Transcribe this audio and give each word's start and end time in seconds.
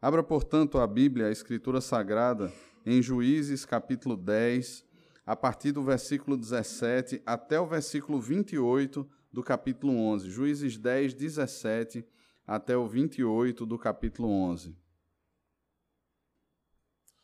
Abra, 0.00 0.22
portanto, 0.22 0.78
a 0.78 0.86
Bíblia, 0.86 1.26
a 1.26 1.32
Escritura 1.32 1.80
Sagrada, 1.80 2.52
em 2.86 3.02
Juízes 3.02 3.64
capítulo 3.64 4.16
10, 4.16 4.84
a 5.26 5.34
partir 5.34 5.72
do 5.72 5.82
versículo 5.82 6.36
17 6.36 7.20
até 7.26 7.58
o 7.58 7.66
versículo 7.66 8.20
28 8.20 9.04
do 9.32 9.42
capítulo 9.42 9.92
11. 9.98 10.30
Juízes 10.30 10.78
10, 10.78 11.14
17 11.14 12.06
até 12.46 12.76
o 12.76 12.86
28 12.86 13.66
do 13.66 13.76
capítulo 13.76 14.30
11. 14.30 14.76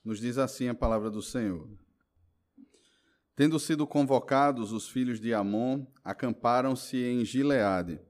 Nos 0.05 0.19
diz 0.19 0.37
assim 0.37 0.67
a 0.67 0.75
palavra 0.75 1.13
do 1.13 1.23
Senhor. 1.23 1.69
Tendo 3.37 3.61
sido 3.61 3.87
convocados 3.87 4.73
os 4.73 4.89
filhos 4.89 5.21
de 5.21 5.33
Amon, 5.33 5.87
acamparam-se 6.03 6.97
em 6.97 7.25
Gileade. 7.25 8.01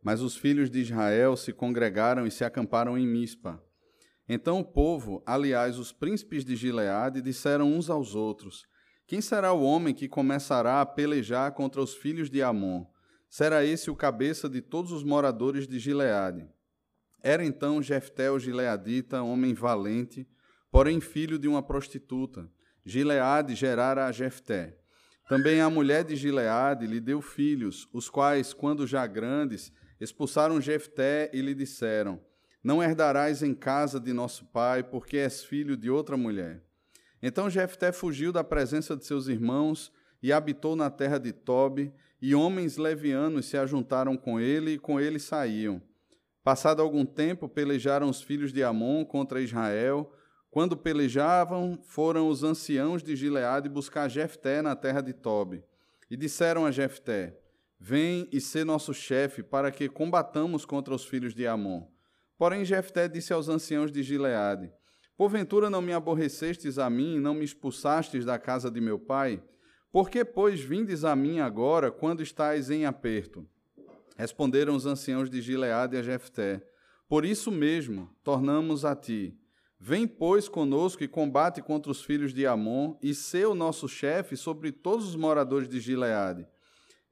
Mas 0.00 0.20
os 0.20 0.36
filhos 0.36 0.70
de 0.70 0.78
Israel 0.78 1.36
se 1.36 1.52
congregaram 1.52 2.24
e 2.24 2.30
se 2.30 2.44
acamparam 2.44 2.96
em 2.96 3.06
Mispa. 3.06 3.60
Então 4.28 4.60
o 4.60 4.64
povo, 4.64 5.22
aliás, 5.26 5.78
os 5.78 5.92
príncipes 5.92 6.44
de 6.44 6.56
Gileade, 6.56 7.20
disseram 7.20 7.72
uns 7.72 7.90
aos 7.90 8.14
outros: 8.14 8.64
Quem 9.06 9.20
será 9.20 9.52
o 9.52 9.62
homem 9.62 9.94
que 9.94 10.08
começará 10.08 10.80
a 10.80 10.86
pelejar 10.86 11.52
contra 11.52 11.82
os 11.82 11.94
filhos 11.94 12.30
de 12.30 12.42
Amon? 12.42 12.86
Será 13.28 13.64
esse 13.64 13.90
o 13.90 13.96
cabeça 13.96 14.48
de 14.48 14.60
todos 14.60 14.92
os 14.92 15.02
moradores 15.02 15.66
de 15.66 15.78
Gileade. 15.78 16.48
Era 17.22 17.44
então 17.44 17.82
Jefté 17.82 18.30
o 18.30 18.38
gileadita, 18.38 19.22
homem 19.22 19.54
valente, 19.54 20.28
porém 20.70 21.00
filho 21.00 21.38
de 21.38 21.48
uma 21.48 21.62
prostituta. 21.62 22.48
Gileade 22.84 23.54
gerara 23.54 24.06
a 24.06 24.12
Jefté. 24.12 24.78
Também 25.28 25.60
a 25.60 25.70
mulher 25.70 26.04
de 26.04 26.14
Gileade 26.14 26.86
lhe 26.86 27.00
deu 27.00 27.22
filhos, 27.22 27.88
os 27.92 28.10
quais, 28.10 28.52
quando 28.52 28.86
já 28.86 29.06
grandes, 29.06 29.72
expulsaram 29.98 30.60
Jefté 30.60 31.30
e 31.32 31.40
lhe 31.40 31.54
disseram: 31.54 32.20
Não 32.64 32.82
herdarás 32.82 33.42
em 33.42 33.52
casa 33.52 34.00
de 34.00 34.14
nosso 34.14 34.46
pai, 34.46 34.82
porque 34.82 35.18
és 35.18 35.44
filho 35.44 35.76
de 35.76 35.90
outra 35.90 36.16
mulher. 36.16 36.62
Então 37.22 37.50
Jefté 37.50 37.92
fugiu 37.92 38.32
da 38.32 38.42
presença 38.42 38.96
de 38.96 39.04
seus 39.04 39.28
irmãos 39.28 39.92
e 40.22 40.32
habitou 40.32 40.74
na 40.74 40.88
terra 40.88 41.18
de 41.18 41.30
Tobi, 41.30 41.92
e 42.22 42.34
homens 42.34 42.78
levianos 42.78 43.44
se 43.44 43.58
ajuntaram 43.58 44.16
com 44.16 44.40
ele 44.40 44.72
e 44.72 44.78
com 44.78 44.98
ele 44.98 45.18
saíam. 45.18 45.82
Passado 46.42 46.80
algum 46.80 47.04
tempo, 47.04 47.50
pelejaram 47.50 48.08
os 48.08 48.22
filhos 48.22 48.50
de 48.50 48.62
Amon 48.62 49.04
contra 49.04 49.42
Israel. 49.42 50.10
Quando 50.50 50.74
pelejavam, 50.74 51.78
foram 51.82 52.28
os 52.28 52.42
anciãos 52.42 53.02
de 53.02 53.14
Gileade 53.14 53.68
buscar 53.68 54.08
Jefté 54.08 54.62
na 54.62 54.74
terra 54.74 55.02
de 55.02 55.12
Tobi. 55.12 55.62
E 56.10 56.16
disseram 56.16 56.64
a 56.64 56.70
Jefté: 56.70 57.38
Vem 57.78 58.26
e 58.32 58.40
sê 58.40 58.64
nosso 58.64 58.94
chefe, 58.94 59.42
para 59.42 59.70
que 59.70 59.86
combatamos 59.86 60.64
contra 60.64 60.94
os 60.94 61.04
filhos 61.04 61.34
de 61.34 61.46
Amon. 61.46 61.93
Porém, 62.36 62.64
Jefté 62.64 63.08
disse 63.08 63.32
aos 63.32 63.48
anciãos 63.48 63.92
de 63.92 64.02
Gileade: 64.02 64.72
Porventura 65.16 65.70
não 65.70 65.80
me 65.80 65.92
aborrecestes 65.92 66.78
a 66.78 66.90
mim 66.90 67.16
e 67.16 67.20
não 67.20 67.34
me 67.34 67.44
expulsastes 67.44 68.24
da 68.24 68.38
casa 68.38 68.70
de 68.70 68.80
meu 68.80 68.98
pai? 68.98 69.42
Por 69.92 70.10
que, 70.10 70.24
pois, 70.24 70.60
vindes 70.60 71.04
a 71.04 71.14
mim 71.14 71.38
agora, 71.38 71.92
quando 71.92 72.22
estáis 72.22 72.68
em 72.68 72.84
aperto? 72.84 73.46
Responderam 74.16 74.74
os 74.74 74.86
anciãos 74.86 75.30
de 75.30 75.40
Gileade 75.40 75.96
a 75.96 76.02
Jefté: 76.02 76.60
Por 77.08 77.24
isso 77.24 77.52
mesmo, 77.52 78.10
tornamos 78.24 78.84
a 78.84 78.96
ti. 78.96 79.38
Vem, 79.78 80.06
pois, 80.06 80.48
conosco 80.48 81.04
e 81.04 81.08
combate 81.08 81.60
contra 81.60 81.92
os 81.92 82.02
filhos 82.02 82.32
de 82.32 82.46
Amon, 82.46 82.96
e 83.02 83.14
sê 83.14 83.44
o 83.44 83.54
nosso 83.54 83.86
chefe 83.86 84.36
sobre 84.36 84.72
todos 84.72 85.06
os 85.06 85.14
moradores 85.14 85.68
de 85.68 85.78
Gileade. 85.78 86.46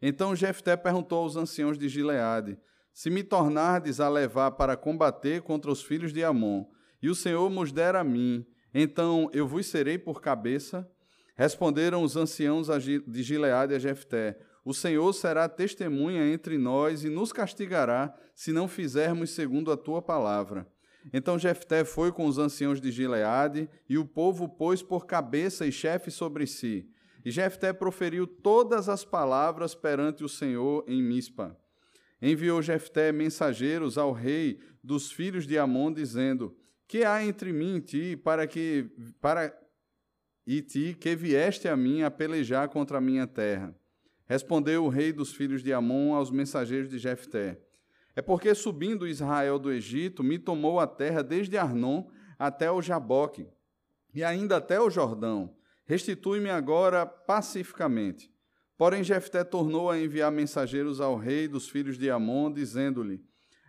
Então 0.00 0.34
Jefté 0.34 0.76
perguntou 0.76 1.18
aos 1.18 1.36
anciãos 1.36 1.78
de 1.78 1.88
Gileade: 1.88 2.58
Se 2.92 3.08
me 3.08 3.22
tornardes 3.22 4.00
a 4.00 4.08
levar 4.08 4.52
para 4.52 4.76
combater 4.76 5.42
contra 5.42 5.70
os 5.70 5.82
filhos 5.82 6.12
de 6.12 6.22
Amon, 6.22 6.66
e 7.02 7.08
o 7.08 7.14
Senhor 7.14 7.50
nos 7.50 7.72
der 7.72 7.96
a 7.96 8.04
mim, 8.04 8.46
então 8.74 9.30
eu 9.32 9.46
vos 9.46 9.66
serei 9.66 9.98
por 9.98 10.20
cabeça? 10.20 10.88
Responderam 11.34 12.02
os 12.02 12.16
anciãos 12.16 12.68
de 12.78 13.22
Gileade 13.22 13.74
a 13.74 13.78
Jefté: 13.78 14.38
O 14.64 14.74
Senhor 14.74 15.12
será 15.12 15.48
testemunha 15.48 16.26
entre 16.32 16.58
nós 16.58 17.02
e 17.02 17.08
nos 17.08 17.32
castigará, 17.32 18.14
se 18.34 18.52
não 18.52 18.68
fizermos 18.68 19.30
segundo 19.30 19.72
a 19.72 19.76
tua 19.76 20.02
palavra. 20.02 20.66
Então 21.12 21.38
Jefté 21.38 21.84
foi 21.84 22.12
com 22.12 22.26
os 22.26 22.38
anciãos 22.38 22.80
de 22.80 22.92
Gileade, 22.92 23.68
e 23.88 23.96
o 23.98 24.04
povo 24.04 24.48
pôs 24.48 24.82
por 24.82 25.06
cabeça 25.06 25.66
e 25.66 25.72
chefe 25.72 26.10
sobre 26.10 26.46
si. 26.46 26.88
E 27.24 27.30
Jefté 27.30 27.72
proferiu 27.72 28.26
todas 28.26 28.88
as 28.88 29.04
palavras 29.04 29.74
perante 29.74 30.22
o 30.22 30.28
Senhor 30.28 30.84
em 30.86 31.02
Mispa. 31.02 31.56
Enviou 32.22 32.62
Jefté 32.62 33.10
mensageiros 33.10 33.98
ao 33.98 34.12
rei 34.12 34.60
dos 34.82 35.10
filhos 35.10 35.46
de 35.46 35.58
Amon, 35.58 35.92
dizendo: 35.92 36.56
Que 36.86 37.04
há 37.04 37.24
entre 37.24 37.52
mim 37.52 37.76
e 37.76 37.80
ti, 37.80 38.16
para 38.16 38.46
que 38.46 38.88
para 39.20 39.52
e 40.46 40.62
ti 40.62 40.96
que 40.98 41.16
vieste 41.16 41.66
a 41.66 41.76
mim 41.76 42.02
a 42.02 42.10
pelejar 42.10 42.68
contra 42.68 42.98
a 42.98 43.00
minha 43.00 43.26
terra? 43.26 43.74
Respondeu 44.24 44.84
o 44.84 44.88
rei 44.88 45.12
dos 45.12 45.34
filhos 45.34 45.62
de 45.62 45.72
Amon 45.72 46.14
aos 46.14 46.30
mensageiros 46.30 46.88
de 46.88 46.98
Jefté: 46.98 47.60
É 48.14 48.22
porque 48.22 48.54
subindo 48.54 49.08
Israel 49.08 49.58
do 49.58 49.72
Egito 49.72 50.22
me 50.22 50.38
tomou 50.38 50.78
a 50.78 50.86
terra 50.86 51.22
desde 51.22 51.58
Arnon 51.58 52.08
até 52.38 52.70
o 52.70 52.80
Jaboque, 52.80 53.48
e 54.14 54.22
ainda 54.22 54.58
até 54.58 54.80
o 54.80 54.88
Jordão 54.88 55.56
Restitui-me 55.84 56.48
agora 56.48 57.04
pacificamente. 57.04 58.31
Porém, 58.82 59.04
Jefté 59.04 59.44
tornou 59.44 59.88
a 59.88 59.96
enviar 59.96 60.32
mensageiros 60.32 61.00
ao 61.00 61.16
rei 61.16 61.46
dos 61.46 61.68
filhos 61.68 61.96
de 61.96 62.10
Amon, 62.10 62.50
dizendo-lhe: 62.50 63.22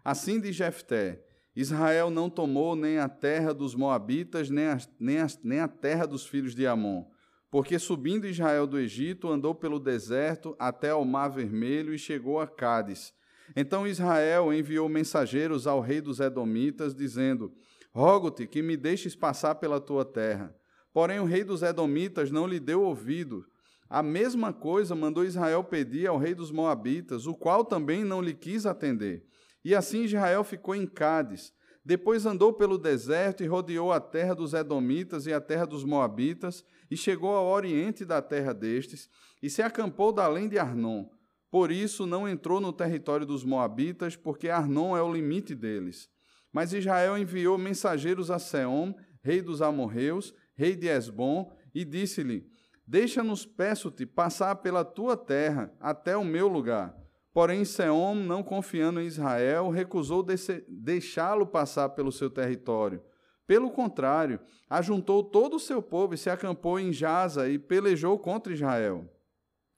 Assim 0.03 0.40
diz 0.40 0.56
Jefté: 0.56 1.24
Israel 1.56 2.09
não 2.09 2.31
tomou 2.31 2.75
nem 2.75 2.97
a 2.97 3.07
terra 3.07 3.53
dos 3.53 3.75
Moabitas, 3.75 4.50
nem 4.50 4.66
a, 4.66 4.78
nem, 5.00 5.19
a, 5.19 5.28
nem 5.44 5.59
a 5.59 5.68
terra 5.68 6.07
dos 6.07 6.25
filhos 6.25 6.56
de 6.56 6.66
Amon, 6.66 7.06
porque 7.52 7.78
subindo 7.78 8.25
Israel 8.25 8.66
do 8.66 8.79
Egito, 8.79 9.29
andou 9.29 9.53
pelo 9.53 9.79
deserto 9.79 10.56
até 10.57 10.90
ao 10.90 11.06
Mar 11.06 11.28
Vermelho 11.28 11.94
e 11.94 12.00
chegou 12.00 12.40
a 12.40 12.47
Cádiz. 12.47 13.13
Então 13.56 13.85
Israel 13.85 14.52
enviou 14.52 14.90
mensageiros 14.90 15.68
ao 15.68 15.79
rei 15.79 16.02
dos 16.02 16.19
Edomitas, 16.19 16.96
dizendo: 16.96 17.53
Rogo-te 17.91 18.47
que 18.47 18.63
me 18.63 18.75
deixes 18.75 19.16
passar 19.16 19.53
pela 19.53 19.79
tua 19.79 20.03
terra. 20.03 20.56
Porém, 20.91 21.19
o 21.19 21.25
rei 21.25 21.44
dos 21.44 21.62
Edomitas 21.62 22.31
não 22.31 22.47
lhe 22.47 22.59
deu 22.59 22.81
ouvido. 22.81 23.46
A 23.94 24.02
mesma 24.02 24.52
coisa 24.52 24.96
mandou 24.96 25.24
Israel 25.24 25.64
pedir 25.64 26.08
ao 26.08 26.18
rei 26.18 26.34
dos 26.34 26.50
Moabitas, 26.50 27.28
o 27.28 27.36
qual 27.36 27.64
também 27.64 28.04
não 28.04 28.24
lhe 28.24 28.34
quis 28.34 28.66
atender. 28.66 29.24
E 29.64 29.76
assim 29.76 30.02
Israel 30.02 30.44
ficou 30.44 30.74
em 30.74 30.88
Cádiz. 30.88 31.54
Depois 31.86 32.26
andou 32.26 32.52
pelo 32.52 32.80
deserto 32.80 33.44
e 33.44 33.46
rodeou 33.46 33.92
a 33.92 34.00
terra 34.00 34.34
dos 34.34 34.56
Edomitas 34.56 35.28
e 35.28 35.32
a 35.32 35.40
terra 35.40 35.68
dos 35.68 35.84
Moabitas, 35.84 36.66
e 36.90 36.98
chegou 36.98 37.36
ao 37.36 37.46
oriente 37.46 38.03
da 38.03 38.20
terra 38.20 38.52
destes, 38.52 39.08
e 39.44 39.48
se 39.48 39.62
acampou 39.62 40.12
da 40.12 40.26
além 40.26 40.50
de 40.50 40.58
Arnon. 40.58 41.06
Por 41.52 41.72
isso 41.72 42.08
não 42.08 42.28
entrou 42.28 42.59
no 42.59 42.74
território 42.74 43.28
dos 43.28 43.44
Moabitas, 43.44 44.16
porque 44.16 44.50
Arnon 44.50 44.98
é 44.98 45.03
o 45.03 45.14
limite 45.14 45.53
deles. 45.53 46.09
Mas 46.52 46.74
Israel 46.74 47.16
enviou 47.16 47.59
mensageiros 47.59 48.32
a 48.32 48.40
Seom, 48.40 48.96
rei 49.22 49.40
dos 49.40 49.62
amorreus, 49.62 50.34
rei 50.56 50.76
de 50.76 50.88
Esbom, 50.88 51.56
e 51.76 51.86
disse-lhe: 51.86 52.52
Deixa-nos, 52.86 53.46
peço-te, 53.46 54.06
passar 54.06 54.58
pela 54.58 54.84
tua 54.84 55.16
terra 55.16 55.74
até 55.80 56.18
o 56.18 56.24
meu 56.24 56.48
lugar. 56.48 56.96
Porém, 57.34 57.66
Seom, 57.66 58.14
não 58.14 58.44
confiando 58.44 59.02
em 59.02 59.06
Israel, 59.06 59.70
recusou 59.70 60.24
deixá-lo 60.68 61.48
passar 61.48 61.90
pelo 61.90 62.12
seu 62.12 62.30
território. 62.30 63.02
Pelo 63.48 63.72
contrário, 63.72 64.40
ajuntou 64.70 65.24
todo 65.24 65.56
o 65.56 65.60
seu 65.60 65.82
povo 65.82 66.14
e 66.14 66.18
se 66.18 66.30
acampou 66.30 66.80
em 66.80 66.94
Jaza 66.94 67.50
e 67.50 67.58
pelejou 67.58 68.20
contra 68.20 68.54
Israel. 68.54 69.10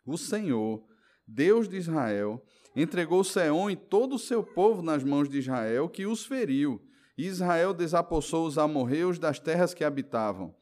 O 0.05 0.17
Senhor, 0.17 0.83
Deus 1.27 1.69
de 1.69 1.77
Israel, 1.77 2.43
entregou 2.75 3.23
Seom 3.23 3.69
e 3.69 3.75
todo 3.75 4.15
o 4.15 4.19
seu 4.19 4.43
povo 4.43 4.81
nas 4.81 5.03
mãos 5.03 5.29
de 5.29 5.37
Israel, 5.37 5.87
que 5.87 6.05
os 6.05 6.25
feriu. 6.25 6.81
E 7.17 7.25
Israel 7.25 7.73
desapossou 7.73 8.45
os 8.45 8.57
amorreus 8.57 9.17
das 9.17 9.39
terras 9.39 9.73
que 9.73 9.83
habitavam 9.83 10.53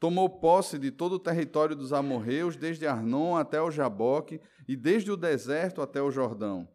tomou 0.00 0.30
posse 0.30 0.78
de 0.78 0.90
todo 0.90 1.12
o 1.12 1.18
território 1.18 1.76
dos 1.76 1.92
amorreus, 1.92 2.56
desde 2.56 2.86
Arnon 2.86 3.36
até 3.36 3.60
o 3.60 3.70
Jaboque 3.70 4.40
e 4.66 4.74
desde 4.74 5.12
o 5.12 5.16
deserto 5.16 5.82
até 5.82 6.00
o 6.02 6.10
Jordão. 6.10 6.66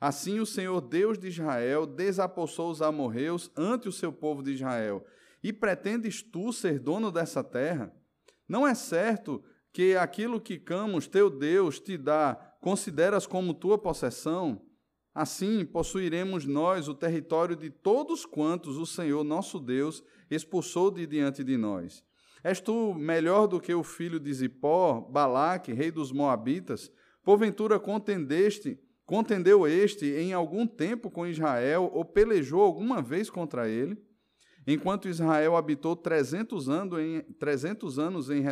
Assim 0.00 0.40
o 0.40 0.46
Senhor 0.46 0.80
Deus 0.80 1.16
de 1.16 1.28
Israel 1.28 1.86
desapossou 1.86 2.72
os 2.72 2.82
amorreus 2.82 3.52
ante 3.56 3.88
o 3.88 3.92
seu 3.92 4.12
povo 4.12 4.42
de 4.42 4.50
Israel. 4.50 5.06
E 5.44 5.52
pretendes 5.52 6.22
tu 6.22 6.52
ser 6.52 6.80
dono 6.80 7.12
dessa 7.12 7.44
terra? 7.44 7.94
Não 8.48 8.66
é 8.66 8.74
certo 8.74 9.42
que 9.72 9.94
aquilo 9.94 10.40
que 10.40 10.58
Camos, 10.58 11.06
teu 11.06 11.30
Deus, 11.30 11.78
te 11.78 11.96
dá, 11.96 12.34
consideras 12.60 13.28
como 13.28 13.54
tua 13.54 13.78
possessão? 13.78 14.60
Assim 15.14 15.64
possuiremos 15.64 16.46
nós 16.46 16.88
o 16.88 16.94
território 16.94 17.54
de 17.54 17.70
todos 17.70 18.26
quantos 18.26 18.76
o 18.76 18.86
Senhor 18.86 19.22
nosso 19.22 19.60
Deus 19.60 20.02
expulsou 20.28 20.90
de 20.90 21.06
diante 21.06 21.44
de 21.44 21.56
nós. 21.56 22.02
És 22.42 22.60
tu 22.60 22.94
melhor 22.94 23.46
do 23.46 23.60
que 23.60 23.74
o 23.74 23.82
filho 23.82 24.18
de 24.18 24.32
Zipó, 24.32 25.00
Balaque, 25.00 25.72
rei 25.72 25.90
dos 25.90 26.12
Moabitas? 26.12 26.90
Porventura 27.22 27.78
contendeste, 27.78 28.78
contendeu 29.06 29.66
este 29.66 30.06
em 30.06 30.32
algum 30.32 30.66
tempo 30.66 31.10
com 31.10 31.26
Israel 31.26 31.90
ou 31.92 32.04
pelejou 32.04 32.62
alguma 32.62 33.00
vez 33.00 33.30
contra 33.30 33.68
ele? 33.68 33.96
enquanto 34.66 35.08
Israel 35.08 35.56
habitou 35.56 35.96
300 35.96 36.68
anos 36.68 36.98
em, 37.00 37.20
300 37.38 37.98
anos 37.98 38.30
em 38.30 38.42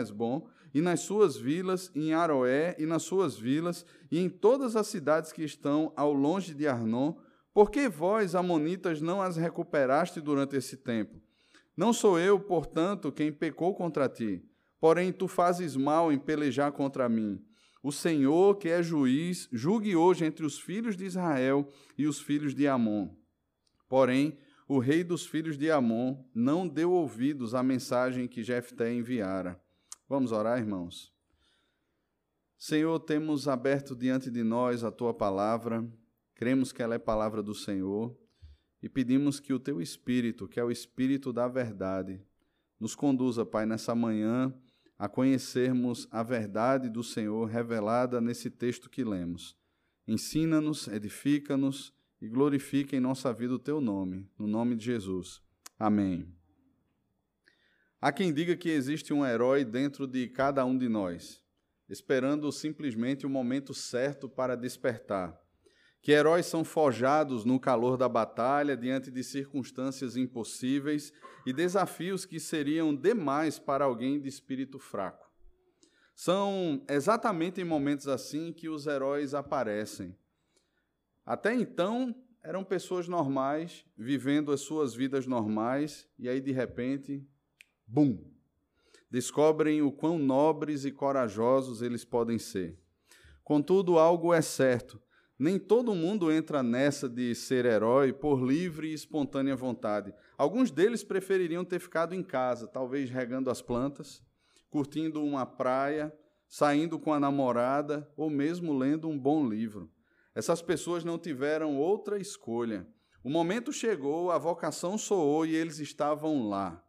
e 0.73 0.81
nas 0.81 1.01
suas 1.01 1.37
vilas, 1.37 1.91
em 1.95 2.13
Aroé 2.13 2.77
e 2.79 2.87
nas 2.87 3.03
suas 3.03 3.39
vilas, 3.39 3.85
e 4.11 4.19
em 4.19 4.29
todas 4.29 4.77
as 4.77 4.87
cidades 4.87 5.33
que 5.33 5.43
estão 5.43 5.93
ao 5.97 6.13
longe 6.13 6.55
de 6.55 6.67
Arnon, 6.67 7.15
por 7.53 7.71
que 7.71 7.89
vós, 7.89 8.35
amonitas, 8.35 9.01
não 9.01 9.21
as 9.21 9.37
recuperaste 9.37 10.21
durante 10.21 10.57
esse 10.57 10.77
tempo? 10.77 11.21
Não 11.81 11.95
sou 11.95 12.21
eu, 12.21 12.39
portanto, 12.39 13.11
quem 13.11 13.33
pecou 13.33 13.75
contra 13.75 14.07
ti, 14.07 14.45
porém 14.79 15.11
tu 15.11 15.27
fazes 15.27 15.75
mal 15.77 16.13
em 16.13 16.19
pelejar 16.19 16.73
contra 16.73 17.09
mim. 17.09 17.43
O 17.83 17.91
Senhor, 17.91 18.59
que 18.59 18.69
é 18.69 18.83
juiz, 18.83 19.49
julgue 19.51 19.97
hoje 19.97 20.27
entre 20.27 20.45
os 20.45 20.61
filhos 20.61 20.95
de 20.95 21.07
Israel 21.07 21.67
e 21.97 22.07
os 22.07 22.21
filhos 22.21 22.55
de 22.55 22.69
Amon. 22.69 23.09
Porém, 23.89 24.37
o 24.69 24.79
rei 24.79 25.03
dos 25.03 25.25
filhos 25.25 25.57
de 25.57 25.71
Amon 25.71 26.23
não 26.35 26.69
deu 26.69 26.93
ouvidos 26.93 27.55
à 27.55 27.63
mensagem 27.63 28.29
que 28.29 28.43
Jefté 28.43 28.93
enviara. 28.93 29.59
Vamos 30.07 30.33
orar, 30.33 30.59
irmãos. 30.59 31.11
Senhor, 32.59 33.01
temos 33.01 33.49
aberto 33.49 33.97
diante 33.97 34.31
de 34.31 34.43
nós 34.43 34.85
a 34.85 34.93
tua 34.93 35.15
palavra, 35.15 35.91
cremos 36.35 36.73
que 36.73 36.83
ela 36.83 36.97
é 36.97 36.99
palavra 36.99 37.43
do 37.43 37.55
Senhor 37.55 38.15
e 38.83 38.89
pedimos 38.89 39.41
que 39.41 39.53
o 39.53 39.61
teu 39.61 39.81
Espírito, 39.81 40.49
que 40.49 40.59
é 40.59 40.65
o 40.65 40.71
Espírito 40.71 41.33
da 41.33 41.47
verdade, 41.47 42.21
nos 42.79 42.95
conduza, 42.95 43.45
Pai, 43.45 43.67
nessa 43.67 43.95
manhã 43.95 44.55
a 44.99 45.09
conhecermos 45.09 46.07
a 46.11 46.23
verdade 46.23 46.91
do 46.91 47.03
Senhor 47.03 47.47
revelada 47.47 48.21
nesse 48.21 48.51
texto 48.51 48.91
que 48.91 49.03
lemos. 49.03 49.57
Ensina-nos, 50.07 50.89
edifica-nos 50.89 51.91
e 52.21 52.29
glorifica 52.29 52.95
em 52.95 53.01
nossa 53.01 53.33
vida 53.33 53.55
o 53.55 53.59
teu 53.59 53.81
nome, 53.81 54.29
no 54.39 54.47
nome 54.47 54.77
de 54.77 54.85
Jesus. 54.85 55.41
Amém. 55.79 56.29
Há 57.99 58.13
quem 58.13 58.31
diga 58.31 58.55
que 58.55 58.69
existe 58.69 59.13
um 59.13 59.25
herói 59.25 59.65
dentro 59.65 60.07
de 60.07 60.29
cada 60.29 60.65
um 60.67 60.77
de 60.77 60.89
nós, 60.89 61.43
esperando 61.89 62.53
simplesmente 62.53 63.25
o 63.25 63.31
momento 63.31 63.73
certo 63.73 64.29
para 64.29 64.55
despertar. 64.55 65.35
Que 66.03 66.13
heróis 66.13 66.47
são 66.47 66.65
forjados 66.65 67.45
no 67.45 67.61
calor 67.61 67.97
da 67.97 68.09
batalha, 68.09 68.77
diante 68.77 69.11
de 69.11 69.23
circunstâncias 69.23 70.17
impossíveis 70.17 71.13
e 71.45 71.53
desafios 71.53 72.25
que 72.25 72.41
seriam 72.41 72.95
demais 72.95 73.59
para 73.59 73.85
alguém 73.85 74.21
de 74.21 74.29
espírito 74.29 74.79
fraco. 74.79 75.29
São 76.15 76.85
exatamente 76.89 77.61
em 77.61 77.65
momentos 77.65 78.09
assim 78.09 78.53
que 78.53 78.69
os 78.69 78.87
heróis 78.87 79.35
aparecem 79.35 80.17
até 81.31 81.55
então, 81.55 82.13
eram 82.43 82.65
pessoas 82.65 83.07
normais, 83.07 83.85
vivendo 83.97 84.51
as 84.51 84.63
suas 84.63 84.95
vidas 84.95 85.29
normais, 85.29 86.09
e 86.19 86.29
aí, 86.29 86.41
de 86.41 86.51
repente, 86.51 87.25
bum! 87.87 88.19
Descobrem 89.09 89.81
o 89.81 89.93
quão 89.93 90.19
nobres 90.19 90.85
e 90.85 90.91
corajosos 90.91 91.83
eles 91.83 92.05
podem 92.05 92.37
ser. 92.37 92.77
Contudo, 93.45 93.97
algo 93.97 94.35
é 94.35 94.43
certo: 94.43 95.01
nem 95.41 95.59
todo 95.59 95.95
mundo 95.95 96.31
entra 96.31 96.63
nessa 96.63 97.09
de 97.09 97.35
ser 97.35 97.65
herói 97.65 98.13
por 98.13 98.43
livre 98.43 98.89
e 98.89 98.93
espontânea 98.93 99.57
vontade. 99.57 100.13
Alguns 100.37 100.71
deles 100.71 101.03
prefeririam 101.03 101.65
ter 101.65 101.79
ficado 101.79 102.15
em 102.15 102.23
casa, 102.23 102.69
talvez 102.69 103.09
regando 103.09 103.49
as 103.49 103.63
plantas, 103.63 104.23
curtindo 104.69 105.25
uma 105.25 105.47
praia, 105.47 106.15
saindo 106.47 106.99
com 106.99 107.11
a 107.15 107.19
namorada 107.19 108.07
ou 108.19 108.29
mesmo 108.29 108.77
lendo 108.77 109.09
um 109.09 109.19
bom 109.19 109.49
livro. 109.49 109.91
Essas 110.35 110.61
pessoas 110.61 111.05
não 111.05 111.19
tiveram 111.19 111.79
outra 111.79 112.19
escolha. 112.19 112.87
O 113.25 113.31
momento 113.31 113.73
chegou, 113.73 114.31
a 114.31 114.37
vocação 114.37 114.99
soou 114.99 115.47
e 115.47 115.57
eles 115.57 115.79
estavam 115.79 116.51
lá. 116.51 116.85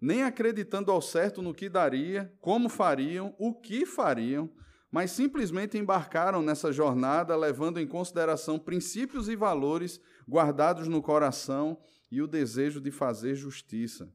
Nem 0.00 0.22
acreditando 0.22 0.92
ao 0.92 1.02
certo 1.02 1.42
no 1.42 1.52
que 1.52 1.68
daria, 1.68 2.32
como 2.40 2.68
fariam, 2.68 3.34
o 3.36 3.52
que 3.52 3.84
fariam, 3.84 4.48
mas 4.96 5.10
simplesmente 5.10 5.76
embarcaram 5.76 6.40
nessa 6.40 6.72
jornada 6.72 7.36
levando 7.36 7.78
em 7.78 7.86
consideração 7.86 8.58
princípios 8.58 9.28
e 9.28 9.36
valores 9.36 10.00
guardados 10.26 10.88
no 10.88 11.02
coração 11.02 11.78
e 12.10 12.22
o 12.22 12.26
desejo 12.26 12.80
de 12.80 12.90
fazer 12.90 13.34
justiça. 13.34 14.10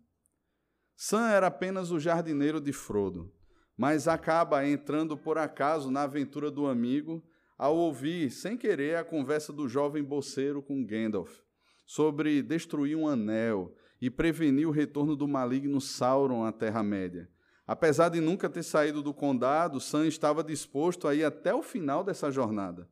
Sam 0.95 1.29
era 1.29 1.45
apenas 1.45 1.91
o 1.91 1.99
jardineiro 1.99 2.59
de 2.59 2.73
Frodo, 2.73 3.31
mas 3.77 4.07
acaba 4.07 4.67
entrando 4.67 5.15
por 5.15 5.37
acaso 5.37 5.91
na 5.91 6.01
aventura 6.01 6.49
do 6.49 6.65
amigo 6.65 7.23
ao 7.59 7.77
ouvir, 7.77 8.31
sem 8.31 8.57
querer, 8.57 8.95
a 8.95 9.03
conversa 9.03 9.53
do 9.53 9.69
jovem 9.69 10.03
bolseiro 10.03 10.63
com 10.63 10.83
Gandalf 10.83 11.41
sobre 11.85 12.41
destruir 12.41 12.97
um 12.97 13.07
anel 13.07 13.71
e 14.01 14.09
prevenir 14.09 14.67
o 14.67 14.71
retorno 14.71 15.15
do 15.15 15.27
maligno 15.27 15.79
Sauron 15.79 16.43
à 16.43 16.51
Terra-média. 16.51 17.29
Apesar 17.65 18.09
de 18.09 18.19
nunca 18.19 18.49
ter 18.49 18.63
saído 18.63 19.01
do 19.01 19.13
condado, 19.13 19.79
Sam 19.79 20.07
estava 20.07 20.43
disposto 20.43 21.07
a 21.07 21.15
ir 21.15 21.23
até 21.23 21.53
o 21.53 21.61
final 21.61 22.03
dessa 22.03 22.31
jornada. 22.31 22.89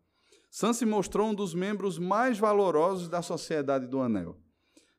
Sam 0.50 0.74
se 0.74 0.86
mostrou 0.86 1.30
um 1.30 1.36
dos 1.36 1.54
membros 1.54 1.98
mais 1.98 2.38
valorosos 2.38 3.10
da 3.10 3.22
Sociedade 3.22 3.88
do 3.88 4.00
Anel. 4.00 4.38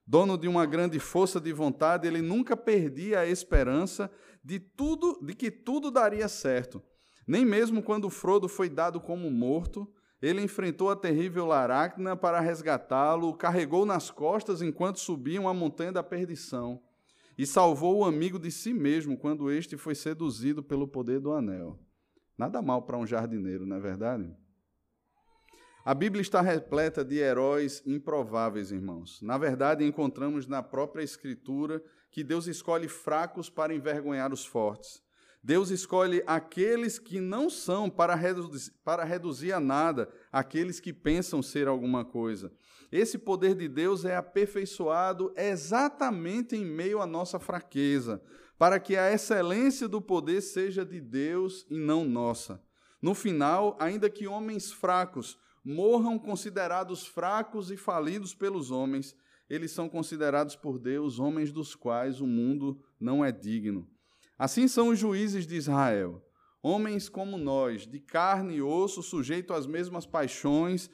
Dono 0.06 0.36
de 0.36 0.48
uma 0.48 0.66
grande 0.66 0.98
força 0.98 1.40
de 1.40 1.52
vontade, 1.52 2.06
ele 2.06 2.20
nunca 2.20 2.56
perdia 2.56 3.20
a 3.20 3.26
esperança 3.26 4.10
de 4.44 4.58
tudo, 4.58 5.18
de 5.22 5.34
que 5.34 5.50
tudo 5.50 5.90
daria 5.90 6.28
certo 6.28 6.82
nem 7.30 7.44
mesmo 7.44 7.80
quando 7.80 8.10
Frodo 8.10 8.48
foi 8.48 8.68
dado 8.68 9.00
como 9.00 9.30
morto, 9.30 9.88
ele 10.20 10.42
enfrentou 10.42 10.90
a 10.90 10.96
terrível 10.96 11.46
Laracna 11.46 12.16
para 12.16 12.40
resgatá-lo, 12.40 13.32
carregou 13.34 13.86
nas 13.86 14.10
costas 14.10 14.60
enquanto 14.60 14.98
subiam 14.98 15.46
a 15.46 15.54
montanha 15.54 15.92
da 15.92 16.02
perdição 16.02 16.82
e 17.40 17.46
salvou 17.46 17.96
o 17.96 18.04
amigo 18.04 18.38
de 18.38 18.50
si 18.50 18.74
mesmo 18.74 19.16
quando 19.16 19.50
este 19.50 19.74
foi 19.78 19.94
seduzido 19.94 20.62
pelo 20.62 20.86
poder 20.86 21.20
do 21.20 21.32
anel. 21.32 21.80
Nada 22.36 22.60
mal 22.60 22.82
para 22.82 22.98
um 22.98 23.06
jardineiro, 23.06 23.64
não 23.64 23.76
é 23.76 23.80
verdade? 23.80 24.30
A 25.82 25.94
Bíblia 25.94 26.20
está 26.20 26.42
repleta 26.42 27.02
de 27.02 27.16
heróis 27.16 27.82
improváveis, 27.86 28.70
irmãos. 28.70 29.22
Na 29.22 29.38
verdade, 29.38 29.82
encontramos 29.86 30.46
na 30.46 30.62
própria 30.62 31.02
Escritura 31.02 31.82
que 32.10 32.22
Deus 32.22 32.46
escolhe 32.46 32.88
fracos 32.88 33.48
para 33.48 33.74
envergonhar 33.74 34.34
os 34.34 34.44
fortes 34.44 35.02
Deus 35.42 35.70
escolhe 35.70 36.22
aqueles 36.26 36.98
que 36.98 37.18
não 37.18 37.48
são 37.48 37.88
para 37.88 38.14
reduzir, 38.14 38.72
para 38.84 39.04
reduzir 39.04 39.52
a 39.52 39.60
nada 39.60 40.10
aqueles 40.30 40.78
que 40.78 40.92
pensam 40.92 41.42
ser 41.42 41.66
alguma 41.66 42.04
coisa. 42.04 42.52
Esse 42.92 43.16
poder 43.16 43.54
de 43.54 43.68
Deus 43.68 44.04
é 44.04 44.16
aperfeiçoado 44.16 45.32
exatamente 45.36 46.56
em 46.56 46.64
meio 46.64 47.00
à 47.00 47.06
nossa 47.06 47.38
fraqueza, 47.38 48.22
para 48.58 48.78
que 48.78 48.96
a 48.96 49.10
excelência 49.10 49.88
do 49.88 50.02
poder 50.02 50.42
seja 50.42 50.84
de 50.84 51.00
Deus 51.00 51.64
e 51.70 51.78
não 51.78 52.04
nossa. 52.04 52.62
No 53.00 53.14
final, 53.14 53.78
ainda 53.80 54.10
que 54.10 54.26
homens 54.26 54.70
fracos 54.70 55.38
morram 55.64 56.18
considerados 56.18 57.06
fracos 57.06 57.70
e 57.70 57.76
falidos 57.76 58.34
pelos 58.34 58.70
homens, 58.70 59.16
eles 59.48 59.70
são 59.70 59.88
considerados 59.88 60.54
por 60.54 60.78
Deus 60.78 61.18
homens 61.18 61.50
dos 61.50 61.74
quais 61.74 62.20
o 62.20 62.26
mundo 62.26 62.78
não 63.00 63.24
é 63.24 63.32
digno. 63.32 63.88
Assim 64.40 64.66
são 64.66 64.88
os 64.88 64.98
juízes 64.98 65.46
de 65.46 65.54
Israel, 65.54 66.24
homens 66.62 67.10
como 67.10 67.36
nós, 67.36 67.86
de 67.86 68.00
carne 68.00 68.54
e 68.54 68.62
osso, 68.62 69.02
sujeitos 69.02 69.54
às 69.54 69.66
mesmas 69.66 70.06
paixões, 70.06 70.88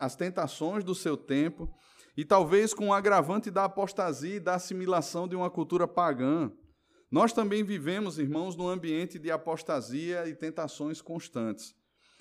às 0.00 0.16
tentações 0.16 0.82
do 0.82 0.94
seu 0.94 1.14
tempo, 1.14 1.70
e 2.16 2.24
talvez 2.24 2.72
com 2.72 2.88
o 2.88 2.94
agravante 2.94 3.50
da 3.50 3.64
apostasia 3.64 4.36
e 4.36 4.40
da 4.40 4.54
assimilação 4.54 5.28
de 5.28 5.36
uma 5.36 5.50
cultura 5.50 5.86
pagã. 5.86 6.50
Nós 7.10 7.34
também 7.34 7.62
vivemos, 7.62 8.18
irmãos, 8.18 8.56
num 8.56 8.66
ambiente 8.66 9.18
de 9.18 9.30
apostasia 9.30 10.26
e 10.26 10.34
tentações 10.34 11.02
constantes. 11.02 11.74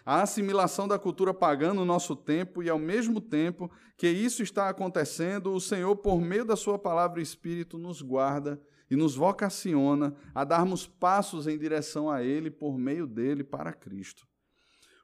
A 0.05 0.23
assimilação 0.23 0.89
da 0.89 0.99
cultura 0.99 1.33
pagã 1.33 1.73
no 1.73 1.85
nosso 1.85 2.17
tempo 2.17 2.61
e, 2.61 2.69
ao 2.69 2.77
mesmo 2.77 3.21
tempo 3.21 3.71
que 3.97 4.09
isso 4.09 4.43
está 4.43 4.67
acontecendo, 4.67 5.53
o 5.53 5.61
Senhor, 5.61 5.95
por 5.95 6.19
meio 6.19 6.43
da 6.43 6.57
Sua 6.57 6.77
palavra 6.77 7.21
e 7.21 7.23
Espírito, 7.23 7.77
nos 7.77 8.01
guarda 8.01 8.61
e 8.89 8.95
nos 8.95 9.15
vocaciona 9.15 10.15
a 10.33 10.43
darmos 10.43 10.85
passos 10.85 11.47
em 11.47 11.57
direção 11.57 12.09
a 12.09 12.23
Ele 12.23 12.51
por 12.51 12.77
meio 12.77 13.07
dele 13.07 13.43
para 13.43 13.73
Cristo. 13.73 14.27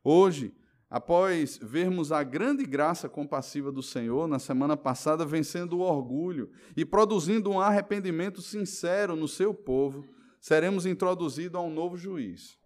Hoje, 0.03 0.53
após 0.89 1.57
vermos 1.61 2.11
a 2.11 2.23
grande 2.23 2.65
graça 2.65 3.07
compassiva 3.07 3.71
do 3.71 3.81
Senhor, 3.83 4.27
na 4.27 4.39
semana 4.39 4.75
passada, 4.75 5.25
vencendo 5.25 5.77
o 5.77 5.81
orgulho 5.81 6.51
e 6.75 6.83
produzindo 6.83 7.50
um 7.50 7.59
arrependimento 7.59 8.41
sincero 8.41 9.15
no 9.15 9.27
seu 9.27 9.53
povo, 9.53 10.03
seremos 10.39 10.85
introduzidos 10.85 11.59
a 11.59 11.63
um 11.63 11.71
novo 11.71 11.95
juiz. 11.95 12.57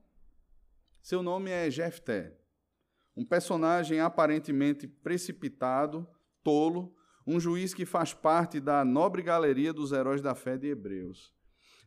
Seu 1.04 1.22
nome 1.22 1.52
é 1.52 1.70
Jefté, 1.70 2.36
um 3.16 3.24
personagem 3.24 4.00
aparentemente 4.00 4.88
precipitado, 4.88 6.08
tolo, 6.44 6.95
um 7.26 7.40
juiz 7.40 7.74
que 7.74 7.86
faz 7.86 8.14
parte 8.14 8.60
da 8.60 8.86
nobre 8.86 9.22
galeria 9.22 9.74
dos 9.74 9.92
heróis 9.92 10.22
da 10.22 10.36
fé 10.36 10.58
de 10.58 10.68
Hebreus. 10.68 11.34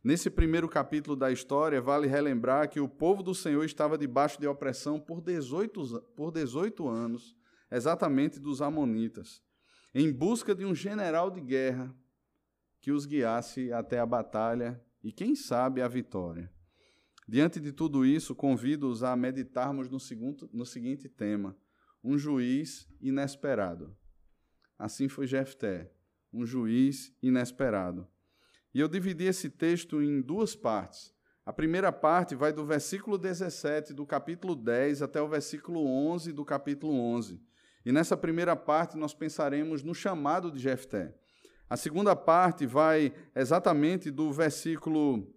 Nesse 0.02 0.30
primeiro 0.30 0.68
capítulo 0.68 1.16
da 1.16 1.30
história, 1.30 1.80
vale 1.80 2.06
relembrar 2.06 2.68
que 2.68 2.80
o 2.80 2.88
povo 2.88 3.22
do 3.22 3.34
Senhor 3.34 3.64
estava 3.64 3.98
debaixo 3.98 4.40
de 4.40 4.46
opressão 4.46 4.98
por 4.98 5.20
18, 5.20 6.00
por 6.16 6.30
18 6.30 6.88
anos, 6.88 7.36
exatamente 7.70 8.38
dos 8.38 8.62
Amonitas, 8.62 9.42
em 9.94 10.12
busca 10.12 10.54
de 10.54 10.64
um 10.64 10.74
general 10.74 11.30
de 11.30 11.40
guerra 11.40 11.94
que 12.80 12.92
os 12.92 13.06
guiasse 13.06 13.72
até 13.72 13.98
a 13.98 14.06
batalha 14.06 14.80
e, 15.02 15.12
quem 15.12 15.34
sabe, 15.34 15.82
a 15.82 15.88
vitória. 15.88 16.50
Diante 17.26 17.60
de 17.60 17.72
tudo 17.72 18.06
isso, 18.06 18.34
convido-os 18.34 19.02
a 19.02 19.14
meditarmos 19.16 19.88
no, 19.88 19.98
segundo, 19.98 20.48
no 20.52 20.64
seguinte 20.64 21.08
tema: 21.08 21.56
um 22.02 22.16
juiz 22.16 22.88
inesperado. 23.00 23.97
Assim 24.78 25.08
foi 25.08 25.26
Jefté, 25.26 25.90
um 26.32 26.46
juiz 26.46 27.12
inesperado. 27.22 28.06
E 28.72 28.80
eu 28.80 28.88
dividi 28.88 29.24
esse 29.24 29.50
texto 29.50 30.02
em 30.02 30.20
duas 30.20 30.54
partes. 30.54 31.12
A 31.44 31.52
primeira 31.52 31.90
parte 31.90 32.34
vai 32.34 32.52
do 32.52 32.64
versículo 32.64 33.16
17 33.16 33.94
do 33.94 34.04
capítulo 34.04 34.54
10 34.54 35.02
até 35.02 35.20
o 35.20 35.26
versículo 35.26 35.84
11 35.86 36.32
do 36.32 36.44
capítulo 36.44 36.92
11. 36.92 37.40
E 37.84 37.90
nessa 37.90 38.16
primeira 38.16 38.54
parte 38.54 38.96
nós 38.96 39.14
pensaremos 39.14 39.82
no 39.82 39.94
chamado 39.94 40.52
de 40.52 40.58
Jefté. 40.58 41.14
A 41.70 41.76
segunda 41.76 42.14
parte 42.14 42.66
vai 42.66 43.12
exatamente 43.34 44.10
do 44.10 44.30
versículo 44.30 45.34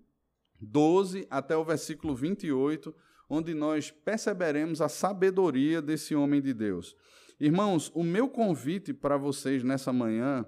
12 0.60 1.25
até 1.29 1.57
o 1.57 1.63
versículo 1.63 2.15
28, 2.15 2.93
onde 3.29 3.53
nós 3.53 3.89
perceberemos 3.89 4.81
a 4.81 4.89
sabedoria 4.89 5.81
desse 5.81 6.13
homem 6.13 6.41
de 6.41 6.53
Deus. 6.53 6.95
Irmãos, 7.43 7.91
o 7.95 8.03
meu 8.03 8.29
convite 8.29 8.93
para 8.93 9.17
vocês 9.17 9.63
nessa 9.63 9.91
manhã, 9.91 10.45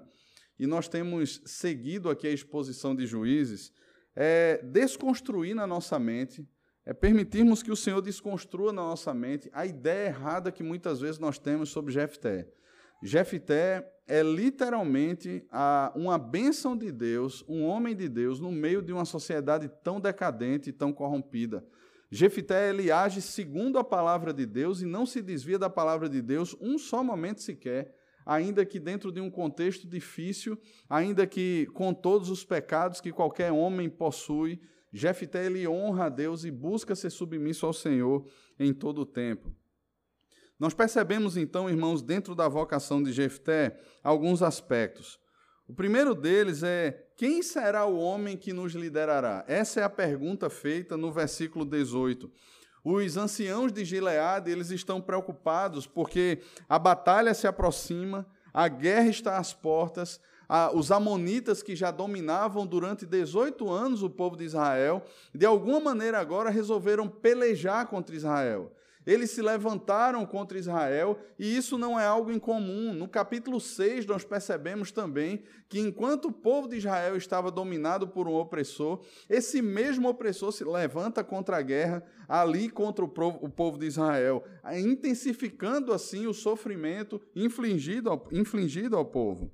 e 0.56 0.64
nós 0.64 0.86
temos 0.86 1.42
seguido 1.44 2.08
aqui 2.08 2.24
a 2.28 2.30
exposição 2.30 2.94
de 2.94 3.04
juízes, 3.04 3.72
é 4.14 4.62
desconstruir 4.62 5.56
na 5.56 5.66
nossa 5.66 5.98
mente, 5.98 6.48
é 6.86 6.94
permitirmos 6.94 7.64
que 7.64 7.72
o 7.72 7.76
Senhor 7.76 8.00
desconstrua 8.00 8.72
na 8.72 8.82
nossa 8.82 9.12
mente 9.12 9.50
a 9.52 9.66
ideia 9.66 10.06
errada 10.06 10.52
que 10.52 10.62
muitas 10.62 11.00
vezes 11.00 11.18
nós 11.18 11.36
temos 11.36 11.70
sobre 11.70 11.92
Jefté. 11.92 12.48
Jefté 13.02 13.92
é 14.06 14.22
literalmente 14.22 15.44
a, 15.50 15.92
uma 15.96 16.16
bênção 16.16 16.76
de 16.76 16.92
Deus, 16.92 17.44
um 17.48 17.64
homem 17.64 17.96
de 17.96 18.08
Deus, 18.08 18.38
no 18.38 18.52
meio 18.52 18.80
de 18.80 18.92
uma 18.92 19.04
sociedade 19.04 19.68
tão 19.82 19.98
decadente 19.98 20.70
e 20.70 20.72
tão 20.72 20.92
corrompida. 20.92 21.66
Jefté 22.14 22.70
ele 22.70 22.92
age 22.92 23.20
segundo 23.20 23.76
a 23.76 23.82
palavra 23.82 24.32
de 24.32 24.46
Deus 24.46 24.80
e 24.80 24.86
não 24.86 25.04
se 25.04 25.20
desvia 25.20 25.58
da 25.58 25.68
palavra 25.68 26.08
de 26.08 26.22
Deus 26.22 26.56
um 26.60 26.78
só 26.78 27.02
momento 27.02 27.42
sequer, 27.42 27.92
ainda 28.24 28.64
que 28.64 28.78
dentro 28.78 29.10
de 29.10 29.20
um 29.20 29.28
contexto 29.28 29.84
difícil, 29.84 30.56
ainda 30.88 31.26
que 31.26 31.66
com 31.74 31.92
todos 31.92 32.30
os 32.30 32.44
pecados 32.44 33.00
que 33.00 33.10
qualquer 33.10 33.50
homem 33.50 33.90
possui, 33.90 34.60
Jefté 34.92 35.46
ele 35.46 35.66
honra 35.66 36.04
a 36.04 36.08
Deus 36.08 36.44
e 36.44 36.52
busca 36.52 36.94
ser 36.94 37.10
submisso 37.10 37.66
ao 37.66 37.72
Senhor 37.72 38.24
em 38.60 38.72
todo 38.72 39.00
o 39.00 39.06
tempo. 39.06 39.52
Nós 40.56 40.72
percebemos 40.72 41.36
então, 41.36 41.68
irmãos, 41.68 42.00
dentro 42.00 42.32
da 42.32 42.46
vocação 42.46 43.02
de 43.02 43.12
Jefté, 43.12 43.76
alguns 44.04 44.40
aspectos. 44.40 45.18
O 45.66 45.72
primeiro 45.72 46.14
deles 46.14 46.62
é: 46.62 47.06
quem 47.16 47.42
será 47.42 47.86
o 47.86 47.98
homem 47.98 48.36
que 48.36 48.52
nos 48.52 48.74
liderará? 48.74 49.44
Essa 49.48 49.80
é 49.80 49.82
a 49.82 49.88
pergunta 49.88 50.50
feita 50.50 50.96
no 50.96 51.10
versículo 51.10 51.64
18. 51.64 52.30
Os 52.84 53.16
anciãos 53.16 53.72
de 53.72 53.82
Gileade, 53.82 54.50
eles 54.50 54.70
estão 54.70 55.00
preocupados 55.00 55.86
porque 55.86 56.40
a 56.68 56.78
batalha 56.78 57.32
se 57.32 57.46
aproxima, 57.46 58.26
a 58.52 58.68
guerra 58.68 59.08
está 59.08 59.38
às 59.38 59.54
portas, 59.54 60.20
os 60.74 60.92
amonitas 60.92 61.62
que 61.62 61.74
já 61.74 61.90
dominavam 61.90 62.66
durante 62.66 63.06
18 63.06 63.70
anos 63.72 64.02
o 64.02 64.10
povo 64.10 64.36
de 64.36 64.44
Israel, 64.44 65.02
de 65.34 65.46
alguma 65.46 65.80
maneira 65.80 66.18
agora 66.18 66.50
resolveram 66.50 67.08
pelejar 67.08 67.86
contra 67.86 68.14
Israel. 68.14 68.70
Eles 69.06 69.30
se 69.30 69.42
levantaram 69.42 70.24
contra 70.24 70.58
Israel 70.58 71.18
e 71.38 71.56
isso 71.56 71.76
não 71.76 71.98
é 71.98 72.06
algo 72.06 72.32
incomum. 72.32 72.92
No 72.92 73.06
capítulo 73.06 73.60
6, 73.60 74.06
nós 74.06 74.24
percebemos 74.24 74.90
também 74.90 75.42
que 75.68 75.78
enquanto 75.78 76.26
o 76.26 76.32
povo 76.32 76.68
de 76.68 76.76
Israel 76.76 77.16
estava 77.16 77.50
dominado 77.50 78.08
por 78.08 78.26
um 78.26 78.34
opressor, 78.34 79.04
esse 79.28 79.60
mesmo 79.60 80.08
opressor 80.08 80.52
se 80.52 80.64
levanta 80.64 81.22
contra 81.22 81.58
a 81.58 81.62
guerra 81.62 82.02
ali 82.28 82.70
contra 82.70 83.04
o 83.04 83.08
povo 83.08 83.78
de 83.78 83.86
Israel, 83.86 84.42
intensificando 84.72 85.92
assim 85.92 86.26
o 86.26 86.32
sofrimento 86.32 87.20
infligido 87.34 88.10
ao, 88.10 88.28
infligido 88.32 88.96
ao 88.96 89.04
povo. 89.04 89.52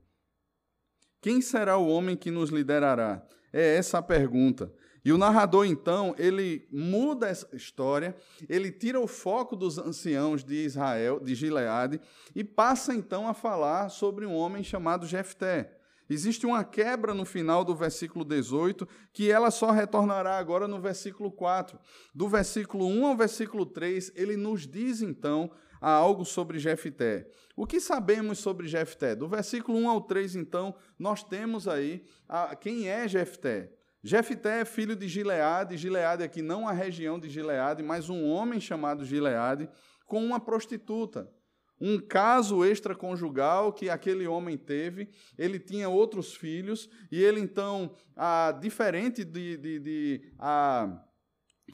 Quem 1.21 1.40
será 1.40 1.76
o 1.76 1.88
homem 1.88 2.16
que 2.16 2.30
nos 2.30 2.50
liderará? 2.50 3.26
É 3.52 3.76
essa 3.76 3.99
a 3.99 4.02
pergunta. 4.02 4.73
E 5.04 5.12
o 5.12 5.19
narrador, 5.19 5.64
então, 5.64 6.14
ele 6.19 6.69
muda 6.71 7.28
essa 7.28 7.49
história, 7.54 8.14
ele 8.49 8.71
tira 8.71 9.00
o 9.00 9.07
foco 9.07 9.57
dos 9.57 9.78
anciãos 9.78 10.45
de 10.45 10.54
Israel, 10.54 11.21
de 11.21 11.35
Gileade, 11.35 12.00
e 12.35 12.45
passa 12.45 12.95
então 12.95 13.26
a 13.26 13.35
falar 13.35 13.88
sobre 13.88 14.26
um 14.26 14.35
homem 14.35 14.62
chamado 14.62 15.07
Jefté. 15.07 15.76
Existe 16.11 16.45
uma 16.45 16.64
quebra 16.64 17.14
no 17.14 17.25
final 17.25 17.64
do 17.64 17.75
versículo 17.75 18.25
18, 18.25 18.87
que 19.12 19.30
ela 19.30 19.50
só 19.50 19.71
retornará 19.71 20.38
agora 20.38 20.66
no 20.66 20.80
versículo 20.80 21.30
4. 21.30 21.78
Do 22.12 22.28
versículo 22.28 22.87
1 22.88 23.07
ao 23.07 23.16
versículo 23.16 23.64
3, 23.64 24.12
ele 24.16 24.37
nos 24.37 24.66
diz 24.66 25.02
então 25.02 25.50
algo 25.80 26.25
sobre 26.25 26.59
Jefté. 26.59 27.30
O 27.57 27.64
que 27.64 27.80
sabemos 27.80 28.38
sobre 28.38 28.66
Jefté? 28.66 29.14
Do 29.14 29.28
versículo 29.28 29.78
1 29.78 29.88
ao 29.88 30.00
3, 30.00 30.35
então, 30.35 30.75
nós 30.99 31.23
temos 31.23 31.69
aí 31.69 32.02
a, 32.28 32.57
quem 32.57 32.88
é 32.88 33.07
Jefté. 33.07 33.73
Jefté 34.02 34.61
é 34.61 34.64
filho 34.64 34.97
de 34.97 35.07
Gileade, 35.07 35.76
Gileade 35.76 36.23
aqui 36.23 36.40
não 36.40 36.66
a 36.66 36.73
região 36.73 37.19
de 37.19 37.28
Gileade, 37.28 37.83
mas 37.83 38.09
um 38.09 38.26
homem 38.26 38.59
chamado 38.59 39.04
Gileade, 39.04 39.69
com 40.07 40.25
uma 40.25 40.40
prostituta. 40.40 41.30
Um 41.78 41.99
caso 41.99 42.64
extraconjugal 42.64 43.73
que 43.73 43.88
aquele 43.88 44.26
homem 44.26 44.57
teve, 44.57 45.09
ele 45.38 45.59
tinha 45.59 45.88
outros 45.88 46.35
filhos, 46.35 46.88
e 47.11 47.23
ele 47.23 47.40
então, 47.40 47.95
a, 48.16 48.52
diferente 48.52 49.25
de, 49.25 49.57
de, 49.57 49.78
de 49.78 50.33
a 50.38 51.02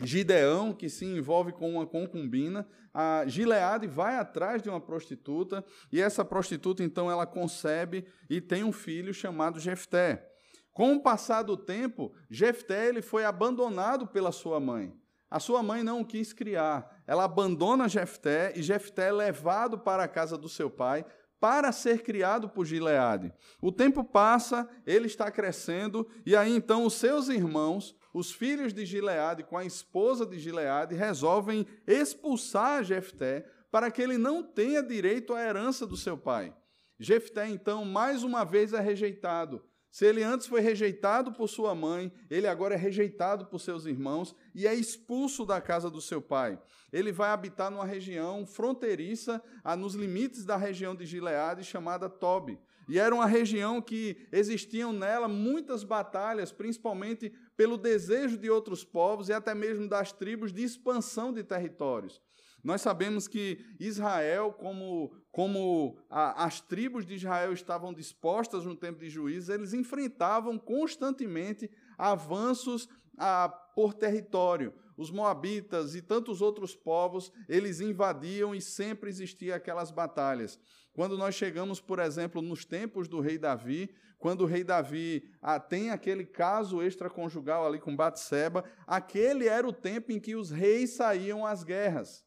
Gideão, 0.02 0.72
que 0.72 0.88
se 0.88 1.04
envolve 1.04 1.52
com 1.52 1.72
uma 1.72 1.86
concubina, 1.86 2.68
a 2.92 3.24
Gileade 3.26 3.86
vai 3.86 4.16
atrás 4.16 4.62
de 4.62 4.68
uma 4.68 4.80
prostituta, 4.80 5.64
e 5.92 6.00
essa 6.00 6.24
prostituta 6.24 6.82
então 6.82 7.10
ela 7.10 7.26
concebe 7.26 8.04
e 8.28 8.40
tem 8.40 8.64
um 8.64 8.72
filho 8.72 9.12
chamado 9.12 9.58
Jefté. 9.60 10.35
Com 10.76 10.92
o 10.92 11.00
passar 11.00 11.40
do 11.40 11.56
tempo, 11.56 12.12
Jefté 12.28 12.86
ele 12.86 13.00
foi 13.00 13.24
abandonado 13.24 14.06
pela 14.06 14.30
sua 14.30 14.60
mãe. 14.60 14.94
A 15.30 15.40
sua 15.40 15.62
mãe 15.62 15.82
não 15.82 16.02
o 16.02 16.04
quis 16.04 16.34
criar. 16.34 17.00
Ela 17.06 17.24
abandona 17.24 17.88
Jefté 17.88 18.52
e 18.54 18.62
Jefté 18.62 19.08
é 19.08 19.10
levado 19.10 19.78
para 19.78 20.04
a 20.04 20.08
casa 20.08 20.36
do 20.36 20.50
seu 20.50 20.68
pai 20.68 21.02
para 21.40 21.72
ser 21.72 22.02
criado 22.02 22.46
por 22.50 22.66
Gileade. 22.66 23.32
O 23.58 23.72
tempo 23.72 24.04
passa, 24.04 24.68
ele 24.86 25.06
está 25.06 25.30
crescendo 25.30 26.06
e 26.26 26.36
aí 26.36 26.54
então 26.54 26.84
os 26.84 26.92
seus 26.92 27.30
irmãos, 27.30 27.96
os 28.12 28.30
filhos 28.30 28.74
de 28.74 28.84
Gileade 28.84 29.44
com 29.44 29.56
a 29.56 29.64
esposa 29.64 30.26
de 30.26 30.38
Gileade 30.38 30.94
resolvem 30.94 31.66
expulsar 31.86 32.84
Jefté 32.84 33.46
para 33.70 33.90
que 33.90 34.02
ele 34.02 34.18
não 34.18 34.42
tenha 34.42 34.82
direito 34.82 35.32
à 35.32 35.40
herança 35.40 35.86
do 35.86 35.96
seu 35.96 36.18
pai. 36.18 36.54
Jefté 37.00 37.48
então 37.48 37.82
mais 37.82 38.22
uma 38.22 38.44
vez 38.44 38.74
é 38.74 38.80
rejeitado. 38.80 39.64
Se 39.96 40.04
ele 40.04 40.22
antes 40.22 40.46
foi 40.46 40.60
rejeitado 40.60 41.32
por 41.32 41.48
sua 41.48 41.74
mãe, 41.74 42.12
ele 42.28 42.46
agora 42.46 42.74
é 42.74 42.76
rejeitado 42.76 43.46
por 43.46 43.58
seus 43.58 43.86
irmãos 43.86 44.36
e 44.54 44.66
é 44.66 44.74
expulso 44.74 45.46
da 45.46 45.58
casa 45.58 45.88
do 45.88 46.02
seu 46.02 46.20
pai. 46.20 46.60
Ele 46.92 47.10
vai 47.10 47.30
habitar 47.30 47.70
numa 47.70 47.86
região 47.86 48.44
fronteiriça, 48.44 49.42
nos 49.78 49.94
limites 49.94 50.44
da 50.44 50.54
região 50.54 50.94
de 50.94 51.06
Gileade, 51.06 51.64
chamada 51.64 52.10
Tobi. 52.10 52.58
E 52.86 52.98
era 52.98 53.14
uma 53.14 53.24
região 53.24 53.80
que 53.80 54.28
existiam 54.30 54.92
nela 54.92 55.28
muitas 55.28 55.82
batalhas, 55.82 56.52
principalmente 56.52 57.32
pelo 57.56 57.78
desejo 57.78 58.36
de 58.36 58.50
outros 58.50 58.84
povos 58.84 59.30
e 59.30 59.32
até 59.32 59.54
mesmo 59.54 59.88
das 59.88 60.12
tribos 60.12 60.52
de 60.52 60.62
expansão 60.62 61.32
de 61.32 61.42
territórios. 61.42 62.20
Nós 62.66 62.82
sabemos 62.82 63.28
que 63.28 63.64
Israel, 63.78 64.52
como, 64.52 65.14
como 65.36 65.98
a, 66.08 66.46
as 66.46 66.62
tribos 66.62 67.04
de 67.04 67.12
Israel 67.12 67.52
estavam 67.52 67.92
dispostas 67.92 68.64
no 68.64 68.74
tempo 68.74 69.00
de 69.00 69.10
juízes, 69.10 69.50
eles 69.50 69.74
enfrentavam 69.74 70.58
constantemente 70.58 71.70
avanços 71.98 72.88
a, 73.18 73.46
por 73.74 73.92
território. 73.92 74.72
Os 74.96 75.10
moabitas 75.10 75.94
e 75.94 76.00
tantos 76.00 76.40
outros 76.40 76.74
povos, 76.74 77.30
eles 77.50 77.80
invadiam 77.80 78.54
e 78.54 78.62
sempre 78.62 79.10
existiam 79.10 79.54
aquelas 79.54 79.90
batalhas. 79.90 80.58
Quando 80.94 81.18
nós 81.18 81.34
chegamos, 81.34 81.82
por 81.82 81.98
exemplo, 81.98 82.40
nos 82.40 82.64
tempos 82.64 83.06
do 83.06 83.20
rei 83.20 83.36
Davi, 83.36 83.94
quando 84.18 84.40
o 84.40 84.46
rei 84.46 84.64
Davi 84.64 85.30
ah, 85.42 85.60
tem 85.60 85.90
aquele 85.90 86.24
caso 86.24 86.82
extraconjugal 86.82 87.66
ali 87.66 87.78
com 87.78 87.94
Batseba, 87.94 88.64
aquele 88.86 89.46
era 89.46 89.68
o 89.68 89.72
tempo 89.74 90.12
em 90.12 90.18
que 90.18 90.34
os 90.34 90.50
reis 90.50 90.96
saíam 90.96 91.44
às 91.44 91.62
guerras. 91.62 92.25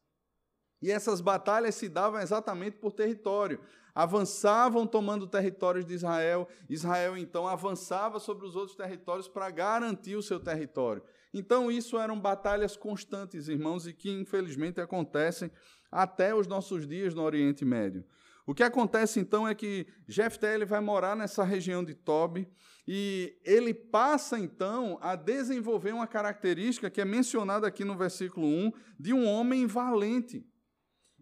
E 0.82 0.92
essas 0.92 1.22
batalhas 1.22 1.76
se 1.76 1.90
davam 1.90 2.20
exatamente 2.20 2.78
por 2.78 2.92
território. 2.92 3.60
Avançavam 3.94 4.88
tomando 4.88 5.28
territórios 5.28 5.86
de 5.86 5.94
Israel, 5.94 6.48
Israel 6.70 7.18
então 7.18 7.48
avançava 7.48 8.20
sobre 8.20 8.46
os 8.46 8.56
outros 8.56 8.78
territórios 8.78 9.28
para 9.28 9.50
garantir 9.50 10.16
o 10.16 10.22
seu 10.22 10.40
território. 10.40 11.04
Então, 11.34 11.70
isso 11.72 11.98
eram 11.98 12.20
batalhas 12.20 12.78
constantes, 12.78 13.48
irmãos, 13.48 13.86
e 13.86 13.94
que 13.94 14.10
infelizmente 14.10 14.80
acontecem 14.80 15.52
até 15.92 16.34
os 16.34 16.48
nossos 16.48 16.88
dias 16.88 17.14
no 17.14 17.24
Oriente 17.24 17.66
Médio. 17.66 18.06
O 18.50 18.54
que 18.54 18.64
acontece 18.64 19.20
então 19.20 19.48
é 19.48 19.54
que 19.54 19.86
Jefté 20.08 20.56
ele 20.56 20.66
vai 20.66 20.82
morar 20.82 21.16
nessa 21.16 21.44
região 21.44 21.84
de 21.84 21.94
Tobi 21.94 22.48
e 22.88 23.38
ele 23.46 23.76
passa 23.76 24.40
então 24.40 24.98
a 25.02 25.16
desenvolver 25.16 25.94
uma 25.94 26.08
característica 26.08 26.90
que 26.90 27.00
é 27.00 27.06
mencionada 27.06 27.68
aqui 27.68 27.86
no 27.86 27.96
versículo 27.96 28.48
1 28.48 28.72
de 29.00 29.14
um 29.14 29.28
homem 29.28 29.68
valente. 29.68 30.49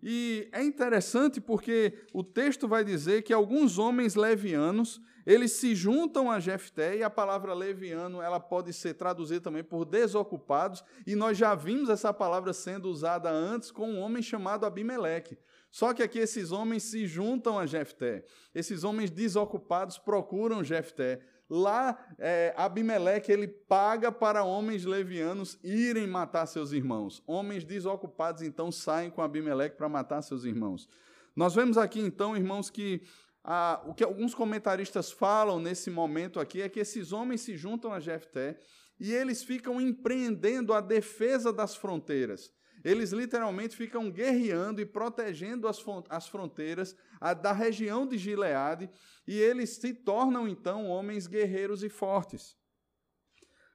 E 0.09 0.47
é 0.53 0.63
interessante 0.63 1.41
porque 1.41 1.93
o 2.13 2.23
texto 2.23 2.65
vai 2.65 2.81
dizer 2.81 3.23
que 3.23 3.33
alguns 3.33 3.77
homens 3.77 4.15
levianos, 4.15 5.01
eles 5.25 5.51
se 5.51 5.75
juntam 5.75 6.31
a 6.31 6.39
Jefté, 6.39 6.95
e 6.95 7.03
a 7.03 7.09
palavra 7.09 7.53
leviano, 7.53 8.21
ela 8.21 8.39
pode 8.39 8.71
ser 8.71 8.93
traduzida 8.93 9.41
também 9.41 9.65
por 9.65 9.83
desocupados, 9.83 10.81
e 11.05 11.13
nós 11.13 11.37
já 11.37 11.53
vimos 11.53 11.89
essa 11.89 12.13
palavra 12.13 12.53
sendo 12.53 12.89
usada 12.89 13.29
antes 13.29 13.69
com 13.69 13.95
um 13.95 13.99
homem 13.99 14.23
chamado 14.23 14.65
Abimeleque. 14.65 15.37
Só 15.69 15.93
que 15.93 16.01
aqui 16.01 16.19
esses 16.19 16.53
homens 16.53 16.83
se 16.83 17.05
juntam 17.05 17.59
a 17.59 17.65
Jefté. 17.65 18.23
Esses 18.55 18.85
homens 18.85 19.11
desocupados 19.11 19.97
procuram 19.97 20.63
Jefté. 20.63 21.19
Lá, 21.49 21.97
é, 22.19 22.53
Abimeleque 22.57 23.31
ele 23.31 23.47
paga 23.47 24.11
para 24.11 24.43
homens 24.43 24.83
levianos 24.83 25.57
irem 25.63 26.05
matar 26.05 26.45
seus 26.45 26.73
irmãos. 26.73 27.23
Homens 27.25 27.63
desocupados 27.63 28.41
então 28.41 28.71
saem 28.71 29.09
com 29.09 29.21
Abimeleque 29.21 29.77
para 29.77 29.87
matar 29.87 30.21
seus 30.21 30.43
irmãos. 30.43 30.89
Nós 31.35 31.55
vemos 31.55 31.77
aqui 31.77 32.01
então, 32.01 32.35
irmãos, 32.35 32.69
que 32.69 33.01
ah, 33.43 33.81
o 33.85 33.93
que 33.93 34.03
alguns 34.03 34.35
comentaristas 34.35 35.09
falam 35.09 35.57
nesse 35.57 35.89
momento 35.89 36.37
aqui 36.37 36.61
é 36.61 36.67
que 36.67 36.81
esses 36.81 37.13
homens 37.13 37.41
se 37.41 37.55
juntam 37.55 37.93
a 37.93 37.99
Jefté 37.99 38.59
e 38.99 39.13
eles 39.13 39.41
ficam 39.41 39.79
empreendendo 39.79 40.73
a 40.73 40.81
defesa 40.81 41.53
das 41.53 41.75
fronteiras. 41.75 42.51
Eles 42.83 43.11
literalmente 43.11 43.75
ficam 43.75 44.09
guerreando 44.11 44.81
e 44.81 44.85
protegendo 44.85 45.67
as, 45.67 45.83
as 46.09 46.27
fronteiras 46.27 46.95
da 47.41 47.51
região 47.51 48.07
de 48.07 48.17
Gileade, 48.17 48.89
e 49.27 49.37
eles 49.39 49.71
se 49.71 49.93
tornam 49.93 50.47
então 50.47 50.87
homens 50.87 51.27
guerreiros 51.27 51.83
e 51.83 51.89
fortes. 51.89 52.55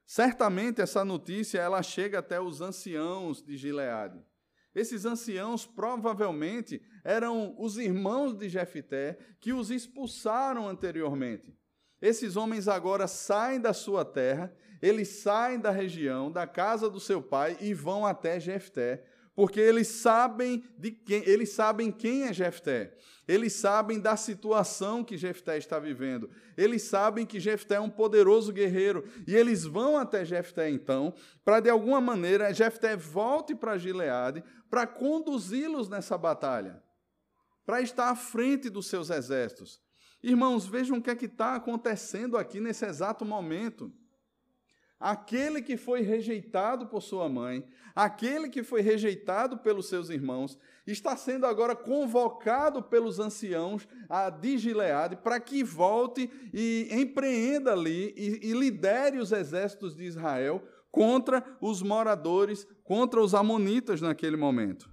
Certamente 0.05 0.81
essa 0.81 1.03
notícia 1.05 1.59
ela 1.59 1.81
chega 1.81 2.19
até 2.19 2.39
os 2.39 2.61
anciãos 2.61 3.41
de 3.41 3.57
Gileade. 3.57 4.23
Esses 4.75 5.05
anciãos 5.05 5.65
provavelmente 5.65 6.81
eram 7.03 7.55
os 7.59 7.77
irmãos 7.77 8.33
de 8.33 8.49
Jefité 8.49 9.17
que 9.39 9.53
os 9.53 9.69
expulsaram 9.69 10.67
anteriormente. 10.67 11.55
Esses 12.01 12.35
homens 12.35 12.67
agora 12.67 13.07
saem 13.07 13.61
da 13.61 13.71
sua 13.71 14.03
terra, 14.03 14.53
eles 14.83 15.07
saem 15.07 15.57
da 15.57 15.71
região, 15.71 16.29
da 16.29 16.45
casa 16.45 16.89
do 16.89 16.99
seu 16.99 17.21
pai 17.21 17.55
e 17.61 17.73
vão 17.73 18.05
até 18.05 18.37
Jefté, 18.37 19.01
porque 19.33 19.57
eles 19.57 19.87
sabem 19.87 20.61
de 20.77 20.91
quem, 20.91 21.23
eles 21.25 21.53
sabem 21.53 21.89
quem 21.89 22.23
é 22.23 22.33
Jefté. 22.33 22.93
Eles 23.25 23.53
sabem 23.53 23.97
da 23.97 24.17
situação 24.17 25.01
que 25.01 25.17
Jefté 25.17 25.57
está 25.57 25.79
vivendo. 25.79 26.29
Eles 26.57 26.81
sabem 26.81 27.25
que 27.25 27.39
Jefté 27.39 27.75
é 27.75 27.79
um 27.79 27.89
poderoso 27.89 28.51
guerreiro 28.51 29.05
e 29.25 29.33
eles 29.33 29.63
vão 29.63 29.97
até 29.97 30.25
Jefté 30.25 30.69
então, 30.69 31.13
para 31.45 31.61
de 31.61 31.69
alguma 31.69 32.01
maneira 32.01 32.53
Jefté 32.53 32.97
volte 32.97 33.55
para 33.55 33.77
Gileade 33.77 34.43
para 34.69 34.85
conduzi-los 34.85 35.87
nessa 35.87 36.17
batalha, 36.17 36.83
para 37.65 37.81
estar 37.81 38.09
à 38.09 38.15
frente 38.17 38.69
dos 38.69 38.87
seus 38.87 39.09
exércitos. 39.09 39.79
Irmãos, 40.21 40.67
vejam 40.67 40.97
o 40.97 41.01
que 41.01 41.09
é 41.09 41.15
que 41.15 41.27
está 41.27 41.55
acontecendo 41.55 42.35
aqui 42.37 42.59
nesse 42.59 42.85
exato 42.85 43.23
momento 43.23 43.89
aquele 45.03 45.61
que 45.61 45.75
foi 45.75 45.99
rejeitado 45.99 46.87
por 46.87 47.01
sua 47.01 47.27
mãe, 47.27 47.67
aquele 47.93 48.47
que 48.47 48.63
foi 48.63 48.79
rejeitado 48.79 49.57
pelos 49.57 49.89
seus 49.89 50.09
irmãos, 50.09 50.57
está 50.87 51.17
sendo 51.17 51.45
agora 51.45 51.75
convocado 51.75 52.81
pelos 52.81 53.19
anciãos 53.19 53.85
a 54.07 54.29
de 54.29 54.57
Gileade 54.57 55.17
para 55.17 55.41
que 55.41 55.61
volte 55.61 56.31
e 56.53 56.87
empreenda 56.89 57.73
ali 57.73 58.13
e, 58.15 58.49
e 58.49 58.53
lidere 58.53 59.17
os 59.17 59.33
exércitos 59.33 59.93
de 59.93 60.05
Israel 60.05 60.65
contra 60.89 61.43
os 61.59 61.81
moradores, 61.81 62.65
contra 62.81 63.21
os 63.21 63.35
amonitas 63.35 63.99
naquele 63.99 64.37
momento. 64.37 64.89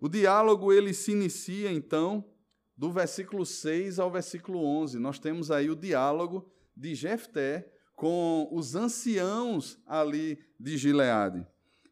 O 0.00 0.08
diálogo 0.08 0.72
ele 0.72 0.92
se 0.92 1.12
inicia 1.12 1.70
então 1.70 2.28
do 2.76 2.90
versículo 2.90 3.46
6 3.46 4.00
ao 4.00 4.10
versículo 4.10 4.64
11. 4.64 4.98
Nós 4.98 5.20
temos 5.20 5.52
aí 5.52 5.70
o 5.70 5.76
diálogo 5.76 6.52
de 6.76 6.94
Jefté 6.94 7.70
com 7.94 8.48
os 8.50 8.74
anciãos 8.74 9.78
ali 9.86 10.38
de 10.58 10.76
Gileade. 10.76 11.46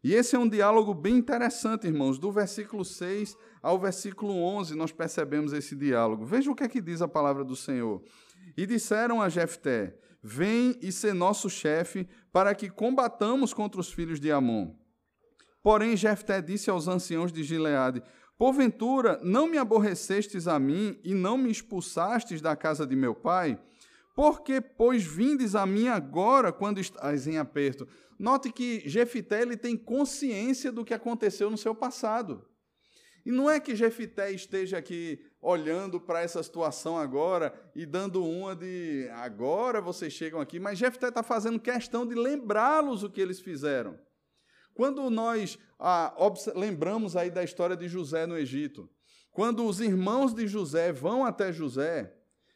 E 0.04 0.14
esse 0.14 0.34
é 0.34 0.38
um 0.38 0.48
diálogo 0.48 0.92
bem 0.92 1.16
interessante, 1.16 1.86
irmãos. 1.86 2.18
Do 2.18 2.32
versículo 2.32 2.84
6 2.84 3.36
ao 3.62 3.78
versículo 3.78 4.34
11, 4.34 4.74
nós 4.74 4.90
percebemos 4.90 5.52
esse 5.52 5.76
diálogo. 5.76 6.24
Veja 6.24 6.50
o 6.50 6.54
que 6.54 6.64
é 6.64 6.68
que 6.68 6.80
diz 6.80 7.00
a 7.00 7.06
palavra 7.06 7.44
do 7.44 7.54
Senhor. 7.54 8.02
E 8.56 8.66
disseram 8.66 9.22
a 9.22 9.28
Jefté: 9.28 9.96
Vem 10.20 10.76
e 10.82 10.90
ser 10.90 11.14
nosso 11.14 11.48
chefe, 11.48 12.08
para 12.32 12.52
que 12.52 12.68
combatamos 12.68 13.54
contra 13.54 13.80
os 13.80 13.92
filhos 13.92 14.18
de 14.18 14.32
Amon. 14.32 14.74
Porém, 15.62 15.96
Jefté 15.96 16.42
disse 16.42 16.68
aos 16.68 16.88
anciãos 16.88 17.32
de 17.32 17.44
Gileade: 17.44 18.02
Porventura, 18.36 19.20
não 19.22 19.46
me 19.46 19.56
aborrecestes 19.56 20.48
a 20.48 20.58
mim 20.58 20.98
e 21.04 21.14
não 21.14 21.38
me 21.38 21.48
expulsastes 21.48 22.40
da 22.40 22.56
casa 22.56 22.84
de 22.84 22.96
meu 22.96 23.14
pai? 23.14 23.56
Porque, 24.14 24.60
pois, 24.60 25.02
vindes 25.02 25.54
a 25.54 25.64
mim 25.64 25.88
agora 25.88 26.52
quando 26.52 26.78
estás 26.78 27.26
em 27.26 27.38
aperto? 27.38 27.88
Note 28.18 28.52
que 28.52 28.82
Jefité 28.86 29.42
ele 29.42 29.56
tem 29.56 29.76
consciência 29.76 30.70
do 30.70 30.84
que 30.84 30.92
aconteceu 30.92 31.50
no 31.50 31.56
seu 31.56 31.74
passado. 31.74 32.46
E 33.24 33.30
não 33.30 33.48
é 33.48 33.60
que 33.60 33.76
Jefité 33.76 34.32
esteja 34.32 34.78
aqui 34.78 35.18
olhando 35.40 36.00
para 36.00 36.20
essa 36.20 36.42
situação 36.42 36.98
agora 36.98 37.54
e 37.74 37.86
dando 37.86 38.24
uma 38.24 38.54
de 38.54 39.08
agora 39.12 39.80
vocês 39.80 40.12
chegam 40.12 40.40
aqui, 40.40 40.58
mas 40.58 40.78
Jefté 40.78 41.08
está 41.08 41.22
fazendo 41.22 41.58
questão 41.58 42.06
de 42.06 42.14
lembrá-los 42.14 43.02
o 43.02 43.10
que 43.10 43.20
eles 43.20 43.40
fizeram. 43.40 43.98
Quando 44.74 45.08
nós 45.08 45.58
ah, 45.78 46.14
lembramos 46.54 47.16
aí 47.16 47.30
da 47.30 47.44
história 47.44 47.76
de 47.76 47.88
José 47.88 48.26
no 48.26 48.36
Egito, 48.36 48.90
quando 49.30 49.64
os 49.66 49.80
irmãos 49.80 50.34
de 50.34 50.46
José 50.46 50.92
vão 50.92 51.24
até 51.24 51.52
José, 51.52 52.12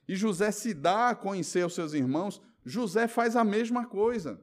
e 0.08 0.14
José 0.14 0.50
se 0.50 0.72
dá 0.72 1.10
a 1.10 1.14
conhecer 1.14 1.62
aos 1.62 1.74
seus 1.74 1.92
irmãos, 1.92 2.40
José 2.64 3.08
faz 3.08 3.34
a 3.36 3.44
mesma 3.44 3.86
coisa. 3.86 4.40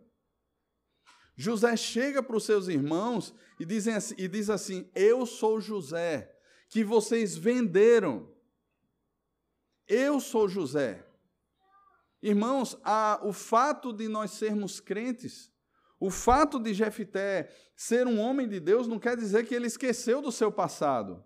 José 1.35 1.75
chega 1.75 2.21
para 2.21 2.37
os 2.37 2.45
seus 2.45 2.67
irmãos 2.67 3.33
e, 3.59 3.65
dizem 3.65 3.95
assim, 3.95 4.15
e 4.17 4.27
diz 4.27 4.49
assim: 4.49 4.89
Eu 4.93 5.25
sou 5.25 5.59
José, 5.59 6.33
que 6.69 6.83
vocês 6.83 7.35
venderam. 7.35 8.31
Eu 9.87 10.19
sou 10.19 10.47
José. 10.47 11.05
Irmãos, 12.21 12.77
a, 12.83 13.19
o 13.23 13.33
fato 13.33 13.91
de 13.91 14.07
nós 14.07 14.31
sermos 14.31 14.79
crentes, 14.79 15.51
o 15.99 16.09
fato 16.09 16.59
de 16.59 16.73
Jefité 16.73 17.53
ser 17.75 18.07
um 18.07 18.19
homem 18.19 18.47
de 18.47 18.59
Deus, 18.59 18.87
não 18.87 18.99
quer 18.99 19.17
dizer 19.17 19.45
que 19.45 19.53
ele 19.53 19.67
esqueceu 19.67 20.21
do 20.21 20.31
seu 20.31 20.51
passado. 20.51 21.23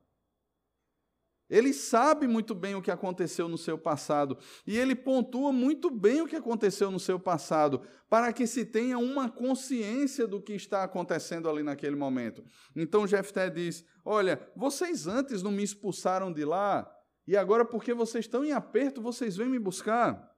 Ele 1.50 1.72
sabe 1.74 2.28
muito 2.28 2.54
bem 2.54 2.76
o 2.76 2.82
que 2.82 2.92
aconteceu 2.92 3.48
no 3.48 3.58
seu 3.58 3.78
passado 3.78 4.38
e 4.66 4.78
ele 4.78 4.94
pontua 4.94 5.54
muito 5.54 5.90
bem 5.90 6.22
o 6.22 6.28
que 6.28 6.36
aconteceu 6.36 6.92
no 6.92 7.00
seu 7.00 7.18
passado, 7.18 7.82
para 8.10 8.34
que 8.34 8.46
se 8.46 8.66
tenha 8.66 8.98
uma 8.98 9.30
consciência 9.30 10.28
do 10.28 10.42
que 10.42 10.54
está 10.54 10.84
acontecendo 10.84 11.50
ali 11.50 11.64
naquele 11.64 11.96
momento. 11.96 12.44
Então 12.76 13.08
Jefté 13.08 13.50
diz: 13.50 13.86
Olha, 14.04 14.46
vocês 14.56 15.08
antes 15.08 15.42
não 15.42 15.52
me 15.52 15.64
expulsaram 15.64 16.34
de 16.34 16.44
lá, 16.44 16.86
e 17.26 17.38
agora, 17.38 17.64
porque 17.64 17.94
vocês 17.94 18.26
estão 18.26 18.44
em 18.44 18.52
aperto, 18.52 19.02
vocês 19.02 19.38
vêm 19.38 19.50
me 19.50 19.60
buscar. 19.60 20.30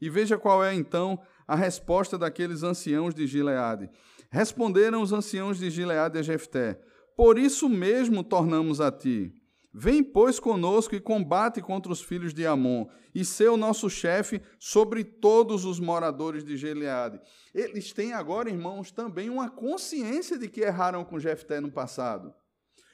E 0.00 0.08
veja 0.08 0.38
qual 0.38 0.64
é 0.64 0.74
então 0.74 1.20
a 1.46 1.54
resposta 1.54 2.16
daqueles 2.16 2.62
anciãos 2.62 3.14
de 3.14 3.26
Gileade. 3.26 3.90
Responderam 4.30 5.02
os 5.02 5.12
anciãos 5.12 5.58
de 5.58 5.70
Gileade 5.70 6.18
a 6.18 6.22
Jefté: 6.22 6.80
Por 7.16 7.38
isso 7.38 7.68
mesmo 7.68 8.24
tornamos 8.24 8.80
a 8.80 8.90
ti 8.90 9.39
Vem, 9.72 10.02
pois, 10.02 10.40
conosco 10.40 10.96
e 10.96 11.00
combate 11.00 11.62
contra 11.62 11.92
os 11.92 12.02
filhos 12.02 12.34
de 12.34 12.44
Amon, 12.44 12.86
e 13.14 13.24
ser 13.24 13.50
o 13.50 13.56
nosso 13.56 13.88
chefe 13.88 14.42
sobre 14.58 15.04
todos 15.04 15.64
os 15.64 15.78
moradores 15.78 16.44
de 16.44 16.56
Gileade. 16.56 17.20
Eles 17.54 17.92
têm 17.92 18.12
agora, 18.12 18.50
irmãos, 18.50 18.90
também 18.90 19.30
uma 19.30 19.48
consciência 19.48 20.36
de 20.36 20.48
que 20.48 20.60
erraram 20.60 21.04
com 21.04 21.20
Jefté 21.20 21.60
no 21.60 21.70
passado. 21.70 22.34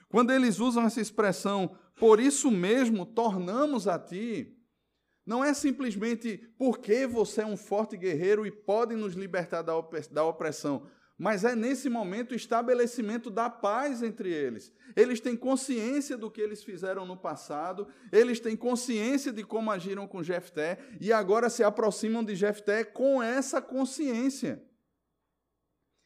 Quando 0.09 0.33
eles 0.33 0.61
usam 0.61 0.85
essa 0.85 1.01
expressão, 1.01 1.77
por 1.99 2.21
isso 2.21 2.51
mesmo 2.51 3.07
tornamos 3.07 3.89
a 3.89 3.99
ti, 3.99 4.55
não 5.25 5.43
é 5.43 5.53
simplesmente 5.55 6.39
porque 6.57 7.07
você 7.07 7.41
é 7.41 7.47
um 7.47 7.57
forte 7.57 7.97
guerreiro 7.97 8.47
e 8.47 8.51
pode 8.51 8.95
nos 8.95 9.15
libertar 9.15 9.63
da 9.63 10.25
opressão 10.25 10.87
mas 11.19 11.45
é 11.45 11.57
nesse 11.57 11.89
momento 11.89 12.33
o 12.33 12.35
estabelecimento 12.37 13.31
da 13.31 13.49
paz 13.49 14.03
entre 14.03 14.31
eles. 14.31 14.73
Eles 14.95 15.21
têm 15.21 15.37
consciência 15.37 16.17
do 16.17 16.31
que 16.31 16.41
eles 16.41 16.63
fizeram 16.63 17.07
no 17.07 17.17
passado, 17.17 17.89
eles 18.13 18.39
têm 18.39 18.57
consciência 18.57 19.33
de 19.33 19.43
como 19.43 19.71
agiram 19.71 20.07
com 20.07 20.23
Jefté 20.23 20.79
e 21.01 21.13
agora 21.13 21.49
se 21.49 21.65
aproximam 21.65 22.23
de 22.23 22.37
Jefté 22.37 22.85
com 22.85 23.23
essa 23.23 23.63
consciência. 23.63 24.63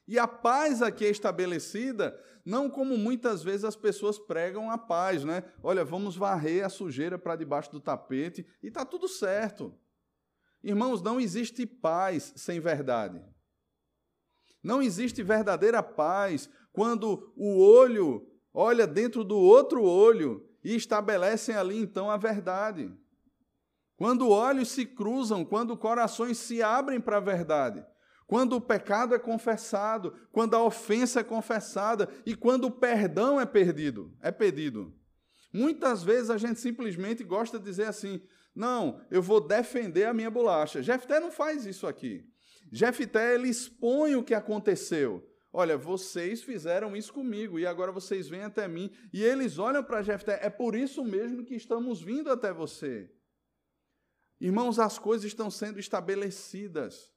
E 0.07 0.19
a 0.19 0.27
paz 0.27 0.83
aqui 0.83 1.05
é 1.05 1.11
estabelecida 1.11 2.19
não 2.45 2.71
como 2.71 2.97
muitas 2.97 3.43
vezes 3.43 3.65
as 3.65 3.77
pessoas 3.77 4.19
pregam 4.19 4.71
a 4.71 4.79
paz, 4.79 5.25
né? 5.25 5.45
Olha, 5.63 5.85
vamos 5.85 6.17
varrer 6.17 6.65
a 6.65 6.69
sujeira 6.69 7.19
para 7.19 7.37
debaixo 7.37 7.71
do 7.71 7.81
tapete 7.81 8.47
e 8.63 8.69
está 8.69 8.85
tudo 8.85 9.09
certo. 9.09 9.75
Irmãos, 10.63 11.03
não 11.03 11.21
existe 11.21 11.67
paz 11.67 12.33
sem 12.37 12.61
verdade. 12.61 13.23
Não 14.63 14.83
existe 14.83 15.23
verdadeira 15.23 15.83
paz 15.83 16.49
quando 16.73 17.33
o 17.37 17.59
olho 17.59 18.27
olha 18.53 18.87
dentro 18.87 19.25
do 19.25 19.37
outro 19.37 19.83
olho 19.83 20.47
e 20.63 20.75
estabelecem 20.75 21.55
ali 21.55 21.79
então 21.79 22.11
a 22.11 22.17
verdade. 22.17 22.93
Quando 23.97 24.31
olhos 24.31 24.71
se 24.71 24.87
cruzam, 24.87 25.45
quando 25.45 25.77
corações 25.77 26.39
se 26.39 26.63
abrem 26.63 27.01
para 27.01 27.19
a 27.19 27.21
verdade, 27.21 27.85
quando 28.27 28.55
o 28.55 28.61
pecado 28.61 29.15
é 29.15 29.19
confessado, 29.19 30.15
quando 30.33 30.55
a 30.55 30.63
ofensa 30.63 31.21
é 31.21 31.25
confessada 31.25 32.09
e 32.25 32.35
quando 32.35 32.67
o 32.67 32.71
perdão 32.71 33.41
é 33.41 33.45
perdido, 33.45 34.17
é 34.23 34.31
pedido. 34.31 34.95
Muitas 35.53 36.03
vezes 36.03 36.31
a 36.31 36.39
gente 36.39 36.61
simplesmente 36.61 37.25
gosta 37.25 37.59
de 37.59 37.65
dizer 37.65 37.87
assim: 37.87 38.23
"Não, 38.55 39.01
eu 39.11 39.21
vou 39.21 39.41
defender 39.41 40.05
a 40.05 40.15
minha 40.15 40.31
bolacha". 40.31 40.83
Jefté 40.83 41.19
não 41.19 41.33
faz 41.33 41.67
isso 41.67 41.87
aqui. 41.87 42.30
Jefté 42.71 43.35
ele 43.35 43.49
expõe 43.49 44.15
o 44.15 44.25
que 44.25 44.35
aconteceu. 44.35 45.27
Olha, 45.53 45.77
vocês 45.77 46.43
fizeram 46.43 46.97
isso 46.97 47.13
comigo 47.13 47.59
e 47.59 47.67
agora 47.67 47.91
vocês 47.91 48.29
vêm 48.29 48.43
até 48.43 48.69
mim. 48.69 48.93
E 49.13 49.23
eles 49.23 49.59
olham 49.59 49.83
para 49.83 50.03
Jefté, 50.03 50.39
é 50.43 50.49
por 50.49 50.77
isso 50.77 51.05
mesmo 51.05 51.45
que 51.45 51.55
estamos 51.55 52.01
vindo 52.01 52.31
até 52.31 52.53
você. 52.53 53.11
Irmãos, 54.41 54.79
as 54.79 54.99
coisas 54.99 55.27
estão 55.27 55.51
sendo 55.51 55.81
estabelecidas. 55.81 57.13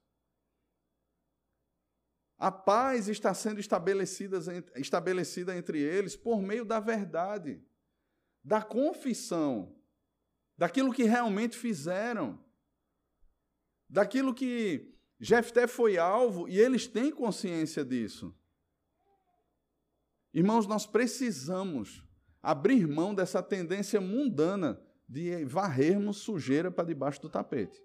A 2.38 2.52
paz 2.52 3.08
está 3.08 3.34
sendo 3.34 3.60
estabelecida, 3.60 4.40
estabelecida 4.76 5.56
entre 5.56 5.80
eles 5.80 6.16
por 6.16 6.42
meio 6.42 6.66
da 6.66 6.80
verdade, 6.80 7.64
da 8.44 8.62
confissão, 8.62 9.80
daquilo 10.58 10.92
que 10.92 11.04
realmente 11.04 11.56
fizeram, 11.56 12.44
daquilo 13.88 14.34
que 14.34 14.93
Jefté 15.24 15.68
foi 15.68 15.98
alvo 15.98 16.50
e 16.50 16.60
eles 16.60 16.86
têm 16.86 17.10
consciência 17.10 17.86
disso. 17.86 18.36
Irmãos, 20.34 20.68
nós 20.68 20.86
precisamos 20.86 22.04
abrir 22.42 22.86
mão 22.86 23.16
dessa 23.16 23.42
tendência 23.42 24.02
mundana 24.02 24.86
de 25.08 25.46
varrermos 25.46 26.18
sujeira 26.18 26.70
para 26.70 26.84
debaixo 26.84 27.22
do 27.22 27.30
tapete. 27.30 27.82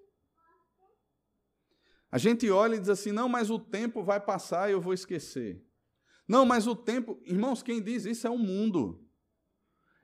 A 2.11 2.19
gente 2.19 2.51
olha 2.51 2.75
e 2.75 2.81
diz 2.81 2.89
assim: 2.89 3.13
não, 3.13 3.29
mas 3.29 3.51
o 3.51 3.59
tempo 3.61 4.03
vai 4.03 4.19
passar 4.19 4.69
e 4.69 4.73
eu 4.73 4.81
vou 4.81 4.93
esquecer. 4.93 5.65
Não, 6.27 6.45
mas 6.45 6.67
o 6.67 6.75
tempo. 6.75 7.23
Irmãos, 7.23 7.63
quem 7.63 7.81
diz 7.81 8.05
isso 8.05 8.27
é 8.27 8.31
o 8.31 8.37
mundo. 8.37 9.09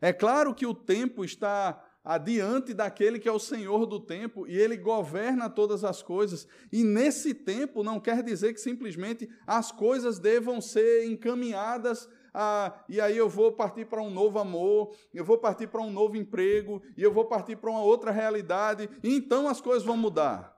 É 0.00 0.12
claro 0.12 0.54
que 0.54 0.66
o 0.66 0.74
tempo 0.74 1.24
está 1.24 1.83
adiante 2.04 2.74
daquele 2.74 3.18
que 3.18 3.28
é 3.28 3.32
o 3.32 3.38
Senhor 3.38 3.86
do 3.86 3.98
tempo 3.98 4.46
e 4.46 4.56
ele 4.56 4.76
governa 4.76 5.48
todas 5.48 5.82
as 5.84 6.02
coisas. 6.02 6.46
E 6.70 6.84
nesse 6.84 7.32
tempo 7.32 7.82
não 7.82 7.98
quer 7.98 8.22
dizer 8.22 8.52
que 8.52 8.60
simplesmente 8.60 9.28
as 9.46 9.72
coisas 9.72 10.18
devam 10.18 10.60
ser 10.60 11.06
encaminhadas 11.06 12.08
a, 12.34 12.84
e 12.88 13.00
aí 13.00 13.16
eu 13.16 13.28
vou 13.28 13.52
partir 13.52 13.86
para 13.86 14.02
um 14.02 14.10
novo 14.10 14.40
amor, 14.40 14.94
eu 15.14 15.24
vou 15.24 15.38
partir 15.38 15.68
para 15.68 15.80
um 15.80 15.90
novo 15.90 16.16
emprego, 16.16 16.82
e 16.96 17.02
eu 17.02 17.12
vou 17.12 17.26
partir 17.26 17.54
para 17.54 17.70
uma 17.70 17.82
outra 17.82 18.10
realidade, 18.10 18.90
e 19.04 19.14
então 19.14 19.48
as 19.48 19.60
coisas 19.60 19.84
vão 19.84 19.96
mudar. 19.96 20.52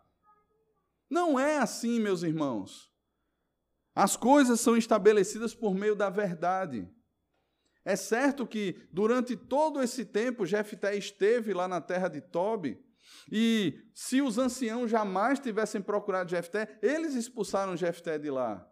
Não 1.09 1.39
é 1.39 1.59
assim, 1.59 2.01
meus 2.01 2.23
irmãos. 2.23 2.91
As 3.95 4.17
coisas 4.17 4.59
são 4.59 4.75
estabelecidas 4.75 5.55
por 5.55 5.75
meio 5.75 5.95
da 5.95 6.09
verdade. 6.09 6.91
É 7.87 7.95
certo 7.95 8.45
que 8.45 8.85
durante 8.91 9.37
todo 9.37 9.81
esse 9.81 10.05
tempo 10.05 10.45
Jefté 10.45 10.97
esteve 10.97 11.55
lá 11.55 11.69
na 11.69 11.81
terra 11.81 12.09
de 12.09 12.21
Tobi, 12.21 12.85
e 13.31 13.81
se 13.95 14.21
os 14.21 14.39
anciãos 14.39 14.91
jamais 14.91 15.39
tivessem 15.39 15.81
procurado 15.81 16.29
Jefté, 16.29 16.81
eles 16.83 17.15
expulsaram 17.15 17.77
Jefté 17.77 18.19
de 18.19 18.29
lá. 18.29 18.69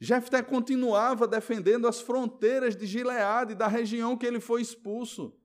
Jefté 0.00 0.42
continuava 0.42 1.28
defendendo 1.28 1.86
as 1.86 2.00
fronteiras 2.00 2.74
de 2.74 2.86
Gileade, 2.86 3.54
da 3.54 3.68
região 3.68 4.16
que 4.16 4.24
ele 4.24 4.40
foi 4.40 4.62
expulso. 4.62 5.38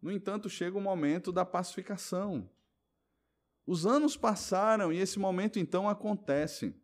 No 0.00 0.10
entanto, 0.10 0.48
chega 0.48 0.78
o 0.78 0.80
momento 0.80 1.30
da 1.30 1.44
pacificação. 1.44 2.50
Os 3.66 3.84
anos 3.84 4.16
passaram 4.16 4.90
e 4.90 4.96
esse 4.96 5.18
momento 5.18 5.58
então 5.58 5.86
acontece. 5.90 6.74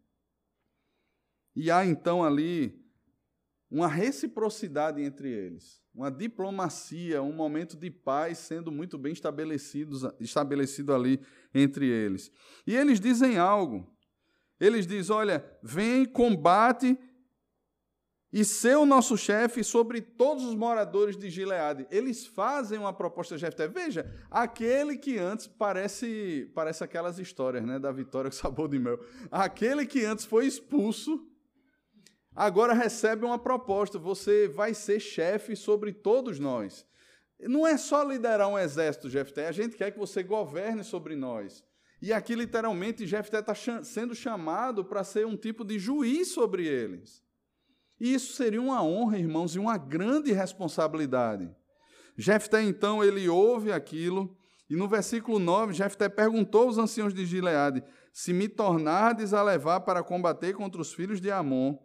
E 1.56 1.70
há 1.70 1.86
então 1.86 2.22
ali 2.22 2.77
uma 3.70 3.86
reciprocidade 3.86 5.02
entre 5.02 5.30
eles, 5.30 5.82
uma 5.94 6.10
diplomacia, 6.10 7.22
um 7.22 7.32
momento 7.32 7.76
de 7.76 7.90
paz 7.90 8.38
sendo 8.38 8.72
muito 8.72 8.96
bem 8.96 9.12
estabelecido, 9.12 10.14
estabelecido 10.18 10.94
ali 10.94 11.20
entre 11.54 11.86
eles. 11.86 12.30
E 12.66 12.74
eles 12.74 12.98
dizem 12.98 13.36
algo. 13.36 13.86
Eles 14.58 14.86
dizem: 14.86 15.14
olha, 15.14 15.44
vem, 15.62 16.06
combate 16.06 16.98
e 18.32 18.44
ser 18.44 18.76
o 18.76 18.84
nosso 18.84 19.16
chefe 19.16 19.64
sobre 19.64 20.00
todos 20.00 20.44
os 20.44 20.54
moradores 20.54 21.16
de 21.16 21.30
Gileade. 21.30 21.86
Eles 21.90 22.26
fazem 22.26 22.78
uma 22.78 22.92
proposta 22.92 23.34
de 23.34 23.40
Jefté. 23.40 23.66
Veja, 23.66 24.10
aquele 24.30 24.96
que 24.96 25.18
antes 25.18 25.46
parece 25.46 26.50
parece 26.54 26.84
aquelas 26.84 27.18
histórias, 27.18 27.64
né, 27.64 27.78
da 27.78 27.90
vitória 27.90 28.30
com 28.30 28.36
sabor 28.36 28.68
de 28.68 28.78
mel. 28.78 28.98
Aquele 29.30 29.86
que 29.86 30.04
antes 30.04 30.24
foi 30.24 30.46
expulso 30.46 31.26
agora 32.38 32.72
recebe 32.72 33.24
uma 33.24 33.38
proposta: 33.38 33.98
você 33.98 34.46
vai 34.46 34.72
ser 34.72 35.00
chefe 35.00 35.56
sobre 35.56 35.92
todos 35.92 36.38
nós. 36.38 36.86
Não 37.40 37.66
é 37.66 37.76
só 37.76 38.02
liderar 38.02 38.48
um 38.48 38.58
exército, 38.58 39.10
Jefté, 39.10 39.48
a 39.48 39.52
gente 39.52 39.76
quer 39.76 39.90
que 39.90 39.98
você 39.98 40.22
governe 40.22 40.84
sobre 40.84 41.16
nós. 41.16 41.64
E 42.00 42.12
aqui, 42.12 42.34
literalmente, 42.34 43.06
Jefté 43.06 43.40
está 43.40 43.54
sendo 43.82 44.14
chamado 44.14 44.84
para 44.84 45.02
ser 45.02 45.26
um 45.26 45.36
tipo 45.36 45.64
de 45.64 45.78
juiz 45.78 46.28
sobre 46.28 46.66
eles. 46.66 47.22
E 48.00 48.14
isso 48.14 48.34
seria 48.34 48.62
uma 48.62 48.82
honra, 48.82 49.18
irmãos, 49.18 49.56
e 49.56 49.58
uma 49.58 49.76
grande 49.76 50.32
responsabilidade. 50.32 51.50
Jefté, 52.16 52.62
então, 52.62 53.02
ele 53.02 53.28
ouve 53.28 53.72
aquilo, 53.72 54.36
e 54.70 54.76
no 54.76 54.88
versículo 54.88 55.38
9, 55.38 55.72
Jefté 55.72 56.08
perguntou 56.08 56.62
aos 56.62 56.78
anciãos 56.78 57.14
de 57.14 57.24
Gileade: 57.24 57.82
Se 58.12 58.32
me 58.32 58.48
tornardes 58.48 59.32
a 59.32 59.42
levar 59.42 59.80
para 59.80 60.02
combater 60.02 60.54
contra 60.54 60.80
os 60.80 60.92
filhos 60.92 61.20
de 61.20 61.30
Amon, 61.30 61.76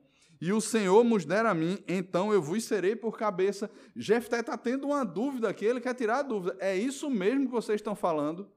e 0.46 0.52
o 0.52 0.60
Senhor 0.60 1.06
nos 1.06 1.24
der 1.24 1.46
a 1.46 1.54
mim, 1.54 1.82
então 1.88 2.34
eu 2.34 2.42
vos 2.42 2.66
serei 2.66 2.98
por 2.98 3.18
cabeça. 3.18 3.72
Jefté 3.96 4.42
está 4.42 4.58
tendo 4.58 4.88
uma 4.88 5.06
dúvida 5.06 5.48
aqui, 5.48 5.64
ele 5.64 5.80
quer 5.80 5.94
tirar 5.94 6.18
a 6.18 6.22
dúvida. 6.22 6.58
É 6.60 6.76
isso 6.76 7.10
mesmo 7.10 7.46
que 7.46 7.52
vocês 7.54 7.78
estão 7.78 7.96
falando? 7.96 8.52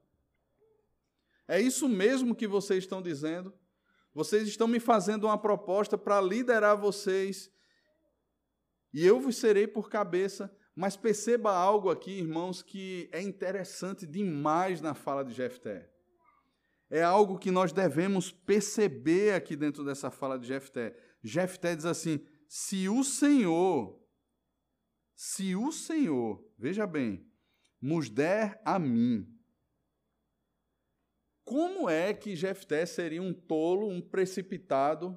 É 1.46 1.60
isso 1.60 1.88
mesmo 1.88 2.34
que 2.34 2.48
vocês 2.48 2.82
estão 2.82 3.00
dizendo? 3.00 3.54
Vocês 4.12 4.48
estão 4.48 4.66
me 4.66 4.80
fazendo 4.80 5.28
uma 5.28 5.38
proposta 5.38 5.96
para 5.96 6.20
liderar 6.20 6.76
vocês, 6.76 7.48
e 8.92 9.06
eu 9.06 9.20
vos 9.20 9.36
serei 9.36 9.68
por 9.68 9.88
cabeça. 9.88 10.52
Mas 10.74 10.96
perceba 10.96 11.52
algo 11.52 11.88
aqui, 11.88 12.18
irmãos, 12.18 12.62
que 12.62 13.08
é 13.12 13.22
interessante 13.22 14.04
demais 14.04 14.80
na 14.80 14.92
fala 14.92 15.24
de 15.24 15.32
Jefté. 15.32 15.88
É 16.90 17.02
algo 17.02 17.38
que 17.38 17.52
nós 17.52 17.70
devemos 17.72 18.32
perceber 18.32 19.34
aqui 19.34 19.54
dentro 19.54 19.84
dessa 19.84 20.10
fala 20.10 20.36
de 20.36 20.48
Jefté. 20.48 20.96
Jefté 21.22 21.74
diz 21.74 21.84
assim: 21.84 22.20
se 22.48 22.88
o 22.88 23.02
Senhor, 23.02 24.00
se 25.14 25.54
o 25.56 25.72
Senhor, 25.72 26.44
veja 26.58 26.86
bem, 26.86 27.26
nos 27.80 28.08
der 28.08 28.60
a 28.64 28.78
mim, 28.78 29.26
como 31.44 31.88
é 31.88 32.12
que 32.12 32.34
Jefté 32.34 32.84
seria 32.84 33.22
um 33.22 33.32
tolo, 33.32 33.88
um 33.88 34.00
precipitado? 34.00 35.16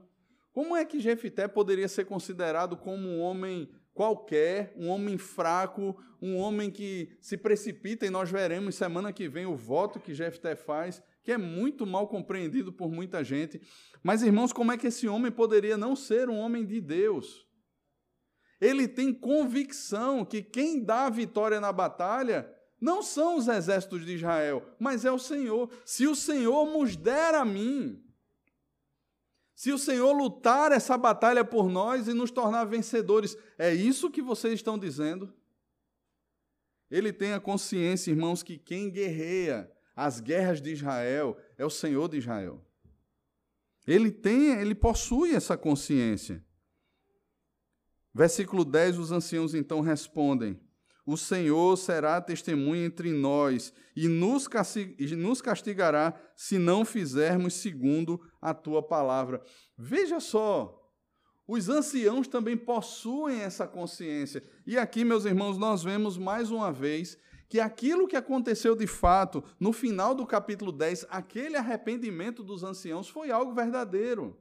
Como 0.51 0.75
é 0.75 0.85
que 0.85 0.99
Jefté 0.99 1.47
poderia 1.47 1.87
ser 1.87 2.05
considerado 2.05 2.77
como 2.77 3.07
um 3.07 3.19
homem 3.19 3.69
qualquer, 3.93 4.71
um 4.75 4.87
homem 4.89 5.17
fraco, 5.17 5.99
um 6.21 6.37
homem 6.37 6.69
que 6.71 7.17
se 7.19 7.35
precipita, 7.35 8.05
e 8.05 8.09
nós 8.09 8.29
veremos 8.29 8.75
semana 8.75 9.11
que 9.11 9.27
vem 9.27 9.45
o 9.45 9.55
voto 9.55 9.99
que 9.99 10.13
Jefté 10.13 10.55
faz, 10.55 11.01
que 11.29 11.33
é 11.33 11.37
muito 11.37 11.85
mal 11.85 12.07
compreendido 12.07 12.73
por 12.73 12.91
muita 12.91 13.23
gente. 13.23 13.61
Mas, 14.01 14.23
irmãos, 14.23 14.51
como 14.51 14.71
é 14.71 14.77
que 14.79 14.87
esse 14.87 15.07
homem 15.07 15.31
poderia 15.31 15.77
não 15.77 15.95
ser 15.95 16.27
um 16.27 16.39
homem 16.39 16.65
de 16.65 16.81
Deus? 16.81 17.47
Ele 18.59 18.87
tem 18.87 19.13
convicção 19.13 20.25
que 20.25 20.41
quem 20.41 20.83
dá 20.83 21.05
a 21.05 21.09
vitória 21.11 21.61
na 21.61 21.71
batalha 21.71 22.51
não 22.81 23.03
são 23.03 23.37
os 23.37 23.47
exércitos 23.47 24.03
de 24.07 24.15
Israel, 24.15 24.75
mas 24.79 25.05
é 25.05 25.11
o 25.11 25.19
Senhor. 25.19 25.69
Se 25.85 26.07
o 26.07 26.15
Senhor 26.15 26.65
nos 26.65 26.95
der 26.95 27.35
a 27.35 27.45
mim, 27.45 28.03
se 29.53 29.71
o 29.71 29.77
Senhor 29.77 30.11
lutar 30.11 30.71
essa 30.71 30.97
batalha 30.97 31.45
por 31.45 31.69
nós 31.69 32.07
e 32.07 32.13
nos 32.15 32.31
tornar 32.31 32.65
vencedores, 32.65 33.37
é 33.55 33.71
isso 33.71 34.09
que 34.09 34.23
vocês 34.23 34.55
estão 34.55 34.79
dizendo? 34.79 35.31
Ele 36.89 37.13
tem 37.13 37.33
a 37.33 37.39
consciência, 37.39 38.09
irmãos, 38.09 38.41
que 38.41 38.57
quem 38.57 38.89
guerreia 38.89 39.71
as 39.99 40.21
guerras 40.21 40.61
de 40.61 40.71
Israel 40.71 41.37
é 41.57 41.65
o 41.65 41.69
Senhor 41.69 42.07
de 42.07 42.17
Israel. 42.17 42.65
Ele 43.85 44.09
tem, 44.09 44.53
ele 44.53 44.73
possui 44.73 45.35
essa 45.35 45.57
consciência. 45.57 46.41
Versículo 48.13 48.63
10, 48.63 48.97
os 48.97 49.11
anciãos 49.11 49.53
então 49.53 49.81
respondem: 49.81 50.57
O 51.05 51.17
Senhor 51.17 51.75
será 51.75 52.21
testemunha 52.21 52.85
entre 52.85 53.11
nós 53.11 53.73
e 53.93 54.07
nos 54.07 55.41
castigará 55.41 56.13
se 56.33 56.57
não 56.57 56.85
fizermos 56.85 57.55
segundo 57.55 58.21
a 58.41 58.53
tua 58.53 58.81
palavra. 58.81 59.43
Veja 59.77 60.21
só, 60.21 60.79
os 61.45 61.67
anciãos 61.67 62.25
também 62.25 62.55
possuem 62.55 63.41
essa 63.41 63.67
consciência. 63.67 64.41
E 64.65 64.77
aqui, 64.77 65.03
meus 65.03 65.25
irmãos, 65.25 65.57
nós 65.57 65.83
vemos 65.83 66.17
mais 66.17 66.51
uma 66.51 66.71
vez 66.71 67.17
que 67.49 67.59
aquilo 67.59 68.07
que 68.07 68.15
aconteceu 68.15 68.75
de 68.75 68.85
fato 68.85 69.43
no 69.59 69.73
final 69.73 70.13
do 70.13 70.25
capítulo 70.25 70.71
10, 70.71 71.07
aquele 71.09 71.57
arrependimento 71.57 72.43
dos 72.43 72.63
anciãos, 72.63 73.09
foi 73.09 73.31
algo 73.31 73.51
verdadeiro. 73.51 74.37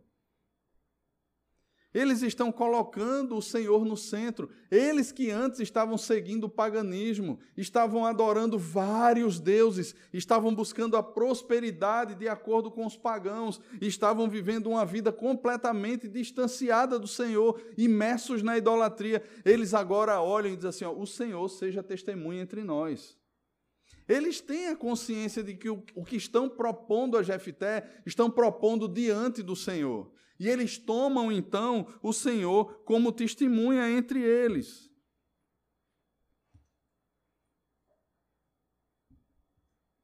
Eles 1.92 2.20
estão 2.20 2.52
colocando 2.52 3.34
o 3.34 3.40
Senhor 3.40 3.82
no 3.84 3.96
centro. 3.96 4.50
Eles 4.70 5.10
que 5.10 5.30
antes 5.30 5.60
estavam 5.60 5.96
seguindo 5.96 6.44
o 6.44 6.48
paganismo, 6.48 7.38
estavam 7.56 8.04
adorando 8.04 8.58
vários 8.58 9.40
deuses, 9.40 9.94
estavam 10.12 10.54
buscando 10.54 10.98
a 10.98 11.02
prosperidade 11.02 12.14
de 12.14 12.28
acordo 12.28 12.70
com 12.70 12.84
os 12.84 12.96
pagãos, 12.96 13.58
estavam 13.80 14.28
vivendo 14.28 14.68
uma 14.68 14.84
vida 14.84 15.10
completamente 15.10 16.06
distanciada 16.08 16.98
do 16.98 17.08
Senhor, 17.08 17.58
imersos 17.76 18.42
na 18.42 18.58
idolatria. 18.58 19.22
Eles 19.42 19.72
agora 19.72 20.20
olham 20.20 20.52
e 20.52 20.56
dizem 20.56 20.68
assim: 20.68 20.84
ó, 20.84 20.92
o 20.92 21.06
Senhor 21.06 21.48
seja 21.48 21.82
testemunha 21.82 22.42
entre 22.42 22.62
nós. 22.62 23.16
Eles 24.06 24.40
têm 24.40 24.68
a 24.68 24.76
consciência 24.76 25.42
de 25.42 25.54
que 25.54 25.70
o, 25.70 25.82
o 25.94 26.04
que 26.04 26.16
estão 26.16 26.50
propondo 26.50 27.16
a 27.16 27.22
Jefté, 27.22 28.00
estão 28.04 28.30
propondo 28.30 28.88
diante 28.88 29.42
do 29.42 29.56
Senhor. 29.56 30.10
E 30.38 30.48
eles 30.48 30.78
tomam 30.78 31.32
então 31.32 31.86
o 32.02 32.12
Senhor 32.12 32.82
como 32.84 33.12
testemunha 33.12 33.90
entre 33.90 34.22
eles. 34.22 34.88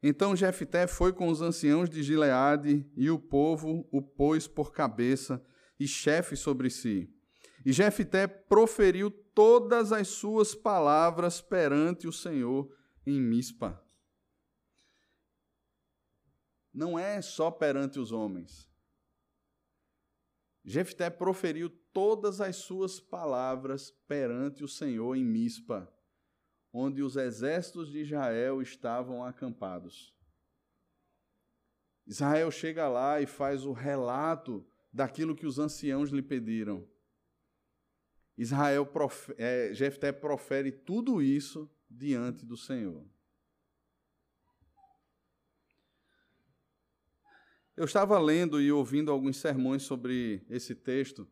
Então 0.07 0.37
Jefté 0.37 0.87
foi 0.87 1.15
com 1.15 1.29
os 1.29 1.41
anciãos 1.41 1.89
de 1.89 2.03
Gileade 2.03 2.87
e 2.95 3.09
o 3.09 3.19
povo 3.19 3.89
o 3.91 4.03
pôs 4.03 4.47
por 4.47 4.71
cabeça 4.71 5.43
e 5.81 5.89
chefe 5.89 6.37
sobre 6.37 6.69
si. 6.69 7.11
E 7.65 7.73
Jefté 7.73 8.27
proferiu 8.27 9.11
todas 9.11 9.93
as 9.93 10.09
suas 10.09 10.55
palavras 10.55 11.41
perante 11.41 12.07
o 12.07 12.13
Senhor 12.13 12.71
em 13.07 13.19
Mispa. 13.19 13.83
Não 16.73 16.99
é 16.99 17.23
só 17.23 17.51
perante 17.51 17.99
os 17.99 18.13
homens. 18.13 18.74
Jefté 20.65 21.11
proferiu 21.11 21.69
todas 21.93 22.41
as 22.41 22.57
suas 22.57 22.99
palavras 22.99 23.91
perante 24.09 24.65
o 24.65 24.69
Senhor 24.69 25.15
em 25.15 25.25
Mispa, 25.25 25.93
onde 26.73 27.03
os 27.03 27.17
exércitos 27.17 27.93
de 27.93 28.01
Israel 28.01 28.63
estavam 28.63 29.23
acampados. 29.23 30.15
Israel 32.07 32.51
chega 32.51 32.89
lá 32.89 33.21
e 33.21 33.27
faz 33.27 33.65
o 33.65 33.73
relato 33.73 34.67
daquilo 34.93 35.37
que 35.37 35.47
os 35.47 35.59
anciãos 35.59 36.11
lhe 36.11 36.23
pediram. 36.23 36.87
Israel, 38.37 38.91
é, 39.37 39.73
Jefté 39.73 40.13
profere 40.13 40.73
tudo 40.73 41.23
isso 41.23 41.71
diante 41.89 42.45
do 42.45 42.57
Senhor. 42.57 43.05
Eu 47.77 47.85
estava 47.85 48.19
lendo 48.19 48.61
e 48.61 48.71
ouvindo 48.71 49.11
alguns 49.11 49.37
sermões 49.37 49.83
sobre 49.83 50.47
esse 50.49 50.75
texto, 50.75 51.27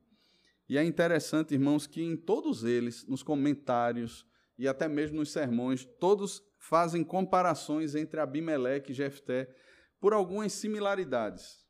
e 0.68 0.78
é 0.78 0.83
interessante, 0.83 1.55
irmãos, 1.55 1.87
que 1.87 2.02
em 2.02 2.16
todos 2.16 2.64
eles, 2.64 3.07
nos 3.07 3.22
comentários 3.22 4.26
e 4.59 4.66
até 4.66 4.88
mesmo 4.88 5.18
nos 5.18 5.31
sermões, 5.31 5.85
todos 5.85 6.42
fazem 6.59 7.05
comparações 7.05 7.94
entre 7.94 8.18
Abimeleque 8.18 8.92
e 8.92 8.94
Jefté 8.94 9.55
por 10.00 10.12
algumas 10.12 10.52
similaridades. 10.52 11.64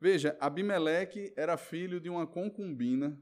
Veja, 0.00 0.36
Abimeleque 0.40 1.32
era 1.36 1.56
filho 1.56 2.00
de 2.00 2.08
uma 2.08 2.26
concubina, 2.26 3.20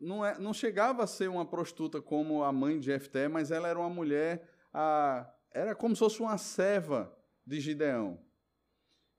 não, 0.00 0.24
é, 0.24 0.38
não 0.38 0.54
chegava 0.54 1.02
a 1.02 1.06
ser 1.08 1.28
uma 1.28 1.44
prostituta 1.44 2.00
como 2.00 2.44
a 2.44 2.52
mãe 2.52 2.78
de 2.78 2.86
Jefté, 2.86 3.26
mas 3.26 3.50
ela 3.50 3.68
era 3.68 3.78
uma 3.78 3.90
mulher, 3.90 4.48
a, 4.72 5.28
era 5.52 5.74
como 5.74 5.94
se 5.94 5.98
fosse 5.98 6.20
uma 6.20 6.38
serva 6.38 7.12
de 7.44 7.60
Gideão. 7.60 8.24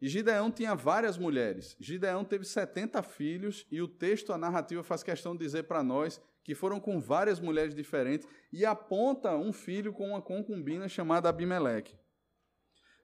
E 0.03 0.09
Gideão 0.09 0.51
tinha 0.51 0.75
várias 0.75 1.17
mulheres. 1.17 1.77
Gideão 1.79 2.25
teve 2.25 2.43
70 2.43 3.01
filhos, 3.03 3.65
e 3.71 3.81
o 3.81 3.87
texto, 3.87 4.33
a 4.33 4.37
narrativa, 4.37 4.83
faz 4.83 5.01
questão 5.01 5.33
de 5.33 5.45
dizer 5.45 5.63
para 5.63 5.81
nós 5.81 6.21
que 6.43 6.53
foram 6.53 6.77
com 6.77 6.99
várias 6.99 7.39
mulheres 7.39 7.73
diferentes, 7.73 8.27
e 8.51 8.65
aponta 8.65 9.37
um 9.37 9.53
filho 9.53 9.93
com 9.93 10.09
uma 10.09 10.21
concubina 10.21 10.89
chamada 10.89 11.29
Abimeleque. 11.29 11.97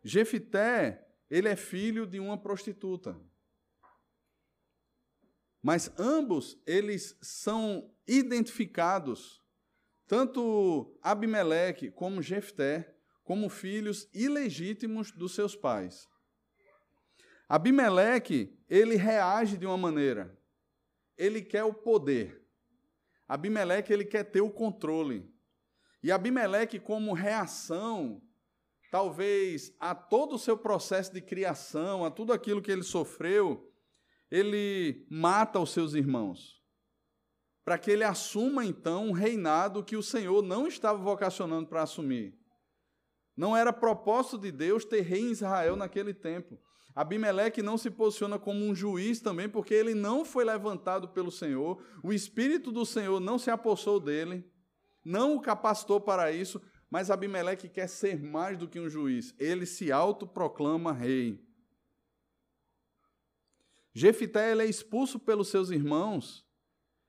Jefité, 0.03 1.07
ele 1.29 1.47
é 1.47 1.55
filho 1.55 2.05
de 2.05 2.19
uma 2.19 2.37
prostituta. 2.37 3.17
Mas 5.63 5.97
ambos, 5.97 6.61
eles 6.67 7.17
são 7.21 7.95
identificados, 8.05 9.41
tanto 10.05 10.99
Abimeleque 11.01 11.91
como 11.91 12.21
Jefté, 12.21 12.93
como 13.23 13.47
filhos 13.47 14.09
ilegítimos 14.13 15.13
dos 15.13 15.33
seus 15.33 15.55
pais. 15.55 16.09
Abimeleque, 17.49 18.55
ele 18.69 18.95
reage 18.95 19.57
de 19.57 19.65
uma 19.65 19.75
maneira. 19.75 20.39
Ele 21.17 21.41
quer 21.41 21.63
o 21.63 21.73
poder. 21.73 22.47
Abimeleque, 23.27 23.91
ele 23.91 24.05
quer 24.05 24.23
ter 24.23 24.41
o 24.41 24.51
controle. 24.51 25.27
E 26.03 26.11
Abimeleque, 26.11 26.79
como 26.79 27.11
reação, 27.11 28.21
talvez 28.91 29.75
a 29.79 29.95
todo 29.95 30.35
o 30.35 30.39
seu 30.39 30.55
processo 30.55 31.11
de 31.11 31.21
criação, 31.21 32.05
a 32.05 32.11
tudo 32.11 32.31
aquilo 32.31 32.61
que 32.61 32.71
ele 32.71 32.83
sofreu, 32.83 33.67
ele 34.29 35.07
mata 35.09 35.59
os 35.59 35.71
seus 35.71 35.95
irmãos. 35.95 36.63
Para 37.65 37.79
que 37.79 37.89
ele 37.89 38.03
assuma 38.03 38.63
então 38.63 39.07
um 39.07 39.11
reinado 39.11 39.83
que 39.83 39.97
o 39.97 40.03
Senhor 40.03 40.43
não 40.43 40.67
estava 40.67 40.99
vocacionando 40.99 41.67
para 41.67 41.81
assumir. 41.81 42.37
Não 43.35 43.57
era 43.57 43.73
propósito 43.73 44.37
de 44.37 44.51
Deus 44.51 44.85
ter 44.85 45.01
rei 45.01 45.21
em 45.21 45.31
Israel 45.31 45.75
naquele 45.75 46.13
tempo. 46.13 46.59
Abimeleque 46.99 47.61
não 47.61 47.77
se 47.77 47.89
posiciona 47.89 48.37
como 48.37 48.59
um 48.59 48.75
juiz 48.75 49.21
também, 49.21 49.47
porque 49.47 49.73
ele 49.73 49.95
não 49.95 50.25
foi 50.25 50.43
levantado 50.43 51.07
pelo 51.07 51.31
Senhor, 51.31 51.81
o 52.03 52.11
Espírito 52.11 52.73
do 52.73 52.85
Senhor 52.85 53.21
não 53.21 53.39
se 53.39 53.49
apossou 53.49 54.01
dele, 54.01 54.45
não 55.01 55.33
o 55.33 55.39
capacitou 55.39 56.01
para 56.01 56.29
isso, 56.29 56.61
mas 56.89 57.09
Abimeleque 57.09 57.69
quer 57.69 57.87
ser 57.87 58.21
mais 58.21 58.57
do 58.57 58.67
que 58.67 58.81
um 58.81 58.89
juiz, 58.89 59.33
ele 59.39 59.65
se 59.65 59.93
autoproclama 59.93 60.91
rei. 60.91 61.41
Jefité 63.93 64.51
é 64.51 64.65
expulso 64.65 65.17
pelos 65.17 65.47
seus 65.47 65.69
irmãos 65.69 66.45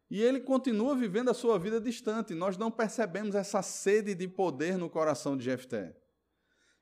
e 0.08 0.22
ele 0.22 0.38
continua 0.38 0.94
vivendo 0.94 1.30
a 1.30 1.34
sua 1.34 1.58
vida 1.58 1.80
distante. 1.80 2.32
Nós 2.32 2.56
não 2.56 2.70
percebemos 2.70 3.34
essa 3.34 3.60
sede 3.60 4.14
de 4.14 4.28
poder 4.28 4.78
no 4.78 4.88
coração 4.88 5.36
de 5.36 5.42
Jefté. 5.42 5.96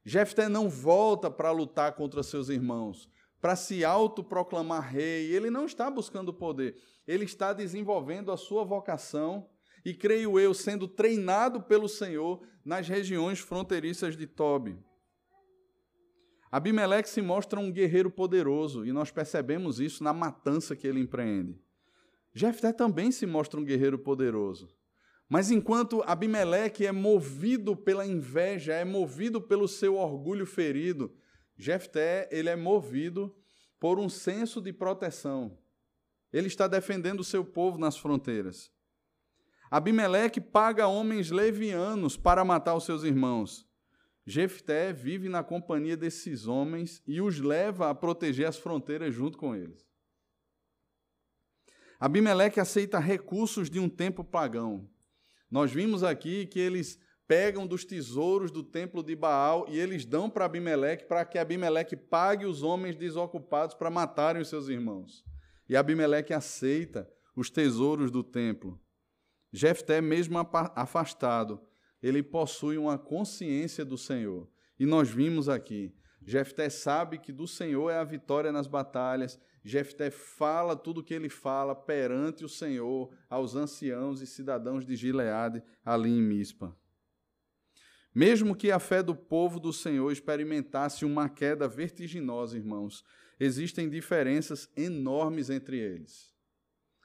Jefté 0.08 0.48
não 0.48 0.70
volta 0.70 1.30
para 1.30 1.50
lutar 1.50 1.92
contra 1.92 2.22
seus 2.22 2.48
irmãos, 2.48 3.10
para 3.42 3.54
se 3.54 3.84
autoproclamar 3.84 4.90
rei. 4.90 5.30
Ele 5.30 5.50
não 5.50 5.66
está 5.66 5.90
buscando 5.90 6.32
poder. 6.32 6.78
Ele 7.06 7.26
está 7.26 7.52
desenvolvendo 7.52 8.32
a 8.32 8.36
sua 8.38 8.64
vocação 8.64 9.46
e, 9.84 9.92
creio 9.92 10.40
eu, 10.40 10.54
sendo 10.54 10.88
treinado 10.88 11.60
pelo 11.60 11.90
Senhor 11.90 12.40
nas 12.64 12.88
regiões 12.88 13.38
fronteiriças 13.38 14.16
de 14.16 14.26
Tobi. 14.26 14.82
Abimeleque 16.50 17.10
se 17.10 17.20
mostra 17.20 17.60
um 17.60 17.70
guerreiro 17.70 18.10
poderoso 18.10 18.86
e 18.86 18.92
nós 18.92 19.10
percebemos 19.10 19.78
isso 19.78 20.02
na 20.02 20.14
matança 20.14 20.74
que 20.74 20.86
ele 20.86 21.00
empreende. 21.00 21.60
Jefté 22.32 22.72
também 22.72 23.12
se 23.12 23.26
mostra 23.26 23.60
um 23.60 23.64
guerreiro 23.64 23.98
poderoso. 23.98 24.74
Mas 25.28 25.50
enquanto 25.50 26.02
Abimeleque 26.06 26.86
é 26.86 26.92
movido 26.92 27.76
pela 27.76 28.06
inveja, 28.06 28.72
é 28.72 28.84
movido 28.84 29.40
pelo 29.40 29.68
seu 29.68 29.96
orgulho 29.96 30.46
ferido, 30.46 31.14
Jefté, 31.56 32.28
ele 32.30 32.48
é 32.48 32.56
movido 32.56 33.34
por 33.80 33.98
um 33.98 34.08
senso 34.08 34.60
de 34.60 34.72
proteção. 34.72 35.58
Ele 36.32 36.46
está 36.46 36.68
defendendo 36.68 37.20
o 37.20 37.24
seu 37.24 37.44
povo 37.44 37.76
nas 37.78 37.96
fronteiras. 37.96 38.70
Abimeleque 39.70 40.40
paga 40.40 40.86
homens 40.86 41.30
levianos 41.30 42.16
para 42.16 42.44
matar 42.44 42.74
os 42.74 42.84
seus 42.84 43.02
irmãos. 43.02 43.66
Jefté 44.24 44.92
vive 44.92 45.28
na 45.28 45.42
companhia 45.42 45.96
desses 45.96 46.46
homens 46.46 47.02
e 47.06 47.20
os 47.20 47.40
leva 47.40 47.90
a 47.90 47.94
proteger 47.94 48.46
as 48.46 48.56
fronteiras 48.56 49.14
junto 49.14 49.36
com 49.36 49.54
eles. 49.54 49.86
Abimeleque 51.98 52.60
aceita 52.60 52.98
recursos 52.98 53.68
de 53.68 53.80
um 53.80 53.88
tempo 53.88 54.22
pagão. 54.22 54.88
Nós 55.50 55.72
vimos 55.72 56.02
aqui 56.02 56.46
que 56.46 56.58
eles 56.58 56.98
pegam 57.26 57.66
dos 57.66 57.84
tesouros 57.84 58.50
do 58.50 58.62
templo 58.62 59.02
de 59.02 59.14
Baal 59.14 59.66
e 59.68 59.78
eles 59.78 60.04
dão 60.04 60.30
para 60.30 60.46
Abimeleque 60.46 61.04
para 61.04 61.24
que 61.24 61.38
Abimeleque 61.38 61.96
pague 61.96 62.46
os 62.46 62.62
homens 62.62 62.96
desocupados 62.96 63.74
para 63.74 63.90
matarem 63.90 64.40
os 64.40 64.48
seus 64.48 64.68
irmãos. 64.68 65.24
E 65.68 65.76
Abimeleque 65.76 66.32
aceita 66.32 67.08
os 67.36 67.50
tesouros 67.50 68.10
do 68.10 68.24
templo. 68.24 68.80
Jefté, 69.52 70.00
mesmo 70.00 70.38
afastado, 70.74 71.60
ele 72.02 72.22
possui 72.22 72.78
uma 72.78 72.98
consciência 72.98 73.84
do 73.84 73.98
Senhor. 73.98 74.48
E 74.78 74.86
nós 74.86 75.08
vimos 75.08 75.48
aqui, 75.48 75.94
Jefté 76.24 76.68
sabe 76.68 77.18
que 77.18 77.32
do 77.32 77.46
Senhor 77.46 77.90
é 77.90 77.96
a 77.96 78.04
vitória 78.04 78.52
nas 78.52 78.66
batalhas. 78.66 79.38
Jefté 79.64 80.10
fala 80.10 80.76
tudo 80.76 81.00
o 81.00 81.04
que 81.04 81.14
ele 81.14 81.28
fala 81.28 81.74
perante 81.74 82.44
o 82.44 82.48
Senhor 82.48 83.12
aos 83.28 83.54
anciãos 83.54 84.20
e 84.20 84.26
cidadãos 84.26 84.86
de 84.86 84.96
Gileade 84.96 85.62
ali 85.84 86.10
em 86.10 86.22
Mispa. 86.22 86.76
Mesmo 88.14 88.56
que 88.56 88.70
a 88.70 88.78
fé 88.78 89.02
do 89.02 89.14
povo 89.14 89.60
do 89.60 89.72
Senhor 89.72 90.10
experimentasse 90.10 91.04
uma 91.04 91.28
queda 91.28 91.68
vertiginosa, 91.68 92.56
irmãos, 92.56 93.04
existem 93.38 93.88
diferenças 93.88 94.70
enormes 94.76 95.50
entre 95.50 95.78
eles. 95.78 96.34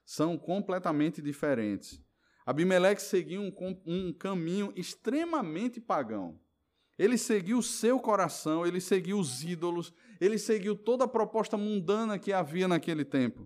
São 0.06 0.38
completamente 0.38 1.22
diferentes. 1.22 2.02
Abimeleque 2.46 3.02
seguiu 3.02 3.42
um, 3.42 3.54
um 3.86 4.14
caminho 4.14 4.74
extremamente 4.76 5.80
pagão. 5.80 6.40
Ele 6.98 7.18
seguiu 7.18 7.58
o 7.58 7.64
seu 7.64 8.00
coração, 8.00 8.66
ele 8.66 8.80
seguiu 8.80 9.18
os 9.18 9.44
ídolos, 9.44 9.94
ele 10.24 10.38
seguiu 10.38 10.74
toda 10.74 11.04
a 11.04 11.08
proposta 11.08 11.58
mundana 11.58 12.18
que 12.18 12.32
havia 12.32 12.66
naquele 12.66 13.04
tempo. 13.04 13.46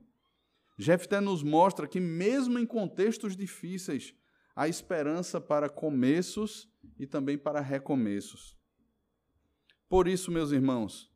Jefté 0.78 1.20
nos 1.20 1.42
mostra 1.42 1.88
que, 1.88 2.00
mesmo 2.00 2.60
em 2.60 2.68
contextos 2.68 3.36
difíceis, 3.36 4.14
há 4.56 4.68
esperança 4.68 5.42
para 5.42 5.70
começos 5.70 6.70
e 7.00 7.08
também 7.08 7.36
para 7.36 7.62
recomeços. 7.62 8.56
Por 9.90 10.08
isso, 10.08 10.30
meus 10.30 10.52
irmãos, 10.52 11.12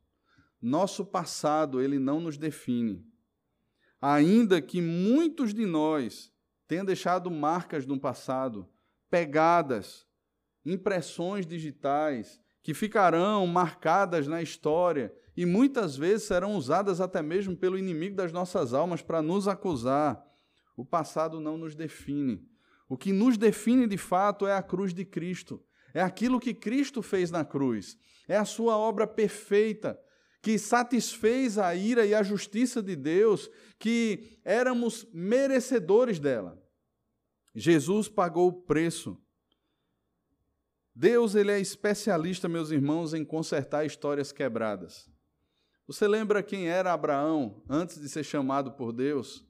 nosso 0.60 1.06
passado 1.06 1.80
ele 1.80 2.00
não 2.00 2.18
nos 2.18 2.36
define. 2.36 3.06
Ainda 4.00 4.60
que 4.60 4.80
muitos 4.80 5.54
de 5.54 5.64
nós 5.64 6.32
tenham 6.66 6.84
deixado 6.84 7.30
marcas 7.30 7.86
no 7.86 8.00
passado, 8.00 8.68
pegadas, 9.08 10.08
impressões 10.66 11.46
digitais 11.46 12.40
que 12.64 12.74
ficarão 12.74 13.46
marcadas 13.46 14.26
na 14.26 14.42
história 14.42 15.14
e 15.36 15.46
muitas 15.46 15.96
vezes 15.96 16.26
serão 16.26 16.54
usadas 16.54 17.00
até 17.00 17.22
mesmo 17.22 17.56
pelo 17.56 17.78
inimigo 17.78 18.16
das 18.16 18.32
nossas 18.32 18.74
almas 18.74 19.02
para 19.02 19.22
nos 19.22 19.48
acusar. 19.48 20.22
O 20.76 20.84
passado 20.84 21.40
não 21.40 21.56
nos 21.56 21.74
define. 21.74 22.46
O 22.88 22.96
que 22.96 23.12
nos 23.12 23.38
define 23.38 23.86
de 23.86 23.96
fato 23.96 24.46
é 24.46 24.54
a 24.54 24.62
cruz 24.62 24.92
de 24.92 25.04
Cristo. 25.04 25.62
É 25.94 26.02
aquilo 26.02 26.40
que 26.40 26.52
Cristo 26.52 27.02
fez 27.02 27.30
na 27.30 27.44
cruz. 27.44 27.98
É 28.28 28.36
a 28.36 28.44
sua 28.44 28.76
obra 28.76 29.06
perfeita 29.06 29.98
que 30.42 30.58
satisfez 30.58 31.56
a 31.56 31.74
ira 31.74 32.04
e 32.04 32.14
a 32.14 32.22
justiça 32.22 32.82
de 32.82 32.96
Deus, 32.96 33.48
que 33.78 34.38
éramos 34.44 35.06
merecedores 35.12 36.18
dela. 36.18 36.60
Jesus 37.54 38.08
pagou 38.08 38.48
o 38.48 38.62
preço 38.62 39.22
Deus 40.94 41.34
ele 41.34 41.50
é 41.50 41.58
especialista, 41.58 42.48
meus 42.48 42.70
irmãos, 42.70 43.14
em 43.14 43.24
consertar 43.24 43.86
histórias 43.86 44.30
quebradas. 44.30 45.10
Você 45.92 46.08
lembra 46.08 46.42
quem 46.42 46.70
era 46.70 46.90
Abraão 46.90 47.62
antes 47.68 48.00
de 48.00 48.08
ser 48.08 48.24
chamado 48.24 48.72
por 48.72 48.94
Deus? 48.94 49.46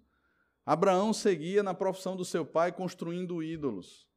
Abraão 0.67 1.13
seguia 1.13 1.63
na 1.63 1.73
profissão 1.73 2.17
do 2.17 2.25
seu 2.25 2.45
pai 2.45 2.73
construindo 2.73 3.45
ídolos. 3.45 4.09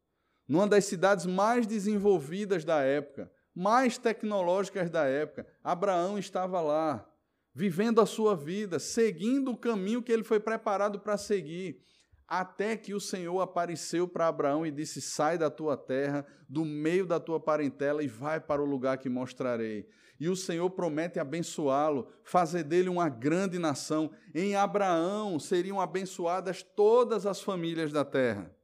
Numa 0.47 0.67
das 0.67 0.85
cidades 0.85 1.27
mais 1.27 1.67
desenvolvidas 1.67 2.65
da 2.65 2.81
época, 2.81 3.31
mais 3.53 3.99
tecnológicas 3.99 4.89
da 4.89 5.05
época, 5.05 5.45
Abraão 5.63 6.17
estava 6.17 6.59
lá, 6.61 7.07
vivendo 7.53 8.01
a 8.01 8.07
sua 8.07 8.35
vida, 8.35 8.79
seguindo 8.79 9.51
o 9.51 9.57
caminho 9.57 10.01
que 10.01 10.11
ele 10.11 10.23
foi 10.23 10.39
preparado 10.39 10.99
para 10.99 11.19
seguir 11.19 11.79
até 12.27 12.75
que 12.75 12.95
o 12.95 12.99
Senhor 12.99 13.39
apareceu 13.39 14.07
para 14.07 14.27
Abraão 14.27 14.65
e 14.65 14.71
disse: 14.71 14.99
Sai 14.99 15.37
da 15.37 15.51
tua 15.51 15.77
terra, 15.77 16.25
do 16.49 16.65
meio 16.65 17.05
da 17.05 17.19
tua 17.19 17.39
parentela 17.39 18.03
e 18.03 18.07
vai 18.07 18.39
para 18.39 18.63
o 18.63 18.65
lugar 18.65 18.97
que 18.97 19.09
mostrarei. 19.09 19.87
E 20.19 20.29
o 20.29 20.35
Senhor 20.35 20.69
promete 20.69 21.19
abençoá-lo, 21.19 22.07
fazer 22.23 22.63
dele 22.63 22.89
uma 22.89 23.09
grande 23.09 23.59
nação. 23.59 24.11
Em 24.33 24.55
Abraão 24.55 25.39
seriam 25.39 25.81
abençoadas 25.81 26.63
todas 26.63 27.25
as 27.25 27.41
famílias 27.41 27.91
da 27.91 28.05
terra. 28.05 28.55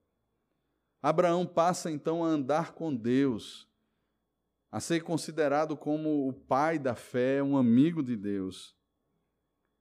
Abraão 1.02 1.46
passa 1.46 1.92
então 1.92 2.24
a 2.24 2.28
andar 2.28 2.74
com 2.74 2.96
Deus, 2.96 3.68
a 4.72 4.80
ser 4.80 5.02
considerado 5.02 5.76
como 5.76 6.28
o 6.28 6.34
pai 6.34 6.80
da 6.80 6.96
fé, 6.96 7.42
um 7.44 7.58
amigo 7.58 8.02
de 8.02 8.16
Deus. 8.16 8.76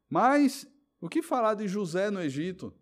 Mas 0.08 0.66
o 1.00 1.08
que 1.08 1.22
falar 1.22 1.54
de 1.54 1.68
José 1.68 2.10
no 2.10 2.20
Egito? 2.20 2.74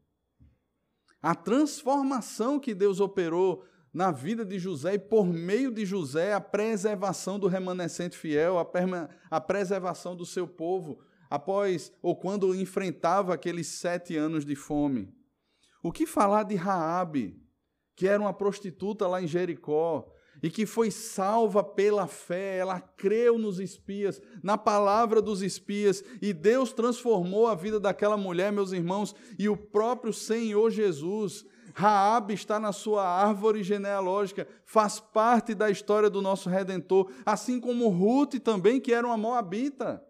a 1.23 1.35
transformação 1.35 2.59
que 2.59 2.75
Deus 2.75 3.01
operou 3.01 3.65
na 3.93 4.11
vida 4.11 4.45
de 4.45 4.59
José 4.59 4.95
e 4.95 4.99
por 4.99 5.27
meio 5.27 5.71
de 5.71 5.85
José 5.85 6.33
a 6.33 6.41
preservação 6.41 7.39
do 7.39 7.47
remanescente 7.47 8.17
fiel, 8.17 8.59
a, 8.59 8.67
a 9.31 9.41
preservação 9.41 10.15
do 10.15 10.27
seu 10.27 10.47
povo 10.47 10.99
após 11.31 11.93
ou 12.03 12.17
quando 12.17 12.55
enfrentava 12.55 13.35
aqueles 13.35 13.67
sete 13.67 14.17
anos 14.17 14.45
de 14.45 14.55
fome. 14.55 15.13
O 15.83 15.93
que 15.93 16.07
falar 16.07 16.45
de 16.45 16.55
Raabe, 16.55 17.41
que 17.95 18.07
era 18.07 18.21
uma 18.21 18.33
prostituta 18.33 19.07
lá 19.07 19.23
em 19.23 19.27
Jericó, 19.27 20.11
e 20.43 20.51
que 20.51 20.65
foi 20.67 20.91
salva 20.91 21.65
pela 21.65 22.07
fé, 22.07 22.59
ela 22.59 22.81
creu 22.81 23.39
nos 23.39 23.59
espias, 23.59 24.21
na 24.43 24.57
palavra 24.57 25.21
dos 25.21 25.43
espias, 25.43 26.05
e 26.23 26.33
Deus 26.33 26.73
transformou 26.73 27.49
a 27.49 27.55
vida 27.55 27.81
daquela 27.81 28.17
mulher, 28.17 28.53
meus 28.53 28.73
irmãos, 28.73 29.15
e 29.39 29.49
o 29.49 29.57
próprio 29.57 30.13
Senhor 30.13 30.71
Jesus, 30.71 31.45
Raabe 31.75 32.35
está 32.35 32.59
na 32.59 32.73
sua 32.73 33.07
árvore 33.07 33.63
genealógica, 33.63 34.47
faz 34.65 35.01
parte 35.01 35.55
da 35.55 35.71
história 35.71 36.09
do 36.09 36.23
nosso 36.23 36.49
redentor, 36.49 37.11
assim 37.25 37.61
como 37.61 37.89
Ruth 37.89 38.41
também, 38.41 38.81
que 38.81 38.93
era 38.93 39.07
uma 39.07 39.17
moabita. 39.17 40.03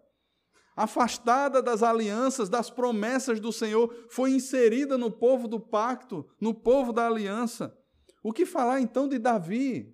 Afastada 0.75 1.61
das 1.61 1.83
alianças, 1.83 2.47
das 2.47 2.69
promessas 2.69 3.39
do 3.39 3.51
Senhor, 3.51 3.93
foi 4.09 4.31
inserida 4.31 4.97
no 4.97 5.11
povo 5.11 5.47
do 5.47 5.59
pacto, 5.59 6.25
no 6.39 6.53
povo 6.53 6.93
da 6.93 7.05
aliança. 7.05 7.77
O 8.23 8.31
que 8.31 8.45
falar 8.45 8.79
então 8.79 9.07
de 9.07 9.19
Davi? 9.19 9.93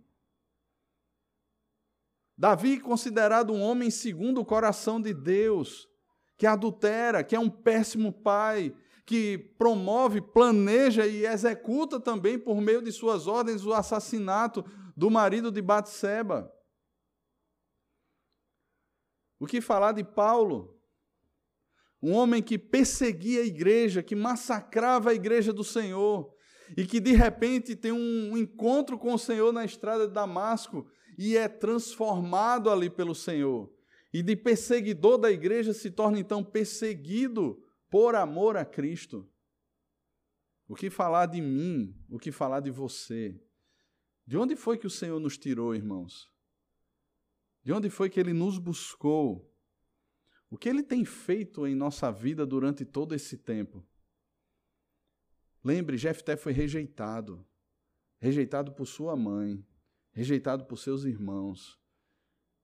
Davi, 2.37 2.79
considerado 2.79 3.53
um 3.53 3.61
homem 3.61 3.89
segundo 3.89 4.41
o 4.41 4.45
coração 4.45 5.01
de 5.01 5.13
Deus, 5.13 5.87
que 6.37 6.45
adultera, 6.45 7.23
que 7.23 7.35
é 7.35 7.39
um 7.39 7.49
péssimo 7.49 8.11
pai, 8.11 8.75
que 9.05 9.37
promove, 9.57 10.19
planeja 10.19 11.05
e 11.05 11.25
executa 11.25 11.99
também 11.99 12.39
por 12.39 12.59
meio 12.59 12.81
de 12.81 12.91
suas 12.91 13.27
ordens 13.27 13.65
o 13.65 13.73
assassinato 13.73 14.65
do 14.97 15.11
marido 15.11 15.51
de 15.51 15.61
Batseba. 15.61 16.51
O 19.39 19.45
que 19.45 19.61
falar 19.61 19.91
de 19.91 20.03
Paulo? 20.03 20.75
Um 22.01 22.13
homem 22.13 22.41
que 22.41 22.57
perseguia 22.57 23.41
a 23.41 23.45
igreja, 23.45 24.01
que 24.01 24.15
massacrava 24.15 25.11
a 25.11 25.13
igreja 25.13 25.53
do 25.53 25.63
Senhor, 25.63 26.33
e 26.75 26.85
que 26.85 26.99
de 26.99 27.11
repente 27.11 27.75
tem 27.75 27.91
um 27.91 28.35
encontro 28.37 28.97
com 28.97 29.13
o 29.13 29.19
Senhor 29.19 29.51
na 29.53 29.65
estrada 29.65 30.07
de 30.07 30.13
Damasco 30.13 30.87
e 31.17 31.37
é 31.37 31.47
transformado 31.47 32.69
ali 32.69 32.89
pelo 32.89 33.13
Senhor. 33.13 33.71
E 34.11 34.23
de 34.23 34.35
perseguidor 34.35 35.17
da 35.17 35.31
igreja 35.31 35.73
se 35.73 35.91
torna 35.91 36.19
então 36.19 36.43
perseguido 36.43 37.61
por 37.89 38.15
amor 38.15 38.57
a 38.57 38.65
Cristo. 38.65 39.29
O 40.67 40.75
que 40.75 40.89
falar 40.89 41.27
de 41.27 41.41
mim? 41.41 41.95
O 42.09 42.17
que 42.17 42.31
falar 42.31 42.59
de 42.59 42.71
você? 42.71 43.39
De 44.25 44.37
onde 44.37 44.55
foi 44.55 44.77
que 44.77 44.87
o 44.87 44.89
Senhor 44.89 45.19
nos 45.19 45.37
tirou, 45.37 45.75
irmãos? 45.75 46.31
De 47.63 47.71
onde 47.71 47.89
foi 47.89 48.09
que 48.09 48.19
ele 48.19 48.33
nos 48.33 48.57
buscou? 48.57 49.51
O 50.49 50.57
que 50.57 50.69
ele 50.69 50.83
tem 50.83 51.03
feito 51.05 51.67
em 51.67 51.75
nossa 51.75 52.11
vida 52.11 52.45
durante 52.45 52.85
todo 52.85 53.13
esse 53.13 53.37
tempo? 53.37 53.85
Lembre, 55.63 55.97
Jefté 55.97 56.37
foi 56.37 56.53
rejeitado. 56.53 57.45
Rejeitado 58.19 58.71
por 58.71 58.85
sua 58.85 59.15
mãe, 59.15 59.63
rejeitado 60.11 60.65
por 60.65 60.77
seus 60.77 61.03
irmãos. 61.03 61.79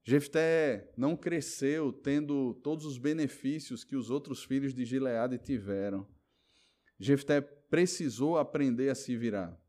Jefté 0.03 0.91
não 0.97 1.15
cresceu 1.15 1.93
tendo 1.93 2.55
todos 2.55 2.85
os 2.85 2.97
benefícios 2.97 3.83
que 3.83 3.95
os 3.95 4.09
outros 4.09 4.43
filhos 4.43 4.73
de 4.73 4.83
Gileade 4.83 5.37
tiveram. 5.37 6.07
Jefté 6.99 7.39
precisou 7.39 8.37
aprender 8.37 8.89
a 8.89 8.95
se 8.95 9.15
virar. 9.15 9.59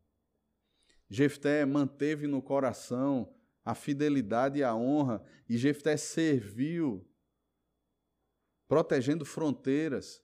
Jefté 1.08 1.64
manteve 1.66 2.26
no 2.26 2.40
coração 2.40 3.34
a 3.64 3.74
fidelidade 3.74 4.58
e 4.58 4.64
a 4.64 4.74
honra, 4.74 5.22
e 5.48 5.56
Jefté 5.56 5.96
serviu, 5.96 7.06
protegendo 8.66 9.24
fronteiras. 9.24 10.22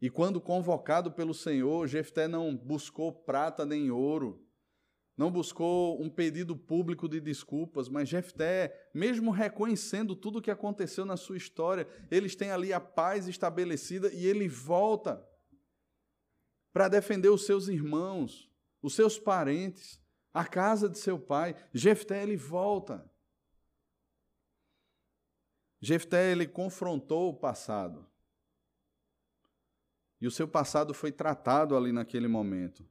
E 0.00 0.10
quando 0.10 0.40
convocado 0.40 1.10
pelo 1.10 1.32
Senhor, 1.32 1.86
Jefté 1.88 2.28
não 2.28 2.54
buscou 2.54 3.12
prata 3.12 3.64
nem 3.64 3.90
ouro, 3.90 4.43
não 5.16 5.30
buscou 5.30 6.02
um 6.02 6.10
pedido 6.10 6.56
público 6.56 7.08
de 7.08 7.20
desculpas, 7.20 7.88
mas 7.88 8.08
Jefté, 8.08 8.88
mesmo 8.92 9.30
reconhecendo 9.30 10.16
tudo 10.16 10.38
o 10.38 10.42
que 10.42 10.50
aconteceu 10.50 11.04
na 11.04 11.16
sua 11.16 11.36
história, 11.36 11.86
eles 12.10 12.34
têm 12.34 12.50
ali 12.50 12.72
a 12.72 12.80
paz 12.80 13.28
estabelecida 13.28 14.12
e 14.12 14.26
ele 14.26 14.48
volta 14.48 15.24
para 16.72 16.88
defender 16.88 17.28
os 17.28 17.46
seus 17.46 17.68
irmãos, 17.68 18.50
os 18.82 18.94
seus 18.94 19.16
parentes, 19.16 20.02
a 20.32 20.44
casa 20.44 20.88
de 20.88 20.98
seu 20.98 21.16
pai. 21.16 21.54
Jefté 21.72 22.24
ele 22.24 22.36
volta. 22.36 23.08
Jefté 25.80 26.32
ele 26.32 26.48
confrontou 26.48 27.30
o 27.30 27.38
passado. 27.38 28.04
E 30.20 30.26
o 30.26 30.30
seu 30.30 30.48
passado 30.48 30.92
foi 30.92 31.12
tratado 31.12 31.76
ali 31.76 31.92
naquele 31.92 32.26
momento. 32.26 32.84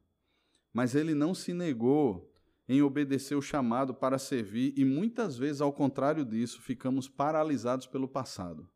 Mas 0.73 0.95
ele 0.95 1.13
não 1.13 1.35
se 1.35 1.53
negou 1.53 2.33
em 2.67 2.81
obedecer 2.81 3.35
o 3.35 3.41
chamado 3.41 3.93
para 3.93 4.17
servir, 4.17 4.73
e 4.77 4.83
muitas 4.83 5.37
vezes, 5.37 5.61
ao 5.61 5.71
contrário 5.71 6.25
disso, 6.25 6.61
ficamos 6.61 7.07
paralisados 7.07 7.85
pelo 7.85 8.07
passado. 8.07 8.69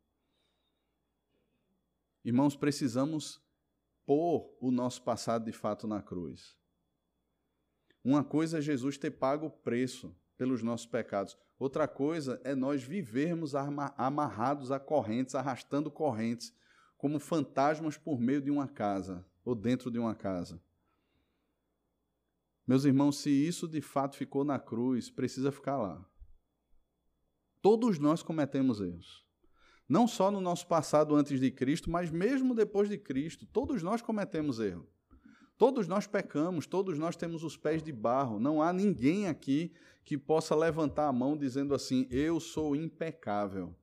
Irmãos, 2.24 2.54
precisamos 2.54 3.42
pôr 4.06 4.56
o 4.60 4.70
nosso 4.70 5.02
passado 5.02 5.44
de 5.46 5.52
fato 5.52 5.86
na 5.86 6.02
cruz. 6.02 6.56
Uma 8.04 8.22
coisa 8.22 8.58
é 8.58 8.62
Jesus 8.62 8.96
ter 8.96 9.10
pago 9.10 9.46
o 9.46 9.50
preço 9.50 10.14
pelos 10.36 10.62
nossos 10.62 10.86
pecados, 10.86 11.36
outra 11.58 11.88
coisa 11.88 12.40
é 12.44 12.54
nós 12.54 12.82
vivermos 12.82 13.54
amarrados 13.54 14.70
a 14.70 14.78
correntes, 14.78 15.34
arrastando 15.34 15.90
correntes, 15.90 16.54
como 16.96 17.18
fantasmas 17.18 17.96
por 17.96 18.20
meio 18.20 18.40
de 18.40 18.50
uma 18.50 18.68
casa 18.68 19.26
ou 19.44 19.54
dentro 19.54 19.90
de 19.90 19.98
uma 19.98 20.14
casa. 20.14 20.62
Meus 22.68 22.84
irmãos, 22.84 23.16
se 23.16 23.30
isso 23.30 23.66
de 23.66 23.80
fato 23.80 24.14
ficou 24.14 24.44
na 24.44 24.58
cruz, 24.58 25.08
precisa 25.08 25.50
ficar 25.50 25.78
lá. 25.78 26.04
Todos 27.62 27.98
nós 27.98 28.22
cometemos 28.22 28.78
erros. 28.78 29.24
Não 29.88 30.06
só 30.06 30.30
no 30.30 30.38
nosso 30.38 30.66
passado 30.66 31.16
antes 31.16 31.40
de 31.40 31.50
Cristo, 31.50 31.90
mas 31.90 32.10
mesmo 32.10 32.54
depois 32.54 32.90
de 32.90 32.98
Cristo, 32.98 33.46
todos 33.46 33.82
nós 33.82 34.02
cometemos 34.02 34.60
erro. 34.60 34.86
Todos 35.56 35.88
nós 35.88 36.06
pecamos, 36.06 36.66
todos 36.66 36.98
nós 36.98 37.16
temos 37.16 37.42
os 37.42 37.56
pés 37.56 37.82
de 37.82 37.90
barro. 37.90 38.38
Não 38.38 38.60
há 38.60 38.70
ninguém 38.70 39.28
aqui 39.28 39.72
que 40.04 40.18
possa 40.18 40.54
levantar 40.54 41.08
a 41.08 41.12
mão 41.12 41.38
dizendo 41.38 41.74
assim: 41.74 42.06
Eu 42.10 42.38
sou 42.38 42.76
impecável. 42.76 43.74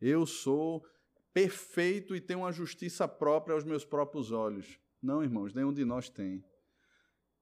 Eu 0.00 0.24
sou 0.24 0.86
perfeito 1.32 2.14
e 2.14 2.20
tenho 2.20 2.40
uma 2.40 2.52
justiça 2.52 3.08
própria 3.08 3.54
aos 3.54 3.64
meus 3.64 3.84
próprios 3.84 4.30
olhos. 4.30 4.78
Não, 5.02 5.20
irmãos, 5.20 5.52
nenhum 5.52 5.72
de 5.72 5.84
nós 5.84 6.08
tem. 6.08 6.44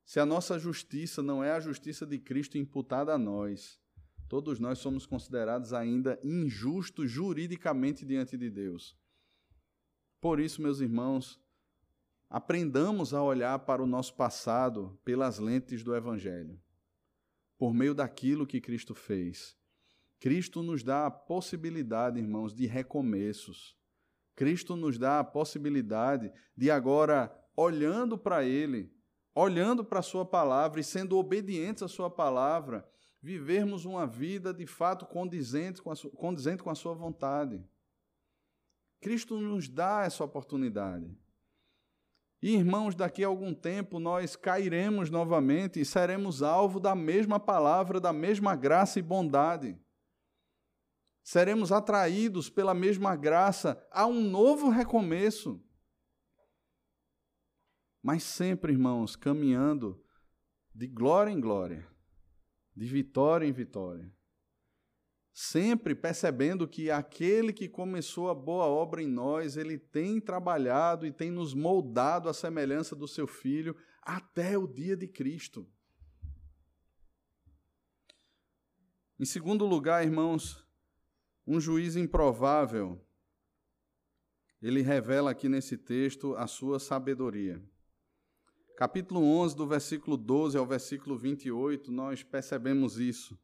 Se 0.05 0.21
a 0.21 0.27
nossa 0.27 0.59
justiça 0.59 1.23
não 1.23 1.43
é 1.43 1.53
a 1.53 1.61
justiça 1.61 2.07
de 2.07 2.19
Cristo 2.19 2.59
imputada 2.59 3.15
a 3.15 3.19
nós, 3.19 3.81
todos 4.29 4.59
nós 4.59 4.79
somos 4.79 5.07
considerados 5.07 5.73
ainda 5.73 6.19
injustos 6.23 7.11
juridicamente 7.11 8.05
diante 8.05 8.37
de 8.37 8.51
Deus. 8.51 8.97
Por 10.21 10.41
isso, 10.41 10.63
meus 10.63 10.81
irmãos, 10.81 11.41
aprendamos 12.31 13.13
a 13.13 13.23
olhar 13.23 13.59
para 13.61 13.83
o 13.83 13.87
nosso 13.87 14.15
passado 14.15 14.99
pelas 15.05 15.39
lentes 15.39 15.83
do 15.83 15.95
Evangelho, 15.95 16.61
por 17.59 17.75
meio 17.75 17.95
daquilo 17.95 18.47
que 18.47 18.61
Cristo 18.61 18.95
fez. 18.95 19.57
Cristo 20.19 20.63
nos 20.63 20.83
dá 20.85 21.07
a 21.07 21.11
possibilidade, 21.11 22.21
irmãos, 22.21 22.55
de 22.55 22.65
recomeços. 22.65 23.77
Cristo 24.37 24.77
nos 24.77 24.97
dá 24.97 25.19
a 25.19 25.25
possibilidade 25.25 26.33
de 26.57 26.71
agora, 26.71 27.31
olhando 27.57 28.17
para 28.17 28.45
Ele, 28.45 28.91
olhando 29.35 29.85
para 29.85 30.01
a 30.01 30.03
Sua 30.03 30.25
palavra 30.25 30.81
e 30.81 30.85
sendo 30.85 31.19
obedientes 31.19 31.83
à 31.83 31.89
Sua 31.89 32.11
palavra, 32.11 32.89
vivermos 33.23 33.85
uma 33.85 34.07
vida 34.07 34.53
de 34.53 34.67
fato 34.67 35.07
condizente 35.07 35.81
com 35.81 35.91
a 35.91 35.95
sua, 35.95 36.11
condizente 36.11 36.63
com 36.63 36.71
a 36.71 36.75
Sua 36.75 36.95
vontade. 36.95 37.65
Cristo 39.01 39.39
nos 39.39 39.69
dá 39.69 40.05
essa 40.05 40.25
oportunidade. 40.25 41.17
E, 42.43 42.57
irmãos, 42.57 42.97
daqui 42.97 43.23
a 43.23 43.29
algum 43.29 43.55
tempo 43.55 44.01
nós 44.01 44.35
cairemos 44.35 45.11
novamente 45.11 45.81
e 45.81 45.85
seremos 45.85 46.43
alvo 46.43 46.81
da 46.81 46.95
mesma 46.95 47.39
palavra, 47.39 48.01
da 48.01 48.13
mesma 48.13 48.57
graça 48.57 48.99
e 48.99 49.03
bondade. 49.03 49.79
Seremos 51.23 51.71
atraídos 51.71 52.51
pela 52.51 52.75
mesma 52.75 53.15
graça 53.15 53.81
a 53.93 54.07
um 54.07 54.21
novo 54.21 54.69
recomeço 54.69 55.63
mas 58.03 58.25
sempre, 58.25 58.73
irmãos, 58.73 59.15
caminhando 59.15 60.03
de 60.75 60.89
glória 60.89 61.31
em 61.31 61.41
glória, 61.41 61.87
de 62.75 62.85
vitória 62.87 63.47
em 63.47 63.53
vitória. 63.53 64.13
Sempre 65.33 65.95
percebendo 65.95 66.69
que 66.69 66.91
aquele 66.91 67.53
que 67.53 67.69
começou 67.69 68.29
a 68.29 68.35
boa 68.35 68.67
obra 68.67 69.03
em 69.03 69.07
nós, 69.07 69.57
ele 69.57 69.79
tem 69.79 70.21
trabalhado 70.21 71.07
e 71.07 71.13
tem 71.13 71.31
nos 71.31 71.55
moldado 71.55 72.29
à 72.29 72.35
semelhança 72.35 72.97
do 72.97 73.07
seu 73.07 73.27
filho 73.27 73.77
até 74.03 74.59
o 74.59 74.67
dia 74.67 74.97
de 74.97 75.07
Cristo. 75.07 75.67
Em 79.19 79.25
segundo 79.25 79.65
lugar, 79.65 80.05
irmãos, 80.05 80.67
um 81.47 81.61
juiz 81.61 81.95
improvável, 81.95 83.01
ele 84.61 84.83
revela 84.83 85.31
aqui 85.31 85.49
nesse 85.49 85.79
texto 85.79 86.35
a 86.35 86.47
sua 86.47 86.79
sabedoria 86.79 87.63
capítulo 88.77 89.23
11, 89.23 89.57
do 89.57 89.67
versículo 89.67 90.17
12 90.17 90.57
ao 90.57 90.67
versículo 90.67 91.17
28, 91.17 91.93
nós 91.93 92.23
percebemos 92.23 92.99
isso. 92.99 93.39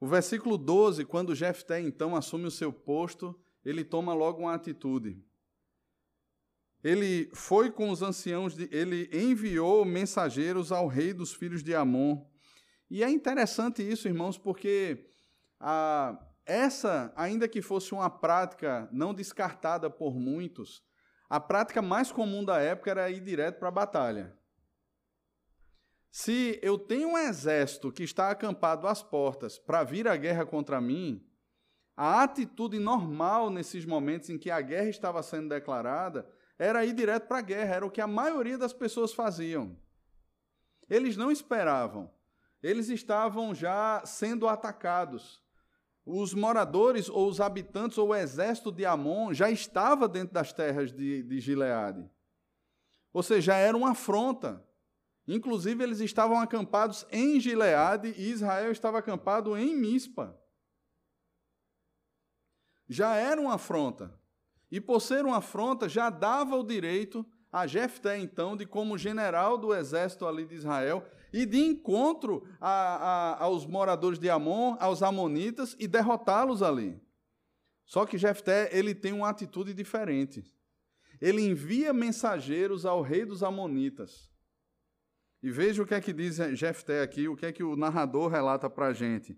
O 0.00 0.06
versículo 0.06 0.58
12, 0.58 1.04
quando 1.04 1.34
Jefté 1.34 1.80
então 1.80 2.16
assume 2.16 2.46
o 2.46 2.50
seu 2.50 2.72
posto, 2.72 3.38
ele 3.64 3.84
toma 3.84 4.12
logo 4.12 4.42
uma 4.42 4.54
atitude. 4.54 5.22
Ele 6.82 7.30
foi 7.32 7.70
com 7.70 7.88
os 7.88 8.02
anciãos, 8.02 8.54
de, 8.54 8.68
ele 8.70 9.08
enviou 9.12 9.84
mensageiros 9.84 10.70
ao 10.70 10.86
rei 10.86 11.14
dos 11.14 11.32
filhos 11.32 11.62
de 11.62 11.74
Amon. 11.74 12.26
E 12.90 13.02
é 13.02 13.08
interessante 13.08 13.82
isso, 13.82 14.06
irmãos, 14.06 14.36
porque 14.36 15.06
a, 15.58 16.22
essa, 16.44 17.10
ainda 17.16 17.48
que 17.48 17.62
fosse 17.62 17.94
uma 17.94 18.10
prática 18.10 18.86
não 18.92 19.14
descartada 19.14 19.88
por 19.88 20.14
muitos, 20.14 20.82
a 21.34 21.40
prática 21.40 21.82
mais 21.82 22.12
comum 22.12 22.44
da 22.44 22.60
época 22.60 22.92
era 22.92 23.10
ir 23.10 23.18
direto 23.18 23.58
para 23.58 23.66
a 23.66 23.72
batalha. 23.72 24.32
Se 26.08 26.60
eu 26.62 26.78
tenho 26.78 27.08
um 27.08 27.18
exército 27.18 27.90
que 27.90 28.04
está 28.04 28.30
acampado 28.30 28.86
às 28.86 29.02
portas 29.02 29.58
para 29.58 29.82
vir 29.82 30.06
à 30.06 30.16
guerra 30.16 30.46
contra 30.46 30.80
mim, 30.80 31.28
a 31.96 32.22
atitude 32.22 32.78
normal 32.78 33.50
nesses 33.50 33.84
momentos 33.84 34.30
em 34.30 34.38
que 34.38 34.48
a 34.48 34.60
guerra 34.60 34.88
estava 34.88 35.24
sendo 35.24 35.48
declarada 35.48 36.24
era 36.56 36.84
ir 36.84 36.92
direto 36.92 37.26
para 37.26 37.38
a 37.38 37.42
guerra, 37.42 37.74
era 37.74 37.86
o 37.86 37.90
que 37.90 38.00
a 38.00 38.06
maioria 38.06 38.56
das 38.56 38.72
pessoas 38.72 39.12
faziam. 39.12 39.76
Eles 40.88 41.16
não 41.16 41.32
esperavam, 41.32 42.14
eles 42.62 42.88
estavam 42.88 43.52
já 43.52 44.06
sendo 44.06 44.46
atacados 44.46 45.43
os 46.04 46.34
moradores 46.34 47.08
ou 47.08 47.28
os 47.28 47.40
habitantes 47.40 47.96
ou 47.96 48.08
o 48.08 48.14
exército 48.14 48.70
de 48.70 48.84
Amon 48.84 49.32
já 49.32 49.50
estava 49.50 50.06
dentro 50.06 50.34
das 50.34 50.52
terras 50.52 50.92
de, 50.92 51.22
de 51.22 51.40
Gileade. 51.40 52.08
Ou 53.12 53.22
seja, 53.22 53.40
já 53.40 53.56
era 53.56 53.76
uma 53.76 53.92
afronta. 53.92 54.62
Inclusive, 55.26 55.82
eles 55.82 56.00
estavam 56.00 56.38
acampados 56.38 57.06
em 57.10 57.40
Gileade 57.40 58.12
e 58.16 58.30
Israel 58.30 58.70
estava 58.70 58.98
acampado 58.98 59.56
em 59.56 59.74
Mispa. 59.74 60.38
Já 62.86 63.14
era 63.14 63.40
uma 63.40 63.54
afronta. 63.54 64.12
E 64.70 64.80
por 64.80 65.00
ser 65.00 65.24
uma 65.24 65.38
afronta, 65.38 65.88
já 65.88 66.10
dava 66.10 66.56
o 66.56 66.64
direito 66.64 67.24
a 67.50 67.66
Jefté, 67.66 68.18
então, 68.18 68.56
de 68.56 68.66
como 68.66 68.98
general 68.98 69.56
do 69.56 69.72
exército 69.72 70.26
ali 70.26 70.44
de 70.44 70.56
Israel, 70.56 71.06
e 71.34 71.44
de 71.44 71.58
encontro 71.58 72.46
a, 72.60 72.70
a, 72.70 73.42
aos 73.42 73.66
moradores 73.66 74.20
de 74.20 74.30
Amon, 74.30 74.76
aos 74.78 75.02
amonitas, 75.02 75.74
e 75.80 75.88
derrotá-los 75.88 76.62
ali. 76.62 77.02
Só 77.84 78.06
que 78.06 78.16
Jefté 78.16 78.70
ele 78.72 78.94
tem 78.94 79.12
uma 79.12 79.28
atitude 79.28 79.74
diferente. 79.74 80.44
Ele 81.20 81.42
envia 81.42 81.92
mensageiros 81.92 82.86
ao 82.86 83.02
rei 83.02 83.24
dos 83.24 83.42
amonitas. 83.42 84.30
E 85.42 85.50
veja 85.50 85.82
o 85.82 85.86
que 85.86 85.94
é 85.94 86.00
que 86.00 86.12
diz 86.12 86.36
Jefté 86.56 87.02
aqui, 87.02 87.26
o 87.26 87.34
que 87.34 87.46
é 87.46 87.52
que 87.52 87.64
o 87.64 87.74
narrador 87.74 88.30
relata 88.30 88.70
para 88.70 88.86
a 88.86 88.92
gente. 88.92 89.36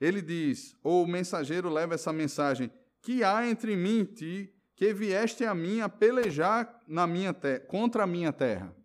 Ele 0.00 0.20
diz, 0.20 0.76
ou 0.82 1.04
o 1.04 1.08
mensageiro 1.08 1.70
leva 1.70 1.94
essa 1.94 2.12
mensagem, 2.12 2.68
que 3.00 3.22
há 3.22 3.46
entre 3.46 3.76
mim 3.76 4.00
e 4.00 4.06
ti, 4.06 4.54
que 4.74 4.92
vieste 4.92 5.44
a 5.44 5.54
mim 5.54 5.80
a 5.82 5.88
pelejar 5.88 6.80
na 6.88 7.06
minha 7.06 7.32
contra 7.68 8.02
a 8.02 8.08
minha 8.08 8.32
terra. 8.32 8.79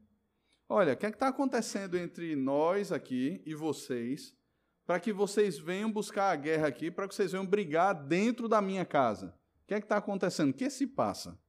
Olha, 0.67 0.93
o 0.93 0.97
que 0.97 1.05
é 1.05 1.09
está 1.09 1.27
acontecendo 1.27 1.95
entre 1.97 2.35
nós 2.35 2.91
aqui 2.91 3.41
e 3.45 3.53
vocês, 3.53 4.35
para 4.85 4.99
que 4.99 5.13
vocês 5.13 5.59
venham 5.59 5.91
buscar 5.91 6.31
a 6.31 6.35
guerra 6.35 6.67
aqui, 6.67 6.89
para 6.89 7.07
que 7.07 7.13
vocês 7.13 7.31
venham 7.31 7.45
brigar 7.45 7.93
dentro 7.93 8.47
da 8.47 8.61
minha 8.61 8.85
casa? 8.85 9.37
O 9.63 9.67
que 9.67 9.73
é 9.73 9.77
está 9.77 9.97
acontecendo? 9.97 10.49
O 10.49 10.53
que 10.53 10.69
se 10.69 10.87
passa? 10.87 11.39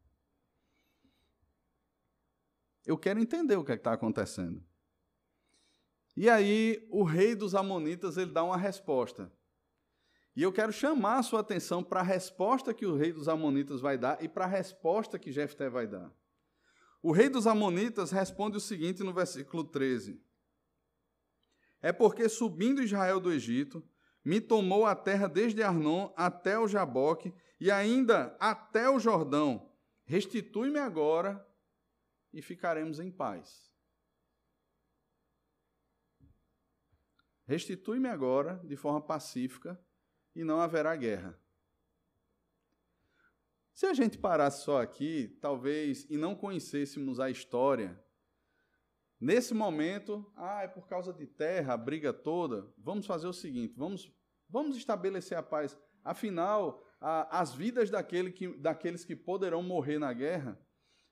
Eu 2.84 2.96
quero 2.96 3.18
entender 3.18 3.56
o 3.56 3.64
que 3.64 3.72
é 3.72 3.74
está 3.74 3.92
acontecendo. 3.92 4.62
E 6.16 6.30
aí, 6.30 6.86
o 6.90 7.02
rei 7.02 7.34
dos 7.34 7.54
Amonitas 7.54 8.16
ele 8.16 8.32
dá 8.32 8.42
uma 8.42 8.56
resposta. 8.56 9.30
E 10.34 10.42
eu 10.42 10.52
quero 10.52 10.72
chamar 10.72 11.18
a 11.18 11.22
sua 11.22 11.40
atenção 11.40 11.82
para 11.82 12.00
a 12.00 12.04
resposta 12.04 12.72
que 12.72 12.86
o 12.86 12.96
rei 12.96 13.12
dos 13.12 13.28
Amonitas 13.28 13.80
vai 13.80 13.96
dar 13.96 14.22
e 14.22 14.28
para 14.28 14.44
a 14.44 14.48
resposta 14.48 15.18
que 15.18 15.32
Jefté 15.32 15.68
vai 15.68 15.86
dar. 15.86 16.12
O 17.02 17.12
rei 17.12 17.28
dos 17.28 17.46
Amonitas 17.46 18.10
responde 18.10 18.56
o 18.56 18.60
seguinte 18.60 19.02
no 19.02 19.12
versículo 19.12 19.64
13: 19.64 20.20
É 21.80 21.92
porque 21.92 22.28
subindo 22.28 22.82
Israel 22.82 23.20
do 23.20 23.32
Egito, 23.32 23.86
me 24.24 24.40
tomou 24.40 24.84
a 24.84 24.96
terra 24.96 25.28
desde 25.28 25.62
Arnon 25.62 26.12
até 26.16 26.58
o 26.58 26.66
Jaboque 26.66 27.32
e 27.60 27.70
ainda 27.70 28.36
até 28.40 28.90
o 28.90 28.98
Jordão. 28.98 29.72
Restitui-me 30.04 30.78
agora 30.78 31.46
e 32.32 32.42
ficaremos 32.42 32.98
em 32.98 33.10
paz. 33.10 33.72
Restitui-me 37.46 38.08
agora 38.08 38.60
de 38.64 38.76
forma 38.76 39.00
pacífica 39.00 39.80
e 40.34 40.42
não 40.42 40.60
haverá 40.60 40.96
guerra. 40.96 41.40
Se 43.76 43.84
a 43.84 43.92
gente 43.92 44.16
parasse 44.16 44.64
só 44.64 44.80
aqui, 44.80 45.36
talvez, 45.38 46.06
e 46.08 46.16
não 46.16 46.34
conhecêssemos 46.34 47.20
a 47.20 47.28
história, 47.28 48.02
nesse 49.20 49.52
momento, 49.52 50.32
ah, 50.34 50.62
é 50.62 50.66
por 50.66 50.88
causa 50.88 51.12
de 51.12 51.26
terra, 51.26 51.74
a 51.74 51.76
briga 51.76 52.10
toda, 52.10 52.72
vamos 52.78 53.04
fazer 53.04 53.26
o 53.26 53.34
seguinte, 53.34 53.74
vamos, 53.76 54.10
vamos 54.48 54.78
estabelecer 54.78 55.36
a 55.36 55.42
paz. 55.42 55.78
Afinal, 56.02 56.82
a, 56.98 57.38
as 57.38 57.54
vidas 57.54 57.90
daquele 57.90 58.32
que, 58.32 58.48
daqueles 58.56 59.04
que 59.04 59.14
poderão 59.14 59.62
morrer 59.62 59.98
na 59.98 60.10
guerra 60.14 60.58